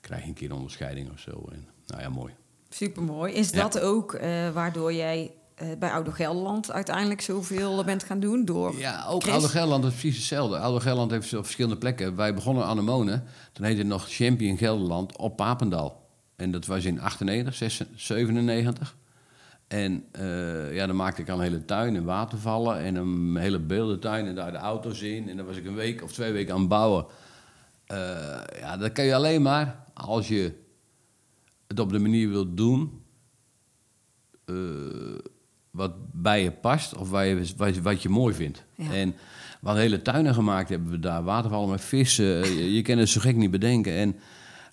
krijg 0.00 0.22
je 0.22 0.28
een 0.28 0.34
keer 0.34 0.54
onderscheiding 0.54 1.10
of 1.12 1.18
zo. 1.18 1.48
En, 1.52 1.68
nou 1.86 2.02
ja, 2.02 2.08
mooi. 2.08 2.34
Supermooi. 2.68 3.32
Is 3.32 3.50
Ja. 3.50 3.62
dat 3.62 3.80
ook 3.80 4.14
uh, 4.14 4.50
waardoor 4.50 4.92
jij 4.92 5.30
bij 5.78 5.90
Oude 5.90 6.12
Gelderland 6.12 6.72
uiteindelijk 6.72 7.20
zoveel 7.20 7.84
bent 7.84 8.04
gaan 8.04 8.20
doen? 8.20 8.44
Door 8.44 8.78
Ja, 8.78 9.06
ook 9.08 9.22
Chris? 9.22 9.34
Oude 9.34 9.48
Gelderland 9.48 9.84
is 9.84 9.90
precies 9.90 10.16
hetzelfde. 10.16 10.58
Oude 10.58 10.80
Gelderland 10.80 11.10
heeft 11.10 11.34
op 11.34 11.44
verschillende 11.44 11.78
plekken. 11.78 12.16
Wij 12.16 12.34
begonnen 12.34 12.64
aan 12.64 12.76
de 12.76 12.82
Monen. 12.82 13.24
Toen 13.52 13.64
heette 13.64 13.78
het 13.78 13.88
nog 13.88 14.08
Champion 14.08 14.56
Gelderland 14.56 15.16
op 15.16 15.36
Papendal. 15.36 16.08
En 16.36 16.50
dat 16.50 16.66
was 16.66 16.84
in 16.84 17.00
98, 17.00 17.54
96, 17.54 18.00
97. 18.00 18.96
En 19.68 20.04
uh, 20.20 20.74
ja, 20.74 20.86
dan 20.86 20.96
maakte 20.96 21.22
ik 21.22 21.28
al 21.28 21.36
een 21.36 21.42
hele 21.42 21.64
tuin 21.64 21.96
en 21.96 22.04
watervallen 22.04 22.78
en 22.78 22.94
een 22.94 23.36
hele 23.36 23.58
beeldentuin 23.58 24.26
en 24.26 24.34
daar 24.34 24.52
de 24.52 24.58
auto's 24.58 25.00
in. 25.00 25.28
En 25.28 25.36
dan 25.36 25.46
was 25.46 25.56
ik 25.56 25.66
een 25.66 25.74
week 25.74 26.02
of 26.02 26.12
twee 26.12 26.32
weken 26.32 26.54
aan 26.54 26.60
het 26.60 26.68
bouwen. 26.68 27.06
Uh, 27.92 27.96
ja, 28.58 28.76
dat 28.76 28.92
kan 28.92 29.04
je 29.04 29.14
alleen 29.14 29.42
maar 29.42 29.84
als 29.94 30.28
je 30.28 30.52
het 31.66 31.80
op 31.80 31.90
de 31.90 31.98
manier 31.98 32.28
wilt 32.28 32.56
doen 32.56 33.02
uh, 34.46 35.18
wat 35.80 35.92
bij 36.12 36.42
je 36.42 36.50
past 36.50 36.96
of 36.96 37.10
waar 37.10 37.26
je, 37.26 37.80
wat, 37.82 38.02
je 38.02 38.08
mooi 38.08 38.34
vindt. 38.34 38.64
Ja. 38.74 38.92
En 38.92 39.14
wat 39.60 39.76
hele 39.76 40.02
tuinen 40.02 40.34
gemaakt 40.34 40.68
hebben 40.68 40.90
we 40.90 40.98
daar, 40.98 41.22
watervallen 41.22 41.70
met 41.70 41.80
vissen. 41.80 42.54
je, 42.54 42.74
je 42.74 42.82
kan 42.82 42.98
het 42.98 43.08
zo 43.08 43.20
gek 43.20 43.36
niet 43.36 43.50
bedenken. 43.50 43.92
En 43.92 44.16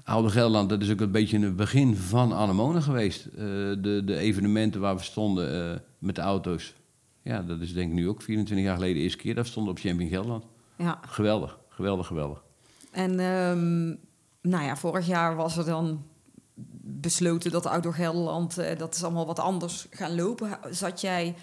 Oude 0.03 0.29
Gelderland, 0.29 0.69
dat 0.69 0.81
is 0.81 0.91
ook 0.91 1.01
een 1.01 1.11
beetje 1.11 1.39
het 1.39 1.55
begin 1.55 1.95
van 1.95 2.33
Anemone 2.33 2.81
geweest. 2.81 3.25
Uh, 3.25 3.41
de, 3.81 4.01
de 4.05 4.17
evenementen 4.17 4.81
waar 4.81 4.95
we 4.95 5.03
stonden 5.03 5.71
uh, 5.71 5.79
met 5.99 6.15
de 6.15 6.21
auto's. 6.21 6.73
Ja, 7.21 7.41
dat 7.41 7.61
is 7.61 7.73
denk 7.73 7.89
ik 7.89 7.95
nu 7.95 8.07
ook 8.07 8.21
24 8.21 8.65
jaar 8.65 8.75
geleden 8.75 8.95
de 8.95 9.01
eerste 9.01 9.17
keer 9.17 9.35
dat 9.35 9.43
we 9.43 9.51
stonden 9.51 9.73
op 9.73 9.79
Champion 9.79 10.09
Gelderland. 10.09 10.45
Ja. 10.77 10.99
Geweldig, 11.07 11.59
geweldig, 11.69 12.07
geweldig. 12.07 12.43
En 12.91 13.19
um, 13.19 13.99
nou 14.41 14.63
ja, 14.63 14.75
vorig 14.75 15.07
jaar 15.07 15.35
was 15.35 15.57
er 15.57 15.65
dan 15.65 16.03
besloten 16.87 17.51
dat 17.51 17.65
Oude 17.65 17.93
Gelderland, 17.93 18.59
uh, 18.59 18.77
dat 18.77 18.95
is 18.95 19.03
allemaal 19.03 19.25
wat 19.25 19.39
anders 19.39 19.87
gaan 19.91 20.15
lopen. 20.15 20.59
Zat 20.69 21.01
jij 21.01 21.35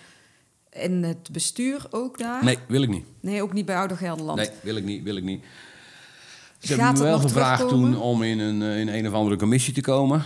in 0.71 1.03
het 1.03 1.33
bestuur 1.33 1.87
ook 1.91 2.19
daar? 2.19 2.45
Nee, 2.45 2.59
wil 2.69 2.83
ik 2.83 2.89
niet. 2.89 3.05
Nee, 3.21 3.43
ook 3.43 3.53
niet 3.53 3.67
bij 3.67 3.77
Oude 3.77 3.97
Gelderland? 3.97 4.39
Nee, 4.39 4.51
wil 4.63 4.77
ik 4.77 4.85
niet, 4.85 5.03
wil 5.03 5.17
ik 5.17 5.25
niet. 5.25 5.45
Ze 6.59 6.75
hebben 6.75 7.03
me 7.03 7.09
wel 7.09 7.19
gevraagd 7.19 7.69
toen 7.69 7.97
om 7.97 8.23
in 8.23 8.39
een, 8.39 8.63
in 8.63 8.89
een 8.89 9.07
of 9.07 9.13
andere 9.13 9.37
commissie 9.37 9.75
te 9.75 9.81
komen. 9.81 10.25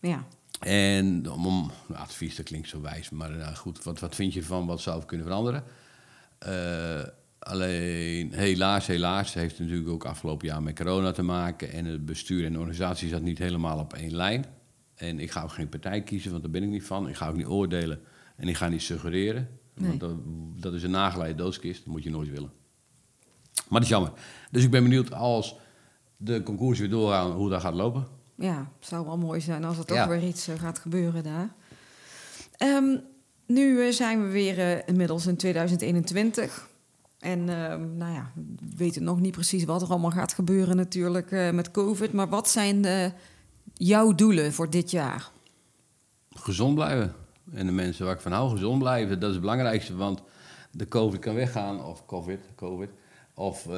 Ja. 0.00 0.24
En 0.60 1.30
om, 1.30 1.46
om 1.46 1.70
nou, 1.86 2.00
advies, 2.00 2.36
dat 2.36 2.44
klinkt 2.44 2.68
zo 2.68 2.80
wijs, 2.80 3.10
maar 3.10 3.30
nou, 3.30 3.54
goed, 3.54 3.82
wat, 3.82 4.00
wat 4.00 4.14
vind 4.14 4.32
je 4.32 4.42
van 4.42 4.66
wat 4.66 4.80
zou 4.80 5.04
kunnen 5.04 5.26
veranderen? 5.26 5.64
Uh, 6.46 7.02
alleen, 7.44 8.32
helaas, 8.32 8.86
helaas, 8.86 9.34
heeft 9.34 9.58
het 9.58 9.66
natuurlijk 9.66 9.88
ook 9.88 10.04
afgelopen 10.04 10.46
jaar 10.46 10.62
met 10.62 10.76
corona 10.76 11.12
te 11.12 11.22
maken. 11.22 11.72
En 11.72 11.84
het 11.84 12.04
bestuur 12.04 12.44
en 12.44 12.52
de 12.52 12.58
organisatie 12.58 13.08
zat 13.08 13.22
niet 13.22 13.38
helemaal 13.38 13.78
op 13.78 13.92
één 13.92 14.14
lijn. 14.16 14.44
En 14.94 15.20
ik 15.20 15.30
ga 15.30 15.42
ook 15.42 15.52
geen 15.52 15.68
partij 15.68 16.02
kiezen, 16.02 16.30
want 16.30 16.42
daar 16.42 16.52
ben 16.52 16.62
ik 16.62 16.68
niet 16.68 16.84
van. 16.84 17.08
Ik 17.08 17.16
ga 17.16 17.28
ook 17.28 17.36
niet 17.36 17.46
oordelen 17.46 18.00
en 18.36 18.48
ik 18.48 18.56
ga 18.56 18.68
niet 18.68 18.82
suggereren. 18.82 19.48
Nee. 19.74 19.88
Want 19.88 20.00
dat, 20.00 20.16
dat 20.62 20.72
is 20.72 20.82
een 20.82 20.90
nageleide 20.90 21.42
doodskist, 21.42 21.84
dat 21.84 21.92
moet 21.92 22.02
je 22.02 22.10
nooit 22.10 22.30
willen. 22.30 22.52
Maar 23.54 23.80
dat 23.80 23.82
is 23.82 23.88
jammer. 23.88 24.12
Dus 24.50 24.64
ik 24.64 24.70
ben 24.70 24.82
benieuwd 24.82 25.12
als 25.12 25.56
de 26.16 26.42
concours 26.42 26.78
weer 26.78 26.90
doorgaan, 26.90 27.30
hoe 27.30 27.50
dat 27.50 27.60
gaat 27.60 27.74
lopen. 27.74 28.06
Ja, 28.36 28.72
het 28.78 28.88
zou 28.88 29.06
wel 29.06 29.18
mooi 29.18 29.40
zijn 29.40 29.64
als 29.64 29.78
er 29.78 29.84
toch 29.84 29.96
ja. 29.96 30.08
weer 30.08 30.24
iets 30.24 30.48
uh, 30.48 30.54
gaat 30.58 30.78
gebeuren 30.78 31.22
daar. 31.22 31.54
Um, 32.58 33.00
nu 33.46 33.78
uh, 33.78 33.92
zijn 33.92 34.22
we 34.22 34.28
weer 34.28 34.58
uh, 34.58 34.88
inmiddels 34.88 35.26
in 35.26 35.36
2021. 35.36 36.68
En 37.24 37.44
nou 37.96 38.12
ja, 38.12 38.32
we 38.34 38.76
weten 38.76 39.04
nog 39.04 39.20
niet 39.20 39.32
precies 39.32 39.64
wat 39.64 39.82
er 39.82 39.88
allemaal 39.88 40.10
gaat 40.10 40.32
gebeuren 40.32 40.76
natuurlijk 40.76 41.30
met 41.52 41.70
COVID. 41.70 42.12
Maar 42.12 42.28
wat 42.28 42.48
zijn 42.48 42.86
jouw 43.74 44.14
doelen 44.14 44.52
voor 44.52 44.70
dit 44.70 44.90
jaar? 44.90 45.30
Gezond 46.30 46.74
blijven. 46.74 47.14
En 47.52 47.66
de 47.66 47.72
mensen 47.72 48.04
waar 48.04 48.14
ik 48.14 48.20
van 48.20 48.32
hou, 48.32 48.50
gezond 48.50 48.78
blijven. 48.78 49.20
Dat 49.20 49.28
is 49.28 49.34
het 49.34 49.40
belangrijkste, 49.40 49.96
want 49.96 50.22
de 50.70 50.88
COVID 50.88 51.20
kan 51.20 51.34
weggaan. 51.34 51.84
Of 51.84 52.06
COVID, 52.06 52.40
COVID. 52.56 52.90
Of 53.34 53.62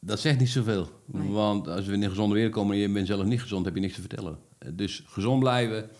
dat 0.00 0.20
zegt 0.20 0.38
niet 0.38 0.48
zoveel. 0.48 0.88
Nee. 1.04 1.28
Want 1.28 1.68
als 1.68 1.86
we 1.86 1.92
in 1.92 2.02
een 2.02 2.08
gezonde 2.08 2.34
wereld 2.34 2.52
komen 2.52 2.74
en 2.74 2.80
je 2.80 2.88
bent 2.88 3.06
zelf 3.06 3.24
niet 3.24 3.40
gezond, 3.40 3.64
heb 3.64 3.74
je 3.74 3.80
niks 3.80 3.94
te 3.94 4.00
vertellen. 4.00 4.38
Dus 4.72 5.04
gezond 5.06 5.40
blijven, 5.40 5.90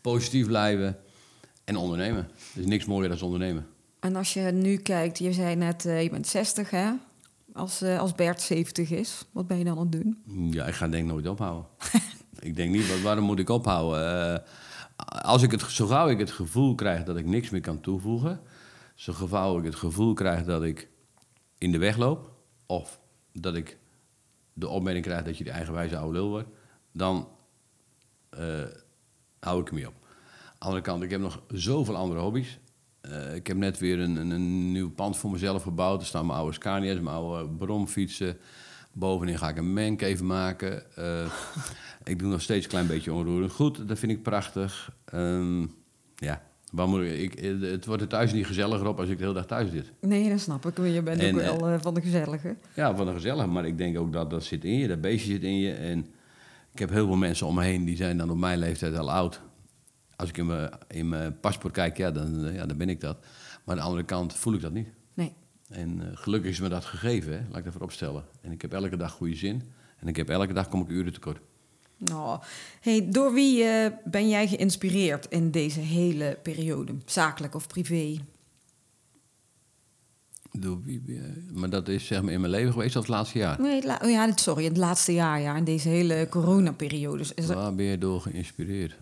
positief 0.00 0.46
blijven 0.46 0.96
en 1.64 1.76
ondernemen. 1.76 2.28
Er 2.54 2.60
is 2.60 2.66
niks 2.66 2.84
mooier 2.84 3.08
dan 3.08 3.20
ondernemen. 3.20 3.66
En 4.08 4.16
als 4.16 4.32
je 4.32 4.40
nu 4.40 4.76
kijkt, 4.76 5.18
je 5.18 5.32
zei 5.32 5.56
net, 5.56 5.84
uh, 5.84 6.02
je 6.02 6.10
bent 6.10 6.26
60 6.26 6.70
hè? 6.70 6.92
Als, 7.52 7.82
uh, 7.82 7.98
als 7.98 8.14
Bert 8.14 8.40
70 8.40 8.90
is, 8.90 9.24
wat 9.32 9.46
ben 9.46 9.58
je 9.58 9.64
dan 9.64 9.78
aan 9.78 9.88
het 9.90 9.92
doen? 9.92 10.22
Ja, 10.50 10.64
ik 10.64 10.74
ga 10.74 10.88
denk 10.88 11.08
nooit 11.08 11.26
ophouden. 11.26 11.66
ik 12.38 12.56
denk 12.56 12.70
niet, 12.70 13.02
waarom 13.02 13.24
moet 13.24 13.38
ik 13.38 13.48
ophouden? 13.48 14.32
Uh, 14.32 14.38
als 15.22 15.42
ik 15.42 15.50
het, 15.50 15.60
zo 15.62 15.86
gauw 15.86 16.08
ik 16.08 16.18
het 16.18 16.30
gevoel 16.30 16.74
krijg 16.74 17.04
dat 17.04 17.16
ik 17.16 17.26
niks 17.26 17.50
meer 17.50 17.60
kan 17.60 17.80
toevoegen, 17.80 18.40
zo 18.94 19.12
gauw 19.12 19.58
ik 19.58 19.64
het 19.64 19.74
gevoel 19.74 20.14
krijg 20.14 20.44
dat 20.44 20.62
ik 20.62 20.88
in 21.58 21.72
de 21.72 21.78
weg 21.78 21.96
loop, 21.96 22.32
of 22.66 23.00
dat 23.32 23.54
ik 23.54 23.78
de 24.52 24.68
opmerking 24.68 25.04
krijg 25.04 25.24
dat 25.24 25.38
je 25.38 25.44
de 25.44 25.50
eigenwijze 25.50 25.96
oude 25.96 26.18
lul 26.18 26.28
wordt, 26.28 26.48
dan 26.92 27.28
eh, 28.30 28.64
hou 29.40 29.60
ik 29.60 29.68
ermee 29.68 29.88
op. 29.88 29.94
Aan 29.94 30.58
de 30.58 30.64
andere 30.64 30.82
kant, 30.82 31.02
ik 31.02 31.10
heb 31.10 31.20
nog 31.20 31.42
zoveel 31.48 31.96
andere 31.96 32.20
hobby's. 32.20 32.58
Eh, 33.00 33.34
ik 33.34 33.46
heb 33.46 33.56
net 33.56 33.78
weer 33.78 34.00
een, 34.00 34.16
een, 34.16 34.30
een 34.30 34.72
nieuw 34.72 34.90
pand 34.90 35.16
voor 35.16 35.30
mezelf 35.30 35.62
gebouwd. 35.62 36.00
Er 36.00 36.06
staan 36.06 36.26
mijn 36.26 36.38
oude 36.38 36.54
Scania's, 36.54 37.00
mijn 37.00 37.16
oude 37.16 37.48
bromfietsen. 37.48 38.36
Bovenin 38.92 39.38
ga 39.38 39.48
ik 39.48 39.56
een 39.56 39.72
mancave 39.72 40.24
maken. 40.24 40.96
Eh, 40.96 41.32
ik 42.04 42.18
doe 42.18 42.28
nog 42.28 42.40
steeds 42.40 42.64
een 42.64 42.70
klein 42.70 42.86
beetje 42.86 43.12
onroerend 43.12 43.52
goed. 43.52 43.88
Dat 43.88 43.98
vind 43.98 44.12
ik 44.12 44.22
prachtig. 44.22 44.92
Ehm, 45.04 45.60
ja, 46.16 46.42
waar 46.72 46.88
moet 46.88 47.00
ik, 47.00 47.34
ik, 47.34 47.60
het 47.60 47.86
wordt 47.86 48.02
er 48.02 48.08
thuis 48.08 48.32
niet 48.32 48.46
gezelliger 48.46 48.86
op 48.86 48.98
als 49.00 49.08
ik 49.08 49.16
de 49.16 49.22
hele 49.22 49.34
dag 49.34 49.46
thuis 49.46 49.70
zit. 49.70 49.92
Nee, 50.00 50.28
dat 50.28 50.40
snap 50.40 50.66
ik. 50.66 50.76
Je 50.76 51.02
bent 51.02 51.20
En, 51.20 51.34
ook 51.34 51.60
wel 51.60 51.68
eh, 51.68 51.80
van 51.80 51.94
de 51.94 52.00
gezellige. 52.00 52.56
Ja, 52.74 52.96
van 52.96 53.08
een 53.08 53.14
gezellig, 53.14 53.46
maar 53.46 53.66
ik 53.66 53.78
denk 53.78 53.98
ook 53.98 54.12
dat 54.12 54.30
dat 54.30 54.44
zit 54.44 54.64
in 54.64 54.78
je, 54.78 54.88
dat 54.88 55.00
beestje 55.00 55.30
zit 55.32 55.42
in 55.42 55.58
je. 55.58 55.72
En 55.72 56.06
ik 56.72 56.78
heb 56.78 56.90
heel 56.90 57.06
veel 57.06 57.16
mensen 57.16 57.46
om 57.46 57.54
me 57.54 57.64
heen 57.64 57.84
die 57.84 57.96
zijn 57.96 58.18
dan 58.18 58.30
op 58.30 58.38
mijn 58.38 58.58
leeftijd 58.58 58.96
al 58.96 59.10
oud. 59.10 59.40
Als 60.18 60.28
ik 60.28 60.36
in 60.36 60.46
mijn, 60.46 60.70
in 60.88 61.08
mijn 61.08 61.40
paspoort 61.40 61.72
kijk, 61.72 61.96
ja 61.96 62.10
dan, 62.10 62.44
eh, 62.46 62.54
ja, 62.54 62.66
dan 62.66 62.76
ben 62.76 62.88
ik 62.88 63.00
dat. 63.00 63.18
Maar 63.64 63.74
aan 63.74 63.76
de 63.76 63.82
andere 63.88 64.04
kant 64.04 64.34
voel 64.34 64.54
ik 64.54 64.60
dat 64.60 64.72
niet. 64.72 64.88
Nee. 65.14 65.32
En 65.68 66.00
eh, 66.10 66.16
gelukkig 66.16 66.50
is 66.50 66.60
me 66.60 66.68
dat 66.68 66.84
gegeven, 66.84 67.32
hè? 67.32 67.38
laat 67.48 67.58
ik 67.58 67.64
dat 67.64 67.72
voorop 67.72 67.92
stellen. 67.92 68.24
En 68.40 68.52
ik 68.52 68.62
heb 68.62 68.72
elke 68.72 68.96
dag 68.96 69.12
goede 69.12 69.34
zin. 69.34 69.62
En 69.98 70.08
ik 70.08 70.16
heb 70.16 70.28
elke 70.28 70.52
dag 70.52 70.68
kom 70.68 70.80
ik 70.80 70.88
uren 70.88 71.12
tekort. 71.12 71.40
Nou, 71.96 72.40
hey, 72.80 73.08
door 73.10 73.32
wie 73.32 73.64
eh, 73.64 73.92
ben 74.04 74.28
jij 74.28 74.48
geïnspireerd 74.48 75.26
in 75.28 75.50
deze 75.50 75.80
hele 75.80 76.38
periode? 76.42 76.94
Zakelijk 77.04 77.54
of 77.54 77.66
privé? 77.66 78.18
Doe, 80.52 80.78
wie- 80.82 81.02
maar 81.52 81.70
dat 81.70 81.88
is 81.88 82.06
zeg 82.06 82.22
maar 82.22 82.32
in 82.32 82.40
mijn 82.40 82.52
leven 82.52 82.72
geweest 82.72 82.96
of 82.96 83.02
het 83.02 83.10
laatste 83.10 83.38
jaar? 83.38 83.60
Nee, 83.60 83.74
het 83.74 83.84
la- 83.84 84.00
oh 84.02 84.10
ja, 84.10 84.36
sorry, 84.36 84.64
het 84.64 84.76
laatste 84.76 85.12
jaar, 85.12 85.40
ja, 85.40 85.56
in 85.56 85.64
deze 85.64 85.88
hele 85.88 86.26
coronaperiode. 86.30 87.24
Is 87.34 87.48
er, 87.48 87.54
Waar 87.54 87.74
ben 87.74 87.84
je 87.84 87.98
door 87.98 88.20
geïnspireerd? 88.20 88.96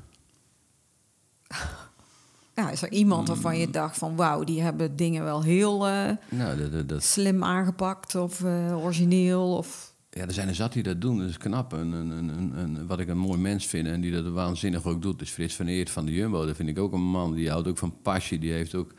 ja, 2.57 2.71
is 2.71 2.83
er 2.83 2.93
iemand 2.93 3.29
waarvan 3.29 3.59
je 3.59 3.71
dacht 3.71 3.99
van... 3.99 4.17
wauw, 4.17 4.45
die 4.45 4.61
hebben 4.63 4.97
dingen 4.97 5.25
wel 5.25 5.43
heel 5.43 5.87
eh, 5.87 6.11
Nou, 6.29 6.59
dat, 6.59 6.73
dat, 6.73 6.89
dat, 6.89 7.03
slim 7.03 7.45
aangepakt 7.45 8.15
of 8.15 8.45
eh, 8.45 8.85
origineel? 8.85 9.57
Of... 9.57 9.95
ja, 10.11 10.23
er 10.23 10.33
zijn 10.33 10.49
er 10.49 10.55
zat 10.55 10.73
die 10.73 10.83
dat 10.83 11.01
doen, 11.01 11.19
dat 11.19 11.29
is 11.29 11.39
knap. 11.39 11.73
En, 11.73 11.95
en, 11.95 12.13
en, 12.13 12.31
en- 12.31 12.53
en 12.57 12.87
wat 12.87 12.99
ik 13.01 13.09
een 13.09 13.19
mooi 13.19 13.39
mens 13.39 13.67
vind 13.67 13.87
en 13.87 14.01
die 14.01 14.13
dat 14.13 14.29
waanzinnig 14.29 14.85
ook 14.87 15.03
doet, 15.03 15.21
is 15.23 15.31
Frits 15.31 15.55
van 15.55 15.67
Eert 15.67 15.91
van 15.91 16.07
de 16.07 16.13
Jumbo. 16.13 16.47
Dat 16.47 16.57
vind 16.57 16.69
ik 16.69 16.79
ook 16.79 16.93
een 16.93 17.11
man, 17.11 17.35
die 17.35 17.51
houdt 17.51 17.69
ook 17.69 17.79
van 17.79 18.01
passie, 18.03 18.39
die 18.39 18.53
heeft 18.53 18.75
ook 18.75 18.93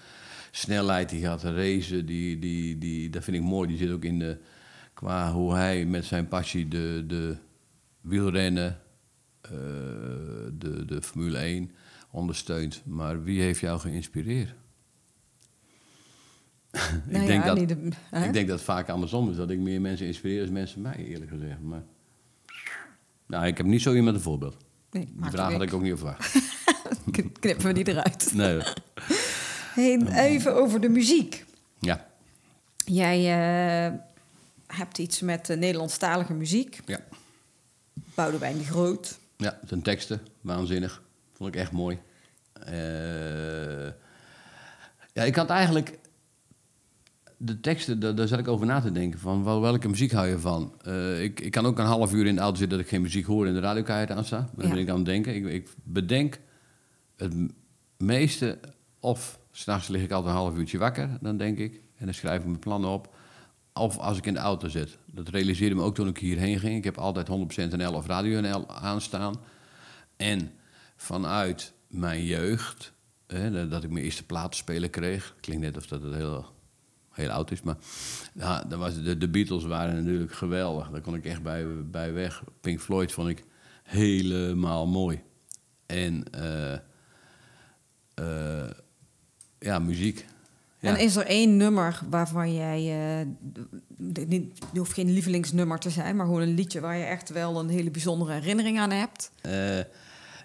snelheid, 0.51 1.09
die 1.09 1.21
gaat 1.21 1.43
racen, 1.43 2.05
die, 2.05 2.39
die, 2.39 2.77
die, 2.77 3.09
dat 3.09 3.23
vind 3.23 3.37
ik 3.37 3.43
mooi. 3.43 3.67
Die 3.67 3.77
zit 3.77 3.91
ook 3.91 4.03
in 4.03 4.19
de, 4.19 4.37
qua 4.93 5.31
hoe 5.31 5.53
hij 5.53 5.85
met 5.85 6.05
zijn 6.05 6.27
passie 6.27 6.67
de, 6.67 7.03
de 7.07 7.35
wielrennen, 8.01 8.79
eh, 9.41 9.51
de, 10.53 10.85
de 10.85 11.01
Formule 11.01 11.37
1 11.37 11.71
ondersteunt. 12.11 12.81
Maar 12.85 13.23
wie 13.23 13.41
heeft 13.41 13.59
jou 13.59 13.79
geïnspireerd? 13.79 14.53
Nou 17.05 17.21
ik, 17.21 17.27
denk 17.27 17.43
ja, 17.43 17.53
dat, 17.55 17.67
de- 17.67 17.91
ik 18.25 18.33
denk 18.33 18.47
dat 18.47 18.57
het 18.57 18.61
vaak 18.61 18.89
andersom 18.89 19.29
is. 19.29 19.35
Dat 19.35 19.49
ik 19.49 19.59
meer 19.59 19.81
mensen 19.81 20.05
inspireer 20.07 20.43
dan 20.43 20.53
mensen 20.53 20.81
mij, 20.81 20.95
eerlijk 20.95 21.31
gezegd. 21.31 21.61
Maar, 21.61 21.83
nou, 23.25 23.45
ik 23.45 23.57
heb 23.57 23.65
niet 23.65 23.81
zo 23.81 23.93
iemand 23.93 24.15
een 24.15 24.21
voorbeeld. 24.21 24.57
Nee, 24.91 25.05
Die 25.05 25.29
vraag 25.31 25.51
had 25.51 25.61
ik 25.61 25.73
ook 25.73 25.81
niet 25.81 25.97
verwacht. 25.97 26.31
Kn- 27.11 27.31
Knippen 27.39 27.65
we 27.65 27.73
die 27.73 27.87
eruit. 27.87 28.31
Nee. 28.35 28.61
Hey, 29.73 30.01
even 30.29 30.55
over 30.55 30.81
de 30.81 30.89
muziek. 30.89 31.45
Ja, 31.79 32.07
Jij 32.85 33.17
eh, 33.87 33.93
hebt 34.67 34.97
iets 34.97 35.21
met 35.21 35.49
uh, 35.49 35.57
Nederlandstalige 35.57 36.33
muziek. 36.33 36.79
ja. 36.85 36.99
Boudewijn 38.15 38.57
de 38.57 38.63
Groot. 38.63 39.19
Ja, 39.37 39.59
zijn 39.65 39.81
teksten, 39.81 40.21
waanzinnig. 40.41 41.01
Vond 41.37 41.53
ik 41.55 41.59
echt 41.61 41.71
mooi. 41.71 41.99
Eh, 42.53 43.85
ja, 45.13 45.23
ik 45.23 45.35
had 45.35 45.49
eigenlijk... 45.49 45.99
De 47.39 47.59
teksten, 47.59 47.99
daar, 47.99 48.15
daar 48.15 48.27
zat 48.27 48.39
ik 48.39 48.47
over 48.47 48.65
na 48.65 48.81
te 48.81 48.91
denken. 48.91 49.19
Van 49.19 49.43
wel, 49.43 49.61
welke 49.61 49.87
muziek 49.89 50.11
hou 50.11 50.27
je 50.27 50.39
van? 50.39 50.73
Eh, 50.81 51.23
ik, 51.23 51.39
ik 51.39 51.51
kan 51.51 51.65
ook 51.65 51.79
een 51.79 51.85
half 51.85 52.13
uur 52.13 52.25
in 52.25 52.35
de 52.35 52.41
auto 52.41 52.57
zitten 52.57 52.77
dat 52.77 52.85
ik 52.85 52.91
geen 52.91 53.01
muziek 53.01 53.25
hoor 53.25 53.47
en 53.47 53.53
de 53.53 53.59
radiokaart 53.59 54.11
aansta. 54.11 54.37
Maar 54.37 54.49
dan 54.55 54.67
Ja. 54.67 54.73
ben 54.73 54.79
ik 54.83 54.89
aan 54.89 54.95
het 54.95 55.05
denken. 55.05 55.35
Ik, 55.35 55.45
ik 55.45 55.69
bedenk 55.83 56.39
het 57.15 57.33
meeste... 57.97 58.59
Of 58.99 59.39
s'nachts 59.51 59.87
lig 59.87 60.01
ik 60.01 60.11
altijd 60.11 60.33
een 60.35 60.39
half 60.41 60.57
uurtje 60.57 60.77
wakker, 60.77 61.09
dan 61.21 61.37
denk 61.37 61.57
ik. 61.57 61.81
En 61.97 62.05
dan 62.05 62.13
schrijf 62.13 62.39
ik 62.39 62.45
mijn 62.45 62.59
plannen 62.59 62.89
op. 62.89 63.15
Of 63.73 63.97
als 63.97 64.17
ik 64.17 64.25
in 64.25 64.33
de 64.33 64.39
auto 64.39 64.67
zit. 64.67 64.97
Dat 65.05 65.29
realiseerde 65.29 65.75
me 65.75 65.81
ook 65.81 65.95
toen 65.95 66.07
ik 66.07 66.17
hierheen 66.17 66.59
ging. 66.59 66.75
Ik 66.77 66.83
heb 66.83 66.97
altijd 66.97 67.27
100% 67.73 67.75
NL 67.75 67.93
of 67.93 68.07
Radio 68.07 68.39
NL 68.41 68.69
aanstaan. 68.69 69.35
En 70.15 70.51
vanuit 70.97 71.73
mijn 71.87 72.25
jeugd, 72.25 72.93
hè, 73.27 73.67
dat- 73.69 73.83
ik 73.83 73.89
mijn 73.89 74.05
eerste 74.05 74.25
platenspeler 74.25 74.89
kreeg. 74.89 75.35
Klinkt 75.39 75.63
net 75.63 75.77
of 75.77 75.87
dat 75.87 76.01
het 76.03 76.13
heel, 76.13 76.45
heel 77.11 77.29
oud 77.29 77.51
is, 77.51 77.61
maar 77.61 77.77
ja, 78.33 78.63
dat 78.63 78.79
was 78.79 79.01
de, 79.03 79.17
de 79.17 79.29
Beatles 79.29 79.63
waren 79.63 80.03
natuurlijk 80.03 80.33
geweldig. 80.33 80.89
Daar 80.89 81.01
kon 81.01 81.15
ik 81.15 81.25
echt 81.25 81.43
bij, 81.43 81.65
bij 81.85 82.13
weg. 82.13 82.43
Pink 82.61 82.79
Floyd 82.79 83.11
vond 83.11 83.29
ik 83.29 83.43
helemaal 83.83 84.87
mooi. 84.87 85.21
En 85.85 86.23
eh, 86.31 86.73
eh, 88.13 88.69
ja, 89.59 89.79
muziek. 89.79 90.25
Ja. 90.79 90.89
En 90.89 90.99
is 90.99 91.15
er 91.15 91.25
één 91.25 91.57
nummer 91.57 91.99
waarvan 92.09 92.53
jij... 92.53 92.79
eh, 93.19 93.27
niet, 94.27 94.57
je 94.73 94.79
hoeft 94.79 94.93
geen 94.93 95.11
lievelingsnummer 95.11 95.79
te 95.79 95.89
zijn... 95.89 96.15
maar 96.15 96.25
gewoon 96.25 96.41
een 96.41 96.53
liedje 96.53 96.79
waar 96.79 96.97
je 96.97 97.03
echt 97.03 97.29
wel 97.29 97.59
een 97.59 97.69
hele 97.69 97.91
bijzondere 97.91 98.31
herinnering 98.33 98.79
aan 98.79 98.91
hebt? 98.91 99.31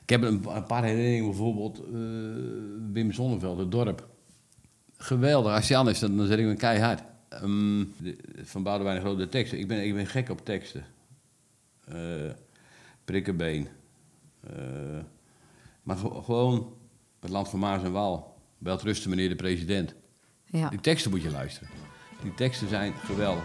Ik 0.02 0.08
heb 0.08 0.22
een, 0.22 0.44
een 0.54 0.64
paar 0.66 0.84
herinneringen, 0.84 1.26
bijvoorbeeld 1.26 1.78
eh, 1.78 1.90
Wim 2.92 3.12
Zonneveld, 3.12 3.58
het 3.58 3.70
dorp. 3.70 4.08
Geweldig, 4.96 5.54
als 5.54 5.68
Jan 5.68 5.88
is, 5.88 5.98
dan, 5.98 6.16
dan 6.16 6.26
zet 6.26 6.38
ik 6.38 6.44
me 6.44 6.54
keihard. 6.54 7.02
Ehm, 7.28 7.84
de- 7.96 8.16
van 8.42 8.62
Boudewijn 8.62 8.96
de 8.96 9.02
Groot, 9.02 9.18
de 9.18 9.28
teksten. 9.28 9.58
Ik 9.58 9.68
ben, 9.68 9.84
ik 9.86 9.94
ben 9.94 10.06
gek 10.06 10.28
op 10.30 10.44
teksten. 10.44 10.84
Eh 11.84 11.96
prikkenbeen. 13.04 13.68
Eh, 14.46 14.56
maar 15.82 15.96
ge- 15.96 16.22
gewoon 16.24 16.72
het 17.20 17.30
land 17.30 17.48
van 17.48 17.58
Maas 17.58 17.82
en 17.82 17.92
Waal. 17.92 18.34
Belt 18.58 18.82
rusten, 18.82 19.10
meneer 19.10 19.28
de 19.28 19.34
president. 19.36 19.94
Ja. 20.44 20.68
Die 20.68 20.80
teksten 20.80 21.10
moet 21.10 21.22
je 21.22 21.30
luisteren. 21.30 21.68
Die 22.22 22.34
teksten 22.34 22.68
zijn 22.68 22.92
geweldig. 22.94 23.44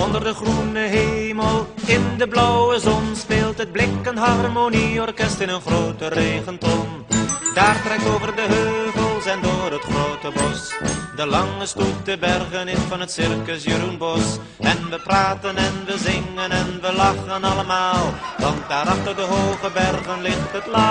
Onder 0.00 0.24
de 0.24 0.34
groene 0.34 0.78
hemel, 0.78 1.66
in 1.86 2.18
de 2.18 2.28
blauwe 2.28 2.78
zon, 2.78 3.16
speelt 3.54 3.68
het 3.68 3.72
blik 3.72 4.06
een 4.06 4.16
harmonieorkest 4.16 5.40
in 5.40 5.48
een 5.48 5.60
grote 5.60 6.08
regenton. 6.08 7.06
Daar 7.54 7.82
trekt 7.82 8.08
over 8.08 8.36
de 8.36 8.42
heuvels 8.42 9.26
en 9.26 9.40
door 9.42 9.70
het 9.70 9.82
grote 9.82 10.30
bos 10.38 10.74
de 11.16 11.26
lange 11.26 11.66
stoet 11.66 12.04
de 12.04 12.18
bergen 12.18 12.68
in 12.68 12.76
van 12.76 13.00
het 13.00 13.10
circus 13.10 13.64
Jeroen 13.64 13.98
Bos. 13.98 14.38
En 14.58 14.90
we 14.90 15.00
praten 15.04 15.56
en 15.56 15.84
we 15.86 15.98
zingen 15.98 16.50
en 16.50 16.80
we 16.80 16.92
lachen 16.92 17.44
allemaal, 17.44 18.14
want 18.38 18.68
daar 18.68 18.88
achter 18.88 19.16
de 19.16 19.22
hoge 19.22 19.70
bergen 19.74 20.22
ligt 20.22 20.52
het 20.52 20.66
land 20.66 20.84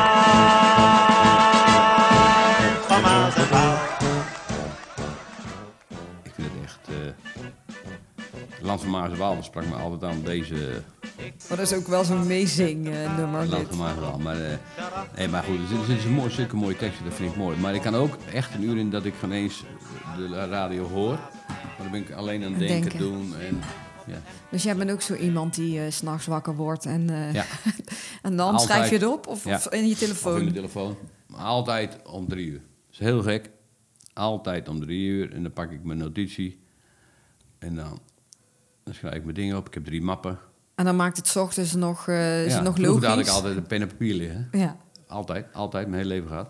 van 2.87 3.01
Maas 3.01 3.35
en 3.35 3.49
Waal. 3.49 4.12
Land 8.63 8.81
van 8.81 8.89
Maas 8.89 9.11
en 9.11 9.17
Waal 9.17 9.43
sprak 9.43 9.65
me 9.65 9.75
altijd 9.75 10.11
aan 10.11 10.21
deze... 10.23 10.81
Maar 11.47 11.57
dat 11.57 11.71
is 11.71 11.73
ook 11.73 11.87
wel 11.87 12.03
zo'n 12.03 12.27
meezing-nummer. 12.27 13.45
Land 13.45 13.67
van 13.67 13.77
Maas 13.77 13.95
en 13.95 14.01
Waal. 14.01 14.19
Maar, 14.19 14.59
nee, 15.15 15.27
maar 15.27 15.43
goed, 15.43 15.59
er 15.79 15.85
zitten 15.85 16.11
mooi, 16.11 16.31
zulke 16.31 16.55
mooie 16.55 16.75
teksten, 16.77 17.05
dat 17.05 17.13
vind 17.13 17.31
ik 17.31 17.37
mooi. 17.37 17.57
Maar 17.57 17.75
ik 17.75 17.81
kan 17.81 17.95
ook 17.95 18.17
echt 18.33 18.53
een 18.53 18.63
uur 18.63 18.77
in 18.77 18.89
dat 18.89 19.05
ik 19.05 19.13
geen 19.19 19.31
eens 19.31 19.63
de 20.17 20.47
radio 20.47 20.87
hoor. 20.87 21.19
Maar 21.47 21.75
dan 21.77 21.91
ben 21.91 22.01
ik 22.01 22.11
alleen 22.11 22.43
aan 22.43 22.49
het 22.51 22.59
denken, 22.59 22.81
denken. 22.81 22.99
doen. 22.99 23.35
En, 23.39 23.59
ja. 24.07 24.17
Dus 24.49 24.63
jij 24.63 24.75
bent 24.75 24.91
ook 24.91 25.01
zo 25.01 25.15
iemand 25.15 25.55
die 25.55 25.79
eh, 25.79 25.91
s 25.91 25.95
s'nachts 25.95 26.25
wakker 26.25 26.55
wordt 26.55 26.85
en, 26.85 27.09
eh, 27.09 27.33
Ja. 27.33 27.45
en 28.21 28.35
dan 28.37 28.51
Altijd. 28.51 28.69
schrijf 28.69 28.89
je 28.89 28.95
het 28.95 29.05
op 29.05 29.27
of, 29.27 29.43
Ja. 29.45 29.55
of 29.55 29.67
in 29.69 29.85
je 29.87 29.93
Of 29.93 29.99
telefoon? 29.99 30.39
in 30.39 30.45
de 30.45 30.51
telefoon. 30.53 30.97
Altijd 31.35 31.97
om 32.05 32.27
drie 32.27 32.45
uur. 32.47 32.59
Dat 32.59 32.91
is 32.91 32.99
heel 32.99 33.21
gek. 33.21 33.49
Altijd 34.13 34.69
om 34.69 34.79
drie 34.79 35.07
uur. 35.07 35.33
En 35.33 35.41
dan 35.43 35.53
pak 35.53 35.71
ik 35.71 35.83
mijn 35.83 35.97
notitie. 35.99 36.59
En 37.59 37.75
dan, 37.75 37.99
dan 38.83 38.93
schrijf 38.93 39.15
ik 39.15 39.23
mijn 39.23 39.35
dingen 39.35 39.57
op. 39.57 39.67
Ik 39.67 39.73
heb 39.73 39.85
drie 39.85 40.01
mappen. 40.01 40.39
En 40.75 40.85
dan 40.85 40.95
maakt 40.95 41.17
het 41.17 41.27
's 41.27 41.35
ochtends 41.35 41.73
nog, 41.73 42.07
eh 42.07 42.45
is 42.45 42.51
ja, 42.51 42.55
het 42.55 42.63
nog 42.63 42.77
logisch. 42.77 43.07
had 43.07 43.19
ik 43.19 43.27
altijd 43.27 43.55
een 43.55 43.67
pen 43.67 43.81
en 43.81 43.87
papier 43.87 44.13
liggen. 44.13 44.47
Ja. 44.51 44.77
Altijd, 45.07 45.45
altijd, 45.53 45.87
mijn 45.87 46.01
hele 46.01 46.13
leven 46.13 46.27
gehad. 46.27 46.49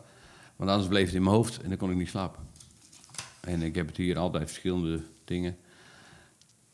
Want 0.56 0.70
anders 0.70 0.90
bleef 0.90 1.06
het 1.06 1.16
in 1.16 1.24
mijn 1.24 1.36
hoofd 1.36 1.62
en 1.62 1.70
dan 1.70 1.78
kon 1.78 1.92
ik 1.92 1.98
niet 1.98 2.10
slapen. 2.10 2.44
En 3.42 3.62
ik 3.62 3.76
heb 3.76 3.88
het 3.88 3.98
hier 3.98 4.18
altijd 4.18 4.50
verschillende 4.50 5.02
dingen. 5.26 5.58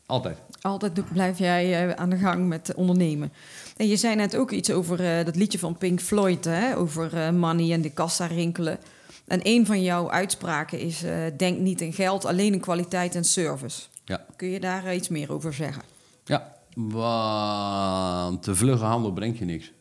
Altijd. 0.05 0.37
Altijd 0.61 1.13
blijf 1.13 1.39
jij 1.39 1.87
eh, 1.87 1.95
aan 1.95 2.09
de 2.09 2.17
gang 2.17 2.47
met 2.47 2.73
ondernemen. 2.75 3.33
En 3.77 3.87
je 3.87 3.97
zei 3.97 4.15
net 4.15 4.35
ook 4.35 4.51
iets 4.51 4.71
over 4.71 5.17
eh, 5.17 5.25
dat 5.25 5.35
liedje 5.35 5.59
van 5.59 5.77
Pink 5.77 5.99
Floyd, 5.99 6.45
hè? 6.45 6.77
over 6.77 7.33
money 7.33 7.73
en 7.73 7.81
de 7.81 7.91
kassa 7.91 8.25
rinkelen. 8.25 8.79
En 9.27 9.39
een 9.43 9.65
van 9.65 9.81
jouw 9.81 10.11
uitspraken 10.11 10.79
is: 10.79 11.03
denk 11.37 11.59
niet 11.59 11.81
in 11.81 11.93
geld, 11.93 12.25
alleen 12.25 12.53
in 12.53 12.59
kwaliteit 12.59 13.15
en 13.15 13.23
service. 13.23 13.81
Ja. 14.09 14.25
Kun 14.35 14.47
je 14.47 14.59
daar 14.59 14.85
eh, 14.85 14.95
iets 14.95 15.09
meer 15.09 15.31
over 15.31 15.53
zeggen? 15.53 15.83
Ja, 16.23 16.55
want 16.73 18.43
de 18.43 18.55
vlugge 18.55 18.85
handel 18.85 19.13
brengt 19.13 19.37
je 19.37 19.45
niks. 19.45 19.71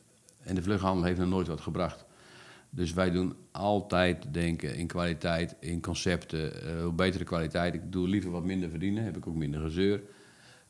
En 0.43 0.55
de 0.55 0.62
vlugge 0.62 0.87
handel 0.87 1.05
heeft 1.05 1.18
nog 1.18 1.29
nooit 1.29 1.47
wat 1.47 1.61
gebracht. 1.61 2.05
Dus 2.70 2.93
wij 2.93 3.11
doen 3.11 3.35
altijd 3.51 4.35
denken 4.35 4.76
in 4.76 4.87
kwaliteit, 4.87 5.57
in 5.61 5.81
concepten. 5.81 6.53
hoe 6.83 6.93
betere 6.93 7.24
kwaliteit. 7.24 7.74
Ik 7.74 7.93
doe 7.93 8.09
liever 8.09 8.31
wat 8.31 8.45
minder 8.45 8.70
verdienen, 8.70 9.05
heb 9.05 9.16
ik 9.16 9.26
ook 9.26 9.35
minder 9.35 9.61
gezeur. 9.61 10.01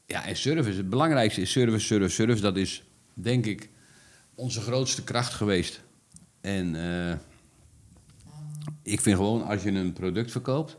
Ja, 0.07 0.27
en 0.27 0.37
service. 0.37 0.77
Het 0.77 0.91
belangrijkste 0.91 1.41
is 1.41 1.51
service, 1.51 1.87
service, 1.87 2.15
service. 2.15 2.43
Dat 2.43 2.57
is 2.57 2.85
denk 3.15 3.47
ik 3.47 3.71
onze 4.35 4.61
grootste 4.61 5.05
kracht 5.05 5.35
geweest. 5.35 5.83
En 6.41 6.75
eh, 6.75 7.19
ik 8.83 9.01
vind 9.01 9.17
gewoon, 9.17 9.45
als 9.45 9.63
je 9.63 9.71
een 9.71 9.93
product 9.93 10.31
verkoopt, 10.31 10.77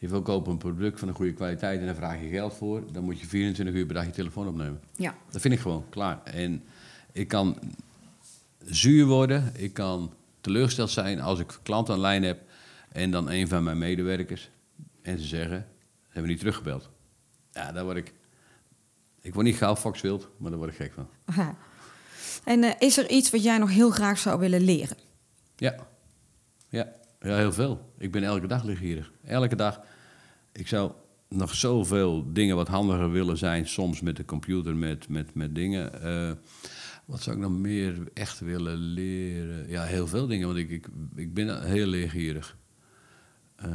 je 0.00 0.08
verkoopt 0.08 0.48
een 0.48 0.58
product 0.58 0.98
van 0.98 1.08
een 1.08 1.14
goede 1.14 1.32
kwaliteit 1.32 1.80
en 1.80 1.86
daar 1.86 1.94
vraag 1.94 2.20
je 2.20 2.28
geld 2.28 2.54
voor, 2.54 2.92
dan 2.92 3.04
moet 3.04 3.20
je 3.20 3.26
24 3.26 3.74
uur 3.74 3.86
per 3.86 3.94
dag 3.94 4.04
je 4.04 4.10
telefoon 4.10 4.48
opnemen. 4.48 4.80
Ja. 4.96 5.14
Dat 5.30 5.40
vind 5.40 5.54
ik 5.54 5.60
gewoon, 5.60 5.84
klaar. 5.88 6.22
En 6.24 6.64
ik 7.12 7.28
kan 7.28 7.58
zuur 8.64 9.06
worden, 9.06 9.52
ik 9.56 9.72
kan 9.72 10.12
teleurgesteld 10.40 10.90
zijn 10.90 11.20
als 11.20 11.38
ik 11.38 11.58
klanten 11.62 11.94
aan 11.94 12.00
lijn 12.00 12.22
heb 12.22 12.40
en 12.92 13.10
dan 13.10 13.30
een 13.30 13.48
van 13.48 13.64
mijn 13.64 13.78
medewerkers 13.78 14.50
en 15.02 15.18
ze 15.18 15.26
zeggen, 15.26 15.66
ze 15.78 16.08
hebben 16.08 16.30
niet 16.30 16.38
teruggebeld. 16.38 16.88
Ja, 17.52 17.72
daar 17.72 17.84
word 17.84 17.96
ik, 17.96 18.14
ik 19.20 19.34
word 19.34 19.46
niet 19.46 19.56
gauw 19.56 19.76
foxwild, 19.76 20.28
maar 20.36 20.50
daar 20.50 20.58
word 20.58 20.70
ik 20.70 20.76
gek 20.76 20.92
van. 20.92 21.08
Aha. 21.24 21.56
En 22.44 22.64
eh, 22.64 22.74
is 22.78 22.98
er 22.98 23.10
iets 23.10 23.30
wat 23.30 23.42
jij 23.42 23.58
nog 23.58 23.70
heel 23.70 23.90
graag 23.90 24.18
zou 24.18 24.38
willen 24.38 24.60
leren? 24.60 24.96
Ja. 25.56 25.74
ja, 26.68 26.92
ja, 27.20 27.36
heel 27.36 27.52
veel. 27.52 27.92
Ik 27.98 28.12
ben 28.12 28.22
elke 28.22 28.46
dag 28.46 28.64
lichtgierig. 28.64 29.12
Elke 29.24 29.56
dag. 29.56 29.80
Ik 30.60 30.68
zou 30.68 30.92
nog 31.28 31.54
zoveel 31.54 32.32
dingen 32.32 32.56
wat 32.56 32.68
handiger 32.68 33.10
willen 33.10 33.36
zijn, 33.38 33.68
soms 33.68 34.00
met 34.00 34.16
de 34.16 34.24
computer, 34.24 34.76
met, 34.76 35.08
met, 35.08 35.34
met 35.34 35.54
dingen. 35.54 36.02
Eh, 36.02 36.30
wat 37.04 37.22
zou 37.22 37.36
ik 37.36 37.42
nog 37.42 37.52
meer 37.52 38.08
echt 38.14 38.40
willen 38.40 38.76
leren? 38.76 39.68
Ja, 39.68 39.82
heel 39.82 40.06
veel 40.06 40.26
dingen, 40.26 40.46
want 40.46 40.58
ik, 40.58 40.70
ik, 40.70 40.86
ik 41.14 41.34
ben 41.34 41.66
heel 41.66 41.86
leergierig. 41.86 42.56
Eh, 43.56 43.68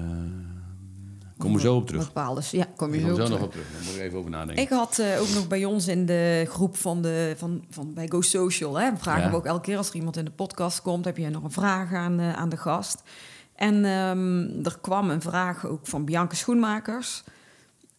kom 1.37 1.53
er 1.53 1.59
zo 1.59 1.75
op 1.75 1.87
terug. 1.87 2.05
Bepaalde, 2.05 2.41
ja, 2.51 2.67
kom 2.75 2.93
je 2.93 2.99
zo, 2.99 3.07
kom 3.07 3.19
er 3.19 3.21
zo 3.21 3.23
terug. 3.23 3.39
nog 3.39 3.41
op 3.47 3.51
terug. 3.51 3.71
Daar 3.71 3.83
moet 3.83 3.95
ik 3.95 4.01
even 4.01 4.17
over 4.17 4.31
nadenken. 4.31 4.63
Ik 4.63 4.69
had 4.69 4.99
eh, 4.99 5.21
ook 5.21 5.29
nog 5.33 5.47
bij 5.47 5.65
ons 5.65 5.87
in 5.87 6.05
de 6.05 6.45
groep 6.49 6.77
van, 6.77 7.01
de, 7.01 7.33
van, 7.37 7.65
van 7.69 7.93
bij 7.93 8.07
Go 8.07 8.21
Social, 8.21 8.79
hè, 8.79 8.97
vragen 8.97 9.23
Ja. 9.23 9.29
we 9.29 9.35
ook 9.35 9.45
elke 9.45 9.61
keer 9.61 9.77
als 9.77 9.89
er 9.89 9.95
iemand 9.95 10.17
in 10.17 10.25
de 10.25 10.31
podcast 10.31 10.81
komt, 10.81 11.05
heb 11.05 11.17
je 11.17 11.29
nog 11.29 11.43
een 11.43 11.51
vraag 11.51 11.93
aan, 11.93 12.21
aan 12.21 12.49
de 12.49 12.57
gast. 12.57 13.03
En 13.55 13.85
ehm, 13.85 14.65
er 14.65 14.77
kwam 14.81 15.09
een 15.09 15.21
vraag 15.21 15.65
ook 15.65 15.87
van 15.87 16.05
Bianca 16.05 16.35
Schoenmakers. 16.35 17.23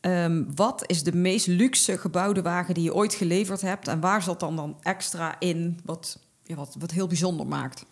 Ehm, 0.00 0.44
wat 0.54 0.84
is 0.86 1.02
de 1.02 1.14
meest 1.14 1.46
luxe 1.46 1.98
gebouwde 1.98 2.42
wagen 2.42 2.74
die 2.74 2.82
je 2.82 2.94
ooit 2.94 3.14
geleverd 3.14 3.60
hebt? 3.60 3.88
En 3.88 4.00
waar 4.00 4.22
zat 4.22 4.40
dan 4.40 4.56
dan 4.56 4.76
extra 4.82 5.40
in 5.40 5.80
wat, 5.84 6.18
wat, 6.54 6.76
wat 6.78 6.90
heel 6.90 7.06
bijzonder 7.06 7.46
maakt? 7.46 7.84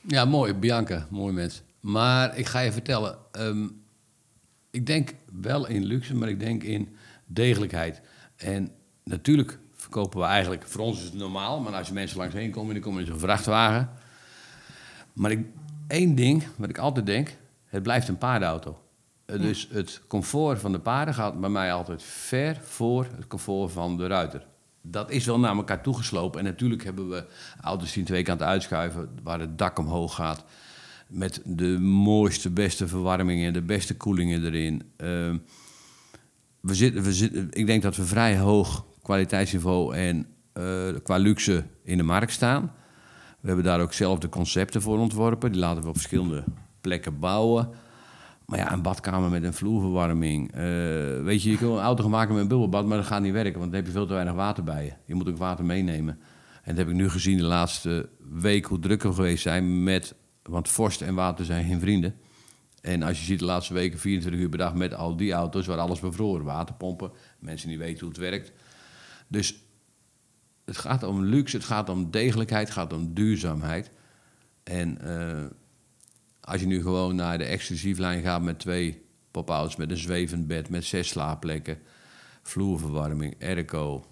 Ja, 0.00 0.24
mooi. 0.24 0.54
Bianca, 0.54 1.06
mooi 1.10 1.34
mens. 1.34 1.62
Maar 1.80 2.38
ik 2.38 2.46
ga 2.46 2.60
je 2.60 2.72
vertellen. 2.72 3.18
ehm, 3.32 3.68
ik 4.70 4.86
denk 4.86 5.14
wel 5.40 5.66
in 5.66 5.84
luxe, 5.84 6.14
maar 6.14 6.28
ik 6.28 6.40
denk 6.40 6.62
in 6.62 6.96
degelijkheid. 7.26 8.00
En 8.36 8.70
natuurlijk 9.04 9.58
verkopen 9.74 10.20
we 10.20 10.26
eigenlijk... 10.26 10.66
Voor 10.66 10.80
ons 10.80 10.98
is 10.98 11.04
het 11.04 11.14
normaal, 11.14 11.60
maar 11.60 11.74
als 11.74 11.88
je 11.88 11.94
mensen 11.94 12.18
langs 12.18 12.34
heen 12.34 12.50
komen... 12.50 12.74
dan 12.74 12.82
komen 12.82 13.00
in 13.00 13.06
zo'n 13.06 13.18
vrachtwagen. 13.18 13.90
Maar 15.12 15.30
ik, 15.30 15.46
één 15.88 16.14
ding 16.14 16.44
wat 16.56 16.68
ik 16.68 16.78
altijd 16.78 17.06
denk... 17.06 17.36
Het 17.66 17.82
blijft 17.82 18.08
een 18.08 18.18
paardenauto. 18.18 18.78
Dus 19.26 19.68
het 19.72 20.00
comfort 20.06 20.58
van 20.58 20.72
de 20.72 20.78
paarden 20.78 21.14
gaat 21.14 21.40
bij 21.40 21.50
mij 21.50 21.72
altijd 21.72 22.02
ver 22.02 22.60
voor 22.62 23.06
het 23.16 23.26
comfort 23.26 23.72
van 23.72 23.96
de 23.96 24.06
ruiter. 24.06 24.46
Dat 24.82 25.10
is 25.10 25.26
wel 25.26 25.38
naar 25.38 25.56
elkaar 25.56 25.82
toegeslopen. 25.82 26.40
En 26.40 26.44
natuurlijk 26.44 26.84
hebben 26.84 27.08
we 27.08 27.24
auto's 27.60 27.92
die 27.92 28.04
twee 28.04 28.22
kanten 28.22 28.46
uitschuiven, 28.46 29.08
waar 29.22 29.40
het 29.40 29.58
dak 29.58 29.78
omhoog 29.78 30.14
gaat. 30.14 30.44
Met 31.06 31.40
de 31.44 31.78
mooiste, 31.80 32.50
beste 32.50 32.88
verwarmingen, 32.88 33.52
de 33.52 33.62
beste 33.62 33.96
koelingen 33.96 34.44
erin. 34.44 34.82
Ehm, 34.96 35.36
we 36.60 36.74
zitten, 36.74 37.02
we 37.02 37.12
zitten, 37.12 37.48
ik 37.50 37.66
denk 37.66 37.82
dat 37.82 37.96
we 37.96 38.04
vrij 38.04 38.38
hoog 38.38 38.84
kwaliteitsniveau 39.02 39.96
en 39.96 40.26
eh, 40.52 40.88
qua 41.02 41.16
luxe 41.16 41.64
in 41.82 41.96
de 41.96 42.02
markt 42.02 42.32
staan. 42.32 42.72
We 43.40 43.46
hebben 43.46 43.64
daar 43.64 43.80
ook 43.80 43.92
zelf 43.92 44.18
de 44.18 44.28
concepten 44.28 44.82
voor 44.82 44.98
ontworpen. 44.98 45.52
Die 45.52 45.60
laten 45.60 45.82
we 45.82 45.88
op 45.88 45.94
verschillende 45.94 46.44
plekken 46.80 47.18
bouwen. 47.18 47.70
Maar 48.46 48.58
ja, 48.58 48.72
een 48.72 48.82
badkamer 48.82 49.30
met 49.30 49.42
een 49.42 49.54
vloerverwarming. 49.54 50.52
eh, 50.52 50.60
weet 51.22 51.42
je, 51.42 51.50
je 51.50 51.56
kan 51.56 51.70
een 51.72 51.78
auto 51.78 52.02
gaan 52.02 52.10
maken 52.10 52.32
met 52.32 52.42
een 52.42 52.48
bubbelbad, 52.48 52.86
maar 52.86 52.96
dat 52.96 53.06
gaat 53.06 53.22
niet 53.22 53.32
werken, 53.32 53.58
want 53.58 53.70
dan 53.70 53.74
heb 53.74 53.86
je 53.86 53.92
veel 53.92 54.06
te 54.06 54.12
weinig 54.12 54.34
water 54.34 54.64
bij 54.64 54.84
je. 54.84 54.92
Je 55.04 55.14
moet 55.14 55.28
ook 55.28 55.36
water 55.36 55.64
meenemen. 55.64 56.18
En 56.62 56.74
dat 56.74 56.76
heb 56.76 56.88
ik 56.88 56.94
nu 57.00 57.08
gezien 57.08 57.36
de 57.36 57.42
laatste 57.44 58.08
week 58.32 58.64
hoe 58.64 58.78
druk 58.78 59.02
we 59.02 59.12
geweest 59.12 59.42
zijn 59.42 59.82
met, 59.82 60.14
want 60.42 60.68
vorst 60.68 61.00
en 61.02 61.14
water 61.14 61.44
zijn 61.44 61.64
geen 61.64 61.80
vrienden. 61.80 62.14
En 62.80 63.02
als 63.02 63.18
je 63.18 63.24
ziet 63.24 63.38
de 63.38 63.44
laatste 63.44 63.74
weken 63.74 63.98
24 63.98 64.40
uur 64.40 64.48
per 64.48 64.58
dag 64.58 64.74
met 64.74 64.94
al 64.94 65.16
die 65.16 65.32
auto's 65.32 65.66
waar 65.66 65.78
alles 65.78 66.00
bevroren, 66.00 66.44
waterpompen, 66.44 67.12
mensen 67.38 67.68
die 67.68 67.78
weten 67.78 68.00
hoe 68.00 68.08
het 68.08 68.18
werkt. 68.18 68.52
Dus 69.28 69.65
het 70.66 70.78
gaat 70.78 71.02
om 71.02 71.24
luxe, 71.24 71.56
het 71.56 71.66
gaat 71.66 71.88
om 71.88 72.10
degelijkheid, 72.10 72.66
het 72.68 72.76
gaat 72.76 72.92
om 72.92 73.14
duurzaamheid. 73.14 73.90
En 74.62 75.00
eh, 75.00 75.44
als 76.40 76.60
je 76.60 76.66
nu 76.66 76.82
gewoon 76.82 77.16
naar 77.16 77.38
de 77.38 77.44
exclusieflijn 77.44 78.22
gaat 78.22 78.42
met 78.42 78.58
twee 78.58 79.04
pop-outs, 79.30 79.76
met 79.76 79.90
een 79.90 79.96
zwevend 79.96 80.46
bed, 80.46 80.68
met 80.68 80.84
zes 80.84 81.08
slaapplekken, 81.08 81.78
vloerverwarming, 82.42 83.42
airco. 83.42 84.04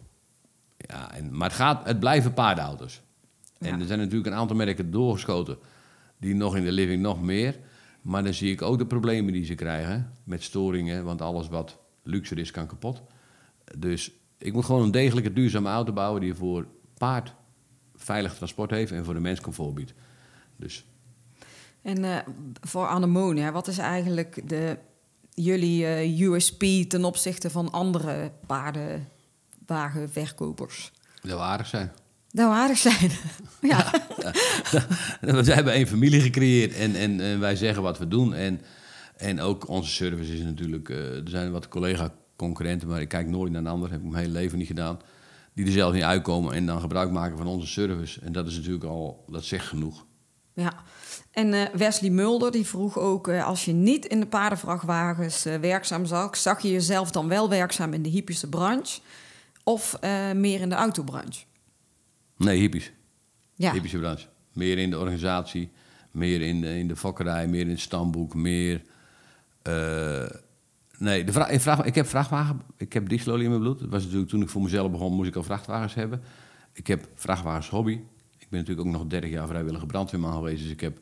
Ja, 0.76 1.12
en, 1.12 1.36
maar 1.36 1.48
het, 1.48 1.56
gaat, 1.56 1.86
het 1.86 2.00
blijven 2.00 2.34
paardenauto's. 2.34 3.02
En 3.58 3.80
er 3.80 3.86
zijn 3.86 3.98
natuurlijk 3.98 4.26
een 4.26 4.34
aantal 4.34 4.56
merken 4.56 4.90
doorgeschoten 4.90 5.58
die 6.18 6.34
nog 6.34 6.56
in 6.56 6.64
de 6.64 6.72
living 6.72 7.02
nog 7.02 7.22
meer. 7.22 7.58
Maar 8.02 8.24
dan 8.24 8.34
zie 8.34 8.50
ik 8.50 8.62
ook 8.62 8.78
de 8.78 8.86
problemen 8.86 9.32
die 9.32 9.44
ze 9.44 9.54
krijgen 9.54 10.12
met 10.24 10.42
storingen, 10.42 11.04
want 11.04 11.20
alles 11.20 11.48
wat 11.48 11.78
luxer 12.02 12.38
is 12.38 12.50
kan 12.50 12.66
kapot. 12.66 13.02
Dus 13.78 14.10
ik 14.44 14.52
moet 14.52 14.64
gewoon 14.64 14.82
een 14.82 14.90
degelijke 14.90 15.32
duurzame 15.32 15.68
auto 15.68 15.92
bouwen 15.92 16.20
die 16.20 16.34
voor 16.34 16.66
paard 16.98 17.34
veilig 17.96 18.34
transport 18.34 18.70
heeft 18.70 18.92
en 18.92 19.04
voor 19.04 19.14
de 19.14 19.20
mens 19.20 19.40
comfort 19.40 19.74
biedt. 19.74 19.94
Dus 20.56 20.84
En 21.82 22.04
eh, 22.04 22.16
voor 22.60 22.86
Anemone, 22.86 23.40
hè, 23.40 23.52
wat 23.52 23.68
is 23.68 23.78
eigenlijk 23.78 24.48
de, 24.48 24.78
jullie 25.30 25.86
eh, 25.86 26.20
USP 26.20 26.64
ten 26.88 27.04
opzichte 27.04 27.50
van 27.50 27.70
andere 27.70 28.32
paardenwagenverkopers? 28.46 30.92
dat 31.22 31.38
we 31.38 31.44
aardig 31.44 31.66
zijn. 31.66 31.92
Dat 32.30 32.48
we 32.48 32.54
aardig 32.54 32.78
zijn. 32.78 33.10
ja. 33.72 33.90
we 35.42 35.52
hebben 35.52 35.72
één 35.72 35.86
familie 35.86 36.20
gecreëerd 36.20 36.74
en, 36.74 36.94
en, 36.94 37.20
en 37.20 37.40
wij 37.40 37.56
zeggen 37.56 37.82
wat 37.82 37.98
we 37.98 38.08
doen. 38.08 38.34
En, 38.34 38.60
en 39.16 39.40
ook 39.40 39.68
onze 39.68 39.90
service 39.90 40.34
is 40.34 40.42
natuurlijk... 40.42 40.88
eh, 40.88 41.16
er 41.16 41.28
zijn 41.28 41.52
wat 41.52 41.68
collega-concurrenten, 42.52 42.88
maar 42.88 43.00
ik 43.00 43.08
kijk 43.08 43.26
nooit 43.26 43.52
naar 43.52 43.60
een 43.60 43.66
ander. 43.66 43.90
heb 43.90 44.00
ik 44.00 44.10
mijn 44.10 44.22
hele 44.22 44.38
leven 44.38 44.58
niet 44.58 44.66
gedaan. 44.66 44.98
Die 45.52 45.66
er 45.66 45.72
zelf 45.72 45.92
niet 45.92 46.02
uitkomen 46.02 46.54
en 46.54 46.66
dan 46.66 46.80
gebruik 46.80 47.10
maken 47.10 47.36
van 47.36 47.46
onze 47.46 47.66
service. 47.66 48.20
En 48.20 48.32
dat 48.32 48.46
is 48.46 48.56
natuurlijk 48.56 48.84
al... 48.84 49.24
Dat 49.28 49.44
zegt 49.44 49.66
genoeg. 49.66 50.06
ja. 50.52 50.72
En 51.34 51.54
eh, 51.54 51.74
Wesley 51.74 52.10
Mulder 52.10 52.52
die 52.52 52.66
vroeg 52.66 52.98
ook, 52.98 53.28
eh, 53.28 53.46
als 53.46 53.64
je 53.64 53.72
niet 53.72 54.06
in 54.06 54.20
de 54.20 54.26
paardenvrachtwagens 54.26 55.44
eh, 55.44 55.56
werkzaam 55.56 56.06
zag, 56.06 56.36
zag 56.36 56.62
je 56.62 56.70
jezelf 56.70 57.10
dan 57.10 57.28
wel 57.28 57.48
werkzaam 57.48 57.92
in 57.92 58.02
de 58.02 58.08
hypische 58.08 58.48
branche 58.48 59.00
of 59.62 59.98
meer 60.34 60.60
in 60.60 60.68
de 60.68 60.74
autobranche? 60.74 61.44
Nee, 62.36 62.58
hippies. 62.58 62.92
Ja. 63.54 63.72
Hippische 63.72 63.98
branche. 63.98 64.26
Meer 64.52 64.78
in 64.78 64.90
de 64.90 64.98
organisatie, 64.98 65.70
meer 66.10 66.40
in 66.40 66.60
de, 66.60 66.78
in 66.78 66.88
de 66.88 66.96
fokkerij, 66.96 67.46
meer 67.46 67.60
in 67.60 67.70
het 67.70 67.80
stamboek, 67.80 68.34
meer... 68.34 68.82
nee, 70.98 71.24
de 71.24 71.32
vraag, 71.32 71.84
ik 71.84 71.94
heb 71.94 72.06
vrachtwagen, 72.06 72.60
ik 72.76 72.92
heb 72.92 73.08
dieselolie 73.08 73.44
in 73.44 73.50
mijn 73.50 73.62
bloed. 73.62 73.78
Dat 73.80 73.88
was 73.88 74.02
natuurlijk 74.02 74.30
toen 74.30 74.42
ik 74.42 74.48
voor 74.48 74.62
mezelf 74.62 74.90
begon, 74.90 75.12
moest 75.14 75.28
ik 75.28 75.36
al 75.36 75.42
vrachtwagens 75.42 75.94
hebben. 75.94 76.22
Ik 76.72 76.86
heb 76.86 77.08
vrachtwagens 77.14 77.68
hobby. 77.68 78.00
Ik 78.38 78.46
ben 78.50 78.58
natuurlijk 78.60 78.86
ook 78.86 78.92
nog 78.92 79.06
30 79.06 79.30
jaar 79.30 79.46
vrijwillige 79.46 79.86
brandweerman 79.86 80.32
geweest, 80.32 80.62
dus 80.62 80.70
ik 80.72 80.80
heb 80.80 80.98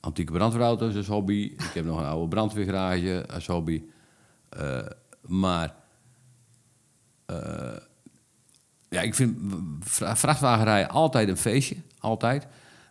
antieke 0.00 0.32
brandweerauto's 0.32 0.96
als 0.96 1.06
hobby. 1.06 1.52
Ik 1.56 1.70
heb 1.74 1.84
nog 1.84 1.98
een 1.98 2.04
oude 2.04 2.28
brandweergarage 2.28 3.26
als 3.32 3.46
hobby. 3.46 3.82
Eh, 4.48 4.78
maar 5.20 5.74
eh, 7.26 7.76
ja, 8.88 9.00
ik 9.00 9.14
vind 9.14 9.36
vra- 9.80 10.16
vrachtwagenrijden 10.16 10.90
altijd 10.90 11.28
een 11.28 11.36
feestje. 11.36 11.76
Altijd. 11.98 12.46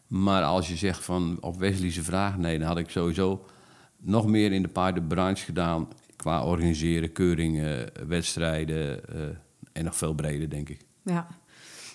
Maar 0.08 0.44
als 0.44 0.68
je 0.68 0.76
zegt 0.76 1.04
van 1.04 1.38
op 1.42 1.58
Wesley's 1.58 2.00
vraag, 2.00 2.38
nee, 2.38 2.60
dan 2.60 2.68
had 2.68 2.78
ik 2.78 2.90
sowieso 2.90 3.46
nog 3.98 4.28
meer 4.28 4.52
in 4.52 4.62
de 4.62 4.68
paardenbranche 4.68 5.46
gedaan. 5.46 5.88
Qua 6.24 6.44
organiseren, 6.44 7.12
keuringen, 7.12 7.90
wedstrijden 8.08 9.08
eh, 9.10 9.22
en 9.72 9.84
nog 9.84 9.96
veel 9.96 10.14
breder, 10.14 10.50
denk 10.50 10.70
ik. 10.70 10.86
ja. 11.02 11.28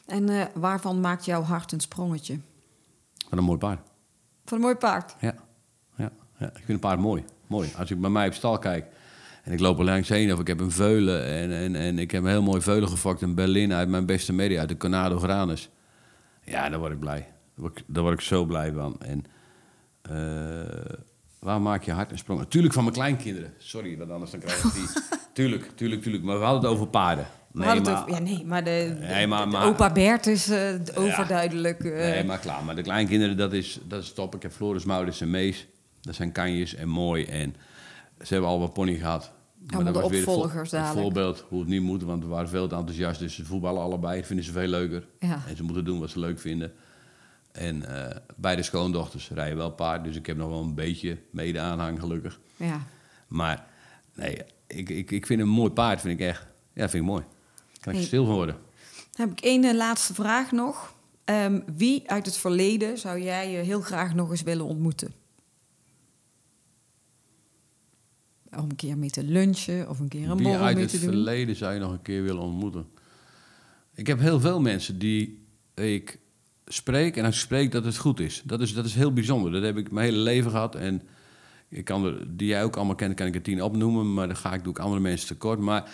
En 0.06 0.28
eh, 0.28 0.44
waarvan 0.54 1.00
maakt 1.00 1.24
jouw 1.24 1.42
hart 1.42 1.72
een 1.72 1.80
sprongetje? 1.80 2.38
Van 3.28 3.38
een 3.38 3.44
mooi 3.44 3.58
paard. 3.58 3.80
Van 4.44 4.56
een 4.56 4.62
mooi 4.62 4.74
paard. 4.74 5.16
Ja. 5.20 5.34
ja. 5.96 6.10
Ja, 6.38 6.46
ik 6.46 6.52
vind 6.56 6.68
een 6.68 6.78
paard 6.78 7.00
mooi. 7.00 7.24
mooi. 7.46 7.70
Als 7.76 7.90
ik 7.90 8.00
bij 8.00 8.10
mij 8.10 8.26
op 8.26 8.34
stal 8.34 8.58
kijk 8.58 8.86
en 9.44 9.52
ik 9.52 9.60
loop 9.60 9.78
er 9.78 9.84
langs 9.84 10.08
heen 10.08 10.32
of 10.32 10.40
ik 10.40 10.46
heb 10.46 10.60
een 10.60 10.70
veulen 10.70 11.24
en, 11.24 11.52
en, 11.52 11.76
en 11.76 11.98
ik 11.98 12.10
heb 12.10 12.22
een 12.22 12.28
heel 12.30 12.42
mooi 12.42 12.60
veulen 12.60 12.88
gefokt 12.88 13.22
in 13.22 13.34
Berlin 13.34 13.72
uit 13.72 13.88
mijn 13.88 14.06
beste 14.06 14.32
media, 14.32 14.60
uit 14.60 14.68
de 14.68 14.76
Canado 14.76 15.18
Granus. 15.18 15.70
Ja, 16.44 16.68
daar 16.68 16.78
word 16.78 16.92
ik 16.92 17.00
blij. 17.00 17.20
Daar 17.20 17.30
word 17.54 17.78
ik, 17.78 17.84
daar 17.86 18.02
word 18.02 18.14
ik 18.14 18.20
zo 18.20 18.44
blij 18.44 18.72
van. 18.72 18.96
En 19.00 19.24
eh, 20.02 20.98
waar 21.40 21.60
maak 21.60 21.82
je 21.82 21.92
hart 21.92 22.10
en 22.10 22.18
sprong? 22.18 22.40
Natuurlijk 22.40 22.74
van 22.74 22.82
mijn 22.82 22.94
kleinkinderen. 22.94 23.52
Sorry, 23.58 23.98
want 23.98 24.10
anders 24.10 24.30
dan 24.30 24.40
krijg 24.40 24.64
ik 24.64 24.72
die. 24.74 24.86
tuurlijk, 25.32 25.70
tuurlijk, 25.74 26.02
tuurlijk. 26.02 26.24
Maar 26.24 26.38
we 26.38 26.44
hadden 26.44 26.62
het 26.62 26.70
over 26.70 26.86
paarden. 26.86 27.26
Over- 27.54 28.10
ja, 28.10 28.18
nee, 28.18 28.44
maar 28.46 28.64
de, 28.64 28.96
Nee, 29.00 29.26
maar- 29.26 29.44
de 29.44 29.50
maar- 29.50 29.66
opa 29.66 29.92
Bert 29.92 30.26
is 30.26 30.48
eh, 30.50 30.74
overduidelijk. 30.94 31.84
eh, 31.84 31.92
Nee, 32.10 32.24
maar 32.24 32.38
klaar. 32.38 32.64
Maar 32.64 32.74
de 32.76 32.82
kleinkinderen, 32.82 33.36
dat 33.36 33.52
is, 33.52 33.78
dat 33.88 34.02
is 34.02 34.12
top. 34.12 34.34
Ik 34.34 34.42
heb 34.42 34.52
Floris, 34.52 34.84
Maurits 34.84 35.20
en 35.20 35.30
Mees. 35.30 35.66
Dat 36.00 36.14
zijn 36.14 36.32
kanjes 36.32 36.74
en 36.74 36.88
mooi. 36.88 37.24
En 37.24 37.54
ze 38.22 38.32
hebben 38.32 38.50
al 38.50 38.58
wat 38.58 38.72
pony 38.72 38.94
gehad. 38.96 39.32
Maar 39.66 39.84
dat 39.84 39.94
de 39.94 40.00
was 40.00 40.10
weer 40.10 40.20
het 40.20 40.28
vo- 40.28 40.34
opvolgers 40.34 40.70
het 40.70 40.80
dadelijk. 40.80 41.02
voorbeeld 41.02 41.44
hoe 41.48 41.60
het 41.60 41.68
niet 41.68 41.82
moet. 41.82 42.02
Want 42.02 42.22
we 42.22 42.28
waren 42.28 42.48
veel 42.48 42.68
te 42.68 42.74
enthousiast. 42.74 43.20
Dus 43.20 43.34
ze 43.34 43.44
voetballen 43.44 43.82
allebei. 43.82 44.16
Dat 44.18 44.26
vinden 44.26 44.44
ze 44.44 44.52
veel 44.52 44.66
leuker. 44.68 45.06
Ja. 45.18 45.40
En 45.48 45.56
ze 45.56 45.62
moeten 45.62 45.84
doen 45.84 46.00
wat 46.00 46.10
ze 46.10 46.18
leuk 46.18 46.38
vinden. 46.40 46.72
En 47.52 48.06
eh, 48.10 48.16
beide 48.36 48.62
schoondochters 48.62 49.30
rijden 49.30 49.56
wel 49.56 49.70
paard. 49.70 50.04
Dus 50.04 50.16
ik 50.16 50.26
heb 50.26 50.36
nog 50.36 50.48
wel 50.48 50.62
een 50.62 50.74
beetje 50.74 51.18
mede-aanhang, 51.30 52.00
gelukkig. 52.00 52.40
ja. 52.56 52.86
Maar 53.28 53.66
nee, 54.14 54.42
ik, 54.66 54.88
ik, 54.88 55.10
ik 55.10 55.26
vind 55.26 55.40
een 55.40 55.48
mooi 55.48 55.70
paard, 55.70 56.00
vind 56.00 56.20
ik 56.20 56.26
echt. 56.26 56.46
Ja, 56.72 56.88
vind 56.88 57.02
ik 57.04 57.08
mooi. 57.10 57.24
Kan 57.80 57.92
ik 57.92 57.98
Hey. 57.98 58.06
stil 58.08 58.24
van 58.26 58.34
worden. 58.34 58.56
Dan 59.12 59.28
heb 59.28 59.38
ik 59.38 59.44
één 59.44 59.64
eh, 59.64 59.74
laatste 59.74 60.14
vraag 60.14 60.52
nog. 60.52 60.94
Ehm, 61.24 61.60
wie 61.76 62.10
uit 62.10 62.26
het 62.26 62.36
verleden 62.36 62.98
zou 62.98 63.20
jij 63.20 63.48
heel 63.48 63.80
graag 63.80 64.14
nog 64.14 64.30
eens 64.30 64.42
willen 64.42 64.64
ontmoeten? 64.64 65.12
Om 68.56 68.64
een 68.70 68.76
keer 68.76 68.98
mee 68.98 69.10
te 69.10 69.22
lunchen 69.22 69.88
of 69.88 69.98
een 69.98 70.08
keer 70.08 70.30
een 70.30 70.36
Wie 70.36 70.46
borrel 70.46 70.64
uit 70.64 70.74
mee 70.74 70.82
het 70.84 70.92
te 70.92 71.00
doen. 71.00 71.08
verleden 71.08 71.56
zou 71.56 71.72
je 71.74 71.80
nog 71.80 71.92
een 71.92 72.02
keer 72.02 72.22
willen 72.22 72.42
ontmoeten? 72.42 72.86
Ik 73.94 74.06
heb 74.06 74.18
heel 74.18 74.40
veel 74.40 74.60
mensen 74.60 74.98
die 74.98 75.46
ik 75.74 76.18
spreek 76.68 77.16
en 77.16 77.24
als 77.24 77.34
ik 77.34 77.40
spreek 77.40 77.72
dat 77.72 77.84
het 77.84 77.96
goed 77.96 78.20
is. 78.20 78.42
Dat 78.44 78.60
is, 78.60 78.74
dat 78.74 78.84
is 78.84 78.94
heel 78.94 79.12
bijzonder. 79.12 79.52
Dat 79.52 79.62
heb 79.62 79.76
ik 79.76 79.90
mijn 79.90 80.06
hele 80.06 80.18
leven 80.22 80.50
gehad. 80.50 80.74
En 80.74 81.02
ik 81.68 81.84
kan 81.84 82.04
er, 82.04 82.36
die 82.36 82.48
jij 82.48 82.64
ook 82.64 82.76
allemaal 82.76 82.94
kent, 82.94 83.14
kan 83.14 83.26
ik 83.26 83.34
er 83.34 83.42
tien 83.42 83.62
opnoemen. 83.62 84.14
Maar 84.14 84.26
dan 84.26 84.36
ga 84.36 84.54
ik, 84.54 84.64
doe 84.64 84.72
ik 84.72 84.78
andere 84.78 85.00
mensen 85.00 85.28
tekort. 85.28 85.58
Maar 85.58 85.90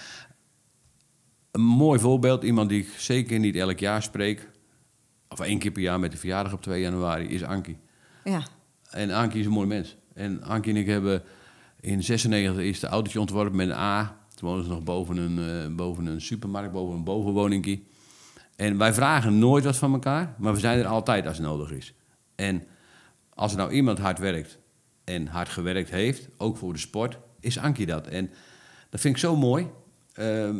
een 1.50 1.60
mooi 1.60 2.00
voorbeeld, 2.00 2.42
iemand 2.42 2.68
die 2.68 2.80
ik 2.80 2.88
zeker 2.96 3.38
niet 3.38 3.56
elk 3.56 3.78
jaar 3.78 4.02
spreek... 4.02 4.50
of 5.28 5.40
één 5.40 5.58
keer 5.58 5.70
per 5.70 5.82
jaar 5.82 6.00
met 6.00 6.12
de 6.12 6.18
verjaardag 6.18 6.52
op 6.52 6.62
2 6.62 6.80
januari, 6.80 7.26
is 7.26 7.42
Ankie. 7.42 7.78
Ja, 8.24 8.42
En 8.90 9.10
Ankie 9.10 9.40
is 9.40 9.46
een 9.46 9.52
mooi 9.52 9.66
mens. 9.66 9.96
En 10.14 10.42
Ankie 10.42 10.72
en 10.72 10.78
ik 10.78 10.86
hebben 10.86 11.22
in 11.80 12.02
96 12.02 12.62
eerst 12.62 12.82
een 12.82 12.88
autootje 12.88 13.20
ontworpen 13.20 13.56
met 13.56 13.68
een 13.68 13.74
A. 13.74 14.16
Toen 14.34 14.48
woonden 14.48 14.66
ze 14.66 14.72
nog 14.72 14.82
boven 14.82 15.16
een, 15.16 15.38
eh, 15.38 15.76
boven 15.76 16.06
een 16.06 16.20
supermarkt, 16.20 16.72
boven 16.72 16.96
een 16.96 17.04
bovenwoningje. 17.04 17.80
En 18.56 18.78
wij 18.78 18.94
vragen 18.94 19.38
nooit 19.38 19.64
wat 19.64 19.76
van 19.76 19.92
elkaar, 19.92 20.34
maar 20.38 20.52
we 20.52 20.60
zijn 20.60 20.78
er 20.78 20.86
altijd 20.86 21.26
als 21.26 21.38
het 21.38 21.46
nodig 21.46 21.70
is. 21.70 21.94
En 22.34 22.62
als 23.34 23.52
er 23.52 23.58
nou 23.58 23.72
iemand 23.72 23.98
hard 23.98 24.18
werkt 24.18 24.58
en 25.04 25.26
hard 25.26 25.48
gewerkt 25.48 25.90
heeft, 25.90 26.28
ook 26.36 26.56
voor 26.56 26.72
de 26.72 26.78
sport, 26.78 27.18
is 27.40 27.58
Ankie 27.58 27.86
dat. 27.86 28.06
En 28.06 28.30
dat 28.90 29.00
vind 29.00 29.14
ik 29.14 29.20
zo 29.20 29.36
mooi. 29.36 29.66
Ehm, 30.12 30.56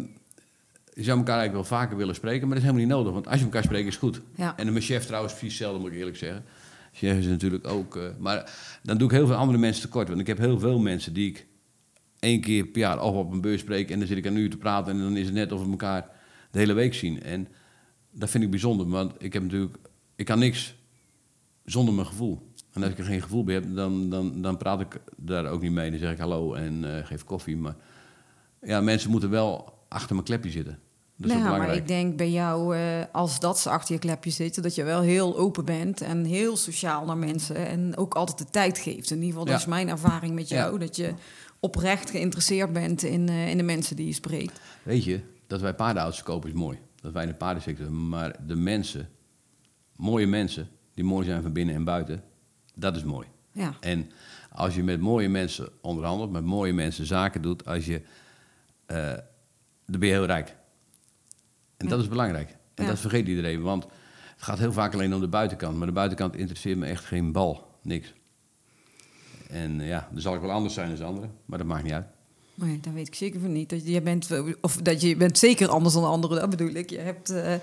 je 0.95 1.03
zou 1.03 1.18
elkaar 1.18 1.38
eigenlijk 1.38 1.68
wel 1.68 1.78
vaker 1.78 1.97
willen 1.97 2.14
spreken, 2.14 2.40
maar 2.40 2.57
dat 2.57 2.64
is 2.64 2.70
helemaal 2.70 2.86
niet 2.86 2.97
nodig. 2.97 3.12
Want 3.12 3.26
als 3.26 3.38
je 3.38 3.45
elkaar 3.45 3.62
spreekt, 3.62 3.86
is 3.86 3.95
het 3.95 4.03
goed. 4.03 4.20
Ja. 4.34 4.57
En 4.57 4.72
mijn 4.72 4.84
chef 4.84 5.07
trouwens 5.07 5.32
precies 5.32 5.53
hetzelfde, 5.53 5.80
moet 5.80 5.92
ik 5.92 5.99
eerlijk 5.99 6.16
zeggen. 6.16 6.45
Chef 6.92 7.18
is 7.18 7.26
natuurlijk 7.26 7.66
ook... 7.66 7.97
eh, 7.97 8.03
maar 8.18 8.51
dan 8.82 8.99
doe 8.99 9.09
ik 9.09 9.14
heel 9.14 9.26
veel 9.26 9.36
andere 9.36 9.59
mensen 9.59 9.82
tekort. 9.82 10.09
Want 10.09 10.20
ik 10.20 10.26
heb 10.26 10.38
heel 10.38 10.59
veel 10.59 10.78
mensen 10.78 11.12
die 11.12 11.28
ik 11.28 11.47
één 12.18 12.40
keer 12.40 12.66
per 12.66 12.80
jaar 12.80 13.03
of 13.03 13.14
op 13.14 13.32
een 13.32 13.40
beurs 13.40 13.61
spreek... 13.61 13.90
en 13.90 13.99
dan 13.99 14.09
zit 14.09 14.16
ik 14.16 14.24
een 14.24 14.36
uur 14.36 14.51
te 14.51 14.57
praten 14.57 14.92
en 14.92 14.99
dan 14.99 15.16
is 15.16 15.24
het 15.24 15.34
net 15.34 15.53
of 15.53 15.64
we 15.64 15.70
elkaar 15.70 16.09
de 16.51 16.59
hele 16.59 16.72
week 16.72 16.95
zien. 16.95 17.22
En 17.22 17.49
dat 18.14 18.30
vind 18.30 18.44
ik 18.44 18.50
bijzonder, 18.50 18.88
want 18.88 19.12
ik 19.18 19.32
heb 19.32 19.42
natuurlijk... 19.42 19.76
Ik 20.16 20.24
kan 20.24 20.38
niks 20.38 20.74
zonder 21.64 21.94
mijn 21.94 22.06
gevoel. 22.06 22.52
En 22.72 22.82
als 22.82 22.90
ik 22.90 22.98
er 22.98 23.04
geen 23.04 23.22
gevoel 23.22 23.44
bij 23.44 23.54
heb, 23.54 23.64
dan, 23.74 24.10
dan, 24.10 24.42
dan 24.42 24.56
praat 24.56 24.80
ik 24.80 25.00
daar 25.16 25.46
ook 25.46 25.62
niet 25.62 25.72
mee. 25.72 25.90
Dan 25.90 25.98
zeg 25.98 26.12
ik 26.12 26.18
hallo 26.18 26.54
en 26.54 26.96
eh, 26.96 27.06
geef 27.06 27.24
koffie. 27.24 27.56
Maar 27.56 27.76
ja, 28.62 28.80
mensen 28.80 29.10
moeten 29.10 29.30
wel 29.30 29.78
achter 29.88 30.14
mijn 30.14 30.26
klepje 30.26 30.50
zitten. 30.50 30.78
Dat 31.16 31.30
is 31.30 31.36
nou, 31.36 31.58
maar 31.58 31.74
ik 31.74 31.88
denk 31.88 32.16
bij 32.16 32.30
jou, 32.30 32.76
eh, 32.76 33.04
als 33.12 33.40
dat 33.40 33.58
ze 33.58 33.70
achter 33.70 33.94
je 33.94 34.00
klepje 34.00 34.30
zitten, 34.30 34.62
dat 34.62 34.74
je 34.74 34.84
wel 34.84 35.00
heel 35.00 35.36
open 35.36 35.64
bent 35.64 36.00
en 36.00 36.24
heel 36.24 36.56
sociaal 36.56 37.04
naar 37.04 37.16
mensen 37.16 37.56
en 37.56 37.96
ook 37.96 38.14
altijd 38.14 38.38
de 38.38 38.50
tijd 38.50 38.78
geeft. 38.78 39.10
In 39.10 39.16
ieder 39.16 39.30
geval, 39.30 39.44
dat 39.44 39.58
is 39.58 39.66
mijn 39.66 39.88
ervaring 39.88 40.34
met 40.34 40.48
jou, 40.48 40.72
Ja. 40.72 40.78
dat 40.78 40.96
je 40.96 41.14
oprecht 41.60 42.10
geïnteresseerd 42.10 42.72
bent 42.72 43.02
in, 43.02 43.28
eh, 43.28 43.50
in 43.50 43.56
de 43.56 43.62
mensen 43.62 43.96
die 43.96 44.06
je 44.06 44.12
spreekt. 44.12 44.60
Weet 44.82 45.04
je, 45.04 45.20
dat 45.46 45.60
wij 45.60 45.74
paardenauto's 45.74 46.22
kopen 46.22 46.48
is 46.50 46.56
mooi. 46.56 46.78
Dat 47.05 47.12
wij 47.12 47.22
in 47.22 47.28
de 47.28 47.34
paardensector... 47.34 47.92
Maar 47.92 48.46
de 48.46 48.57
mensen, 48.57 49.09
mooie 49.96 50.26
mensen, 50.26 50.68
die 50.94 51.05
mooi 51.05 51.26
zijn 51.26 51.42
van 51.42 51.52
binnen 51.52 51.74
en 51.74 51.84
buiten... 51.84 52.22
dat 52.74 52.96
is 52.96 53.05
mooi. 53.05 53.26
Ja, 53.52 53.74
En 53.80 54.11
als 54.52 54.74
je 54.74 54.82
met 54.82 55.00
mooie 55.00 55.28
mensen 55.28 55.68
onderhandelt, 55.80 56.30
met 56.30 56.44
mooie 56.44 56.72
mensen 56.72 57.07
zaken 57.07 57.42
doet... 57.42 57.64
Als 57.66 57.86
je, 57.86 58.02
eh, 58.86 59.12
dan 59.86 60.00
ben 60.00 60.09
je 60.09 60.14
heel 60.14 60.24
rijk. 60.24 60.57
En 61.76 61.88
dat 61.88 62.00
is 62.00 62.09
belangrijk. 62.09 62.50
En 62.74 62.84
Ja. 62.84 62.90
dat 62.90 62.98
vergeet 62.98 63.28
iedereen, 63.28 63.62
want 63.62 63.84
het 64.34 64.42
gaat 64.42 64.59
heel 64.59 64.72
vaak 64.72 64.94
alleen 64.94 65.14
om 65.14 65.20
de 65.20 65.28
buitenkant. 65.28 65.76
Maar 65.76 65.86
de 65.86 65.92
buitenkant 65.92 66.36
interesseert 66.36 66.78
me 66.78 66.86
echt 66.86 67.05
geen 67.05 67.32
bal, 67.32 67.78
niks. 67.82 68.12
En 69.48 69.80
eh, 69.80 69.88
ja, 69.88 70.09
dan 70.12 70.20
zal 70.20 70.34
ik 70.34 70.40
wel 70.40 70.50
anders 70.50 70.74
zijn 70.74 70.96
dan 70.96 71.07
anderen, 71.07 71.32
maar 71.44 71.59
dat 71.59 71.66
maakt 71.66 71.82
niet 71.84 71.92
uit. 71.92 72.07
Nee, 72.55 72.80
dat 72.80 72.92
weet 72.92 73.07
ik 73.07 73.14
zeker 73.14 73.40
van 73.40 73.52
niet. 73.52 73.70
Dat 73.70 73.86
je 73.86 74.02
bent, 74.02 74.28
of 74.61 74.76
dat 74.76 75.00
je 75.00 75.16
bent 75.16 75.38
zeker 75.38 75.68
anders 75.68 75.94
dan 75.94 76.05
anderen, 76.05 76.40
dat 76.40 76.50
bedoel 76.50 76.74
ik. 76.74 76.90
Je 76.90 76.98
hebt 76.98 77.30
eh, 77.30 77.55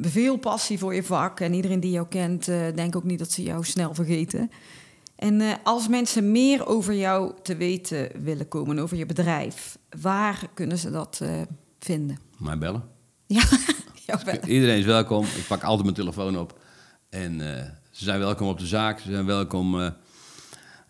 veel 0.00 0.36
passie 0.36 0.78
voor 0.78 0.94
je 0.94 1.02
vak 1.02 1.40
en 1.40 1.54
iedereen 1.54 1.80
die 1.80 1.90
jou 1.90 2.06
kent, 2.08 2.48
eh 2.48 2.66
denk 2.74 2.96
ook 2.96 3.04
niet 3.04 3.18
dat 3.18 3.32
ze 3.32 3.42
jou 3.42 3.64
snel 3.64 3.94
vergeten. 3.94 4.50
En 5.16 5.40
eh, 5.40 5.52
als 5.62 5.88
mensen 5.88 6.32
meer 6.32 6.66
over 6.66 6.94
jou 6.94 7.32
te 7.42 7.56
weten 7.56 8.08
willen 8.22 8.48
komen, 8.48 8.78
over 8.78 8.96
je 8.96 9.06
bedrijf, 9.06 9.78
waar 10.00 10.48
kunnen 10.54 10.78
ze 10.78 10.90
dat 10.90 11.20
vinden? 11.78 12.18
Maar 12.38 12.58
bellen. 12.58 12.82
Ja, 13.26 13.44
wel. 14.24 14.34
Iedereen 14.46 14.78
is 14.78 14.84
welkom. 14.84 15.24
Ik 15.24 15.44
pak 15.48 15.62
altijd 15.62 15.82
mijn 15.82 15.94
telefoon 15.94 16.38
op. 16.38 16.58
En 17.08 17.38
ze 17.90 18.04
zijn 18.04 18.18
welkom 18.18 18.48
op 18.48 18.58
de 18.58 18.66
zaak. 18.66 18.98
Ze 18.98 19.10
zijn 19.10 19.26
welkom. 19.26 19.92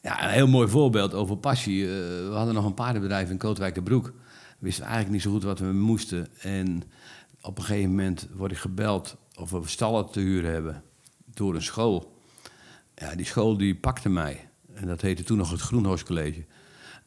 Ja, 0.03 0.25
een 0.25 0.31
heel 0.31 0.47
mooi 0.49 0.69
voorbeeld 0.69 1.15
over 1.15 1.37
passie. 1.37 1.83
Eh, 1.83 1.89
we 2.29 2.33
hadden 2.33 2.55
nog 2.55 2.65
een 2.65 2.75
paardenbedrijf 2.75 3.31
in 3.31 3.39
Kootwijkerbroek. 3.39 4.05
We 4.05 4.13
wisten 4.59 4.85
eigenlijk 4.85 5.13
niet 5.13 5.23
zo 5.23 5.31
goed 5.31 5.43
wat 5.43 5.59
we 5.59 5.73
moesten. 5.73 6.29
En 6.41 6.83
op 7.41 7.59
een 7.59 7.65
gegeven 7.65 7.91
moment 7.91 8.29
word 8.35 8.51
ik 8.51 8.59
gebeld 8.59 9.17
of 9.35 9.51
we 9.51 9.61
stallen 9.65 10.11
te 10.11 10.21
huren 10.21 10.53
hebben. 10.53 10.83
Door 11.35 11.55
een 11.55 11.63
school. 11.63 12.17
Ja, 12.95 13.15
die 13.15 13.27
school 13.27 13.57
die 13.57 13.75
pakte 13.75 14.09
mij. 14.09 14.49
En 14.75 14.87
dat 14.87 15.01
heette 15.01 15.23
toen 15.23 15.37
nog 15.37 15.51
het 15.51 15.61
Groenhorst 15.61 16.05
College. 16.05 16.45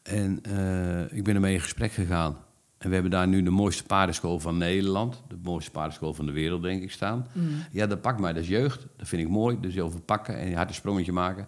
En 0.02 0.42
eh, 0.42 1.16
ik 1.16 1.24
ben 1.24 1.34
ermee 1.34 1.54
in 1.54 1.60
gesprek 1.60 1.92
gegaan. 1.92 2.36
En 2.78 2.88
we 2.88 2.94
hebben 2.94 3.12
daar 3.12 3.28
nu 3.28 3.42
de 3.42 3.50
mooiste 3.50 3.84
paardenschool 3.84 4.38
van 4.38 4.58
Nederland. 4.58 5.22
De 5.28 5.38
mooiste 5.42 5.70
paardenschool 5.70 6.14
van 6.14 6.26
de 6.26 6.32
wereld, 6.32 6.62
denk 6.62 6.82
ik, 6.82 6.90
staan. 6.90 7.26
Ja, 7.70 7.86
dat 7.86 8.00
pakt 8.00 8.20
mij. 8.20 8.32
Dat 8.32 8.42
is 8.42 8.48
jeugd. 8.48 8.86
Dat 8.96 9.08
vind 9.08 9.22
ik 9.22 9.28
mooi. 9.28 9.60
Dus 9.60 9.78
over 9.78 10.00
pakken 10.00 10.38
en 10.38 10.48
je 10.48 10.56
hard 10.56 10.68
een 10.68 10.74
sprongetje 10.74 11.12
maken. 11.12 11.46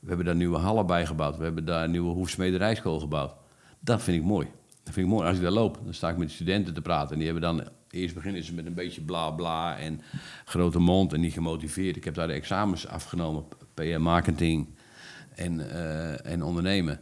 We 0.00 0.08
hebben 0.08 0.26
daar 0.26 0.36
nieuwe 0.36 0.58
hallen 0.58 0.86
bij 0.86 1.06
gebouwd. 1.06 1.36
We 1.36 1.44
hebben 1.44 1.64
daar 1.64 1.84
een 1.84 1.90
nieuwe 1.90 2.12
hoefsmederijschool 2.12 3.00
gebouwd. 3.00 3.34
Dat 3.80 4.02
vind 4.02 4.16
ik 4.16 4.24
mooi. 4.24 4.46
Dat 4.82 4.94
vind 4.94 5.06
ik 5.06 5.12
mooi. 5.12 5.26
Als 5.28 5.36
ik 5.36 5.42
daar 5.42 5.52
loop, 5.52 5.80
dan 5.84 5.94
sta 5.94 6.08
ik 6.08 6.16
met 6.16 6.28
de 6.28 6.34
studenten 6.34 6.74
te 6.74 6.82
praten. 6.82 7.10
En 7.10 7.16
die 7.16 7.24
hebben 7.24 7.42
dan... 7.42 7.68
Eerst 7.90 8.14
beginnen 8.14 8.44
ze 8.44 8.54
met 8.54 8.66
een 8.66 8.74
beetje 8.74 9.00
bla 9.00 9.30
bla 9.30 9.78
en 9.78 10.00
grote 10.44 10.78
mond 10.78 11.12
en 11.12 11.20
niet 11.20 11.32
gemotiveerd. 11.32 11.96
Ik 11.96 12.04
heb 12.04 12.14
daar 12.14 12.26
de 12.26 12.32
examens 12.32 12.86
afgenomen. 12.86 13.44
PR 13.74 13.98
marketing 13.98 14.68
en, 15.34 15.70
eh, 15.70 16.32
en 16.32 16.42
ondernemen. 16.42 17.00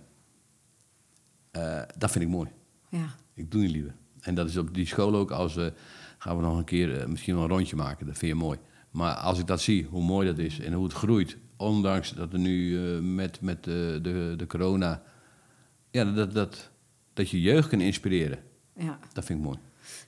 Eh, 1.50 1.80
dat 1.98 2.10
vind 2.10 2.24
ik 2.24 2.30
mooi. 2.30 2.48
Ja. 2.88 3.14
Ik 3.34 3.50
doe 3.50 3.60
niet 3.60 3.70
liever. 3.70 3.94
En 4.20 4.34
dat 4.34 4.48
is 4.48 4.56
op 4.56 4.74
die 4.74 4.86
school 4.86 5.14
ook 5.14 5.30
als 5.30 5.54
we 5.54 5.72
gaan 6.18 6.36
we 6.36 6.42
nog 6.42 6.56
een 6.58 6.64
keer 6.64 7.00
eh, 7.00 7.06
misschien 7.06 7.34
wel 7.34 7.42
een 7.42 7.50
rondje 7.50 7.76
maken. 7.76 8.06
Dat 8.06 8.18
vind 8.18 8.32
je 8.32 8.38
mooi. 8.38 8.58
Maar 8.90 9.14
als 9.14 9.38
ik 9.38 9.46
dat 9.46 9.60
zie, 9.60 9.84
hoe 9.84 10.02
mooi 10.02 10.26
dat 10.26 10.38
is 10.38 10.60
en 10.60 10.72
hoe 10.72 10.84
het 10.84 10.92
groeit, 10.92 11.36
ondanks 11.58 12.10
dat 12.14 12.32
er 12.32 12.38
nu 12.38 12.76
eh, 12.76 13.00
met, 13.02 13.40
met 13.40 13.64
de, 13.64 13.98
de, 14.02 14.34
de 14.36 14.46
corona, 14.46 15.02
ja, 15.90 16.04
dat, 16.04 16.32
dat, 16.34 16.70
dat 17.14 17.30
je 17.30 17.40
jeugd 17.40 17.68
kan 17.68 17.80
inspireren, 17.80 18.38
Ja. 18.76 18.98
dat 19.12 19.24
vind 19.24 19.38
ik 19.38 19.44
mooi. 19.44 19.58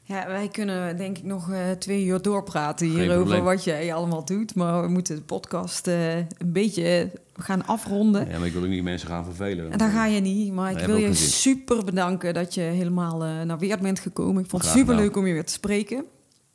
ja, 0.02 0.26
wij 0.26 0.48
kunnen 0.48 0.96
denk 0.96 1.18
ik 1.18 1.24
nog 1.24 1.50
eh, 1.52 1.70
twee 1.70 2.04
uur 2.04 2.22
doorpraten 2.22 2.86
hier 2.86 3.02
over 3.10 3.16
probleem. 3.16 3.44
wat 3.44 3.64
jij 3.64 3.94
allemaal 3.94 4.24
doet. 4.24 4.54
Maar 4.54 4.82
we 4.82 4.88
moeten 4.88 5.16
de 5.16 5.22
podcast 5.22 5.86
eh, 5.86 6.16
een 6.16 6.26
beetje 6.52 7.10
gaan 7.34 7.66
afronden. 7.66 8.28
Ja, 8.28 8.38
maar 8.38 8.46
ik 8.46 8.52
wil 8.52 8.62
ook 8.62 8.68
niet 8.68 8.82
mensen 8.82 9.08
gaan 9.08 9.24
vervelen. 9.24 9.72
En 9.72 9.78
daar 9.78 9.90
ga 9.90 10.06
je 10.06 10.20
niet, 10.20 10.52
maar 10.52 10.70
ik 10.80 10.86
wil 10.86 10.96
je 10.96 11.14
super 11.14 11.84
bedanken 11.84 12.34
dat 12.34 12.54
je 12.54 12.60
helemaal 12.60 13.24
eh, 13.24 13.42
naar 13.42 13.58
Weert 13.58 13.80
bent 13.80 14.00
gekomen. 14.00 14.42
Ik 14.42 14.50
vond 14.50 14.62
het 14.62 14.72
super 14.72 14.94
leuk 14.94 15.16
om 15.16 15.26
je 15.26 15.32
weer 15.32 15.44
te 15.44 15.52
spreken. 15.52 16.04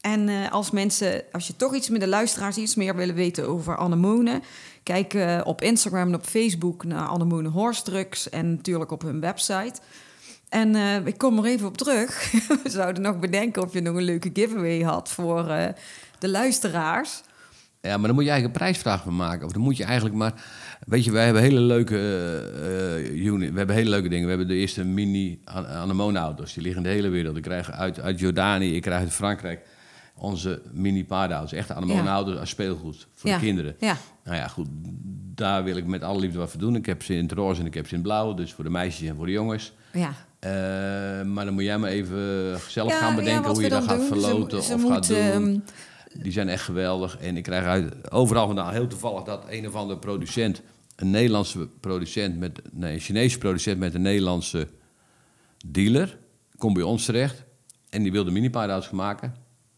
En 0.02 0.30
eh, 0.30 0.52
als 0.52 0.72
mensen, 0.72 1.24
als 1.32 1.48
je 1.48 1.56
toch 1.56 1.76
iets 1.76 1.90
met 1.90 2.00
de 2.02 2.08
luisteraars 2.08 2.58
iets 2.58 2.76
meer 2.76 2.96
willen 2.96 3.16
weten 3.16 3.48
over 3.48 3.78
anemonen, 3.78 4.42
kijk 4.86 5.14
eh, 5.14 5.42
op 5.44 5.62
Instagram 5.62 6.08
en 6.08 6.16
op 6.16 6.26
Facebook 6.26 6.84
naar 6.84 7.08
Anemone 7.08 7.50
Horse 7.50 7.84
Drugs 7.84 8.30
en 8.30 8.56
natuurlijk 8.56 8.92
op 8.92 9.02
hun 9.02 9.20
website. 9.20 9.74
En 10.50 10.76
eh, 10.76 11.06
ik 11.06 11.18
kom 11.18 11.38
er 11.38 11.46
even 11.46 11.68
op 11.68 11.78
terug. 11.78 12.32
We 12.64 12.70
zouden 12.70 13.02
nog 13.02 13.20
bedenken 13.20 13.64
of 13.64 13.74
je 13.74 13.82
nog 13.82 13.96
een 13.96 14.04
leuke 14.04 14.30
giveaway 14.34 14.82
had 14.82 15.10
voor 15.10 15.50
eh, 15.50 15.68
de 16.20 16.30
luisteraars. 16.30 17.22
Ja, 17.82 17.98
maar 17.98 18.08
dan 18.08 18.16
moet 18.16 18.24
je 18.24 18.30
eigenlijk 18.30 18.60
een 18.60 18.66
prijsvraag 18.66 19.04
van 19.04 19.16
maken. 19.16 19.46
Of 19.46 19.52
dan 19.52 19.62
moet 19.62 19.78
je 19.78 19.84
eigenlijk 19.84 20.16
maar... 20.16 20.34
Weet 20.86 21.04
je, 21.04 21.12
wij 21.12 21.24
hebben 21.26 21.42
hele 21.42 21.60
leuke 21.60 21.96
unit. 23.14 23.52
We 23.52 23.58
hebben 23.58 23.76
hele 23.76 23.90
leuke 23.90 24.10
dingen. 24.10 24.24
We 24.24 24.30
hebben 24.30 24.48
de 24.48 24.56
eerste 24.56 24.84
mini 24.84 25.42
an- 25.44 25.68
anemoneauto's. 25.68 26.54
Die 26.54 26.64
liggen 26.64 26.84
in 26.84 26.90
de 26.90 26.96
hele 26.96 27.10
wereld. 27.10 27.38
Ik 27.38 27.44
krijg 27.44 27.72
uit, 27.72 28.00
uit 28.00 28.20
Jordanië, 28.20 28.76
ik 28.76 28.82
krijg 28.82 29.00
uit 29.00 29.14
Frankrijk 29.14 29.66
onze 30.18 30.62
mini 30.72 31.06
paardenauto's. 31.06 31.52
Echte 31.54 31.74
anemoneauto's 31.74 32.40
als 32.40 32.50
speelgoed 32.50 33.08
voor 33.14 33.30
de 33.30 33.38
kinderen. 33.40 33.76
Nou 34.24 34.38
ja, 34.38 34.48
goed. 34.48 34.68
Daar 35.36 35.64
wil 35.64 35.78
ik 35.78 35.86
met 35.86 36.04
alle 36.04 36.20
liefde 36.20 36.38
wat 36.38 36.50
voor 36.52 36.60
doen. 36.60 36.76
Ik 36.76 36.86
heb 36.86 37.04
ze 37.04 37.14
in 37.14 37.24
het 37.24 37.32
roze 37.32 37.60
en 37.62 37.66
ik 37.68 37.74
heb 37.74 37.86
ze 37.88 37.92
in 37.92 38.00
het 38.00 38.08
blauw. 38.08 38.34
Dus 38.34 38.54
voor 38.54 38.64
de 38.64 38.70
meisjes 38.70 39.10
en 39.10 39.16
voor 39.16 39.26
de 39.26 39.32
jongens. 39.32 39.74
Ja. 39.94 40.14
Eh, 40.40 40.52
maar 41.26 41.46
dan 41.46 41.54
moet 41.54 41.64
jij 41.64 41.78
maar 41.78 41.90
even 41.90 42.20
zelf 42.70 42.90
Ja, 42.92 42.98
gaan 43.00 43.16
bedenken 43.16 43.52
hoe 43.52 43.62
je 43.62 43.70
dat 43.70 43.84
gaat 43.84 43.98
doen. 43.98 44.08
Verloten 44.08 44.64
ze 44.64 44.74
of 44.74 44.82
moet, 44.82 44.92
gaat 44.92 45.08
doen. 45.08 45.18
ehm, 45.18 45.58
Die 46.22 46.32
zijn 46.32 46.50
echt 46.50 46.64
geweldig. 46.64 47.18
En 47.18 47.38
ik 47.38 47.44
krijg 47.44 47.66
uit 47.66 48.12
overal 48.12 48.46
vandaan 48.46 48.74
heel 48.74 48.88
toevallig 48.88 49.24
dat 49.24 49.44
een 49.50 49.68
of 49.68 49.76
andere 49.76 50.00
producent, 50.00 50.62
een 50.96 51.10
Nederlandse 51.10 51.68
producent 51.80 52.38
met 52.40 52.62
nee, 52.72 52.94
een 52.94 53.00
Chinese 53.00 53.38
producent 53.38 53.80
met 53.80 53.94
een 53.94 54.02
Nederlandse 54.02 54.68
dealer, 55.66 56.18
komt 56.58 56.74
bij 56.74 56.84
ons 56.84 57.06
terecht. 57.06 57.44
En 57.90 58.04
die 58.04 58.12
wilde 58.12 58.32
mini-paardenauto's 58.32 58.88
gaan 58.90 58.98
maken, 58.98 59.36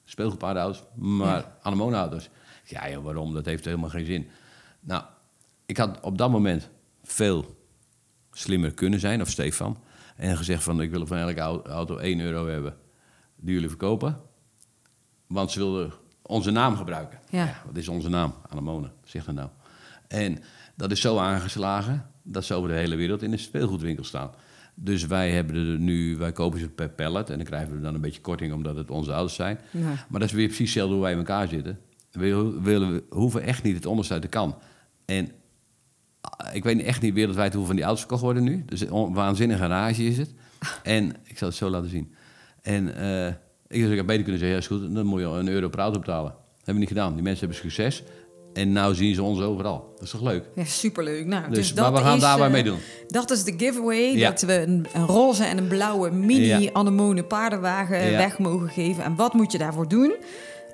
speelgoedpaardenauto's, 0.10 0.84
maar 0.96 1.52
anemoneauto's. 1.62 2.30
Ja, 2.64 2.86
ja, 2.86 3.02
waarom? 3.02 3.34
Dat 3.34 3.46
heeft 3.46 3.66
helemaal 3.66 3.90
geen 3.90 4.06
zin. 4.06 4.28
Nou, 4.80 5.04
ik 5.66 5.78
had 5.78 6.00
op 6.02 6.18
dat 6.18 6.30
moment 6.32 6.70
veel 7.04 7.58
slimmer 8.32 8.74
kunnen 8.74 9.00
zijn, 9.00 9.22
of 9.22 9.30
Stefan. 9.30 9.78
En 10.16 10.38
gezegd 10.38 10.64
van, 10.64 10.82
ik 10.82 10.92
wil 10.92 11.08
van 11.08 11.18
elke 11.18 11.40
au- 11.40 11.62
auto 11.66 11.98
1 11.98 12.20
euro 12.20 12.48
hebben 12.48 12.78
die 13.36 13.54
jullie 13.54 13.70
verkopen. 13.70 14.22
Want 15.28 15.52
ze 15.52 15.60
wilden 15.60 15.92
onze 16.22 16.52
naam 16.52 16.76
gebruiken. 16.76 17.20
Ja. 17.30 17.62
wat 17.66 17.78
is 17.78 17.88
onze 17.88 18.10
naam? 18.10 18.34
Anemone, 18.50 18.92
zeg 19.04 19.26
dat 19.26 19.36
nou. 19.36 19.50
En 20.08 20.44
dat 20.76 20.92
is 20.92 21.02
zo 21.02 21.18
aangeslagen 21.18 22.12
dat 22.24 22.46
ze 22.46 22.54
over 22.54 22.70
de 22.70 22.76
hele 22.76 22.96
wereld 22.96 23.22
in 23.22 23.32
de 23.32 23.38
speelgoedwinkel 23.38 24.04
staan. 24.04 24.32
Dus 24.80 25.06
wij 25.06 25.32
hebben 25.32 25.56
er 25.56 25.80
nu, 25.80 26.18
wij 26.18 26.32
kopen 26.32 26.60
ze 26.60 26.70
per 26.70 26.90
pallet 26.90 27.30
en 27.30 27.36
dan 27.36 27.46
krijgen 27.46 27.76
we 27.76 27.82
dan 27.82 27.96
een 27.96 28.02
beetje 28.02 28.22
korting 28.22 28.54
omdat 28.54 28.76
het 28.76 28.92
onze 28.92 29.12
auto's 29.12 29.36
zijn. 29.36 29.60
Ja. 29.72 30.06
Maar 30.10 30.20
dat 30.20 30.30
is 30.30 30.36
weer 30.36 30.46
precies 30.46 30.66
hetzelfde 30.66 30.94
hoe 30.94 31.04
wij 31.04 31.12
in 31.12 31.18
elkaar 31.18 31.48
zitten. 31.48 31.80
We, 32.12 32.60
willen, 32.62 32.94
we 32.94 33.04
hoeven 33.10 33.42
echt 33.42 33.64
niet 33.64 33.76
het 33.76 33.86
onderste 33.86 34.14
uit 34.14 34.22
de 34.22 34.28
kan. 34.28 34.56
En 35.06 35.32
ah, 36.22 36.56
ik 36.56 36.64
weet 36.64 36.82
echt 36.82 37.02
niet 37.02 37.14
wereldwijd 37.14 37.54
hoeveel 37.54 37.68
van 37.68 37.76
die 37.76 37.86
auto's 37.86 38.02
verkocht 38.02 38.22
worden 38.24 38.44
nu. 38.44 38.64
Dus 38.66 38.82
een 38.82 39.14
waanzinnige 39.14 39.60
garage 39.60 40.06
is 40.06 40.18
het. 40.18 40.34
En 40.84 41.16
ik 41.24 41.38
zal 41.38 41.48
het 41.48 41.58
zo 41.58 41.70
laten 41.70 41.90
zien. 41.90 42.14
En 42.62 42.96
eh, 42.96 43.34
ik 43.68 43.82
zou 43.82 44.04
beter 44.04 44.24
kunnen 44.24 44.40
zeggen, 44.40 44.50
ja, 44.50 44.58
is 44.58 44.68
goed, 44.68 44.94
dan 44.94 45.06
moet 45.06 45.20
je 45.20 45.26
een 45.26 45.48
euro 45.48 45.70
per 45.70 45.80
auto 45.80 46.00
betalen. 46.00 46.32
Dat 46.32 46.42
hebben 46.56 46.74
we 46.74 46.80
niet 46.80 46.88
gedaan. 46.88 47.14
Die 47.14 47.24
mensen 47.24 47.40
hebben 47.40 47.58
succes. 47.58 48.04
En 48.58 48.72
nou 48.72 48.96
zien 48.96 49.16
ze 49.16 49.24
ons 49.24 49.42
overal. 49.42 49.86
Dat 49.94 50.04
is 50.04 50.10
toch 50.12 50.22
leuk? 50.22 50.44
Ja, 50.56 50.64
superleuk. 50.66 51.26
Nou, 51.26 51.50
Dus, 51.50 51.58
dus, 51.58 51.74
maar 51.74 51.92
dat 51.92 52.00
we 52.00 52.06
gaan 52.06 52.16
is, 52.16 52.22
daar 52.22 52.38
maar 52.38 52.48
eh, 52.48 52.54
mee 52.54 52.64
doen. 52.64 52.78
Dat 53.08 53.32
is 53.32 53.44
de 53.44 53.54
giveaway. 53.58 54.16
Ja. 54.16 54.30
Dat 54.30 54.42
we 54.42 54.62
een, 54.62 54.86
een 54.94 55.06
roze 55.06 55.44
en 55.44 55.58
een 55.58 55.68
blauwe 55.68 56.12
mini 56.12 56.46
Ja. 56.62 56.70
anemone 56.74 57.24
paardenwagen 57.24 58.06
Ja. 58.12 58.18
weg 58.18 58.40
mogen 58.40 58.70
geven. 58.70 59.04
En 59.04 59.16
wat 59.16 59.34
moet 59.34 59.52
je 59.52 59.58
daarvoor 59.58 59.88
doen? 59.88 60.16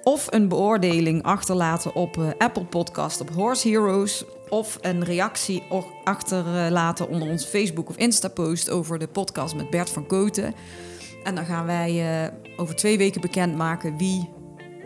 Of 0.03 0.27
een 0.29 0.47
beoordeling 0.47 1.23
achterlaten 1.23 1.95
op 1.95 2.17
eh, 2.17 2.27
Apple 2.37 2.65
Podcast 2.65 3.21
op 3.21 3.29
Horse 3.29 3.69
Heroes. 3.69 4.25
Of 4.49 4.77
een 4.81 5.03
reactie 5.03 5.63
achterlaten 6.03 7.09
onder 7.09 7.27
ons 7.29 7.45
Facebook 7.45 7.89
of 7.89 7.97
Insta 7.97 8.27
post 8.27 8.69
over 8.69 8.99
de 8.99 9.07
podcast 9.07 9.55
met 9.55 9.69
Bert 9.69 9.89
van 9.89 10.07
Koten. 10.07 10.53
En 11.23 11.35
dan 11.35 11.45
gaan 11.45 11.65
wij 11.65 12.21
eh, 12.23 12.31
over 12.57 12.75
twee 12.75 12.97
weken 12.97 13.21
bekendmaken 13.21 13.97
wie 13.97 14.29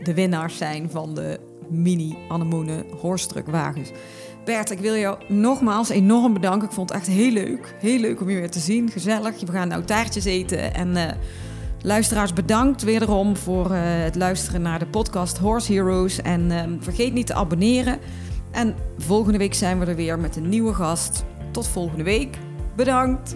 de 0.03 0.13
winnaars 0.13 0.57
zijn 0.57 0.89
van 0.91 1.15
de 1.15 1.39
mini 1.69 2.17
anemone 2.27 2.85
horstruckwagens. 3.01 3.91
Bert, 4.47 4.71
ik 4.71 4.79
wil 4.79 4.95
jou 4.95 5.17
nogmaals 5.27 5.89
enorm 5.89 6.33
bedanken. 6.33 6.67
Ik 6.67 6.73
vond 6.73 6.89
het 6.89 6.97
echt 6.97 7.07
heel 7.07 7.31
leuk. 7.31 7.75
Heel 7.79 7.99
leuk 7.99 8.21
om 8.21 8.29
je 8.29 8.35
weer 8.35 8.51
te 8.51 8.59
zien. 8.59 8.89
Gezellig. 8.89 9.39
We 9.39 9.51
gaan 9.51 9.67
nou 9.67 9.83
taartjes 9.83 10.25
eten. 10.25 10.73
En 10.73 10.95
eh, 10.95 11.13
luisteraars, 11.81 12.33
bedankt 12.33 12.83
wederom 12.83 13.37
voor 13.37 13.71
eh, 13.71 13.79
het 13.83 14.15
luisteren 14.15 14.61
naar 14.61 14.79
de 14.79 14.85
podcast 14.85 15.37
Horse 15.37 15.73
Heroes. 15.73 16.21
En 16.21 16.51
eh, 16.51 16.63
vergeet 16.79 17.13
niet 17.13 17.27
te 17.27 17.33
abonneren. 17.33 17.99
En 18.51 18.75
volgende 18.97 19.37
week 19.37 19.53
zijn 19.53 19.79
we 19.79 19.85
er 19.85 19.95
weer 19.95 20.19
met 20.19 20.35
een 20.35 20.49
nieuwe 20.49 20.73
gast. 20.73 21.23
Tot 21.51 21.67
volgende 21.67 22.03
week. 22.03 22.37
Bedankt. 22.75 23.35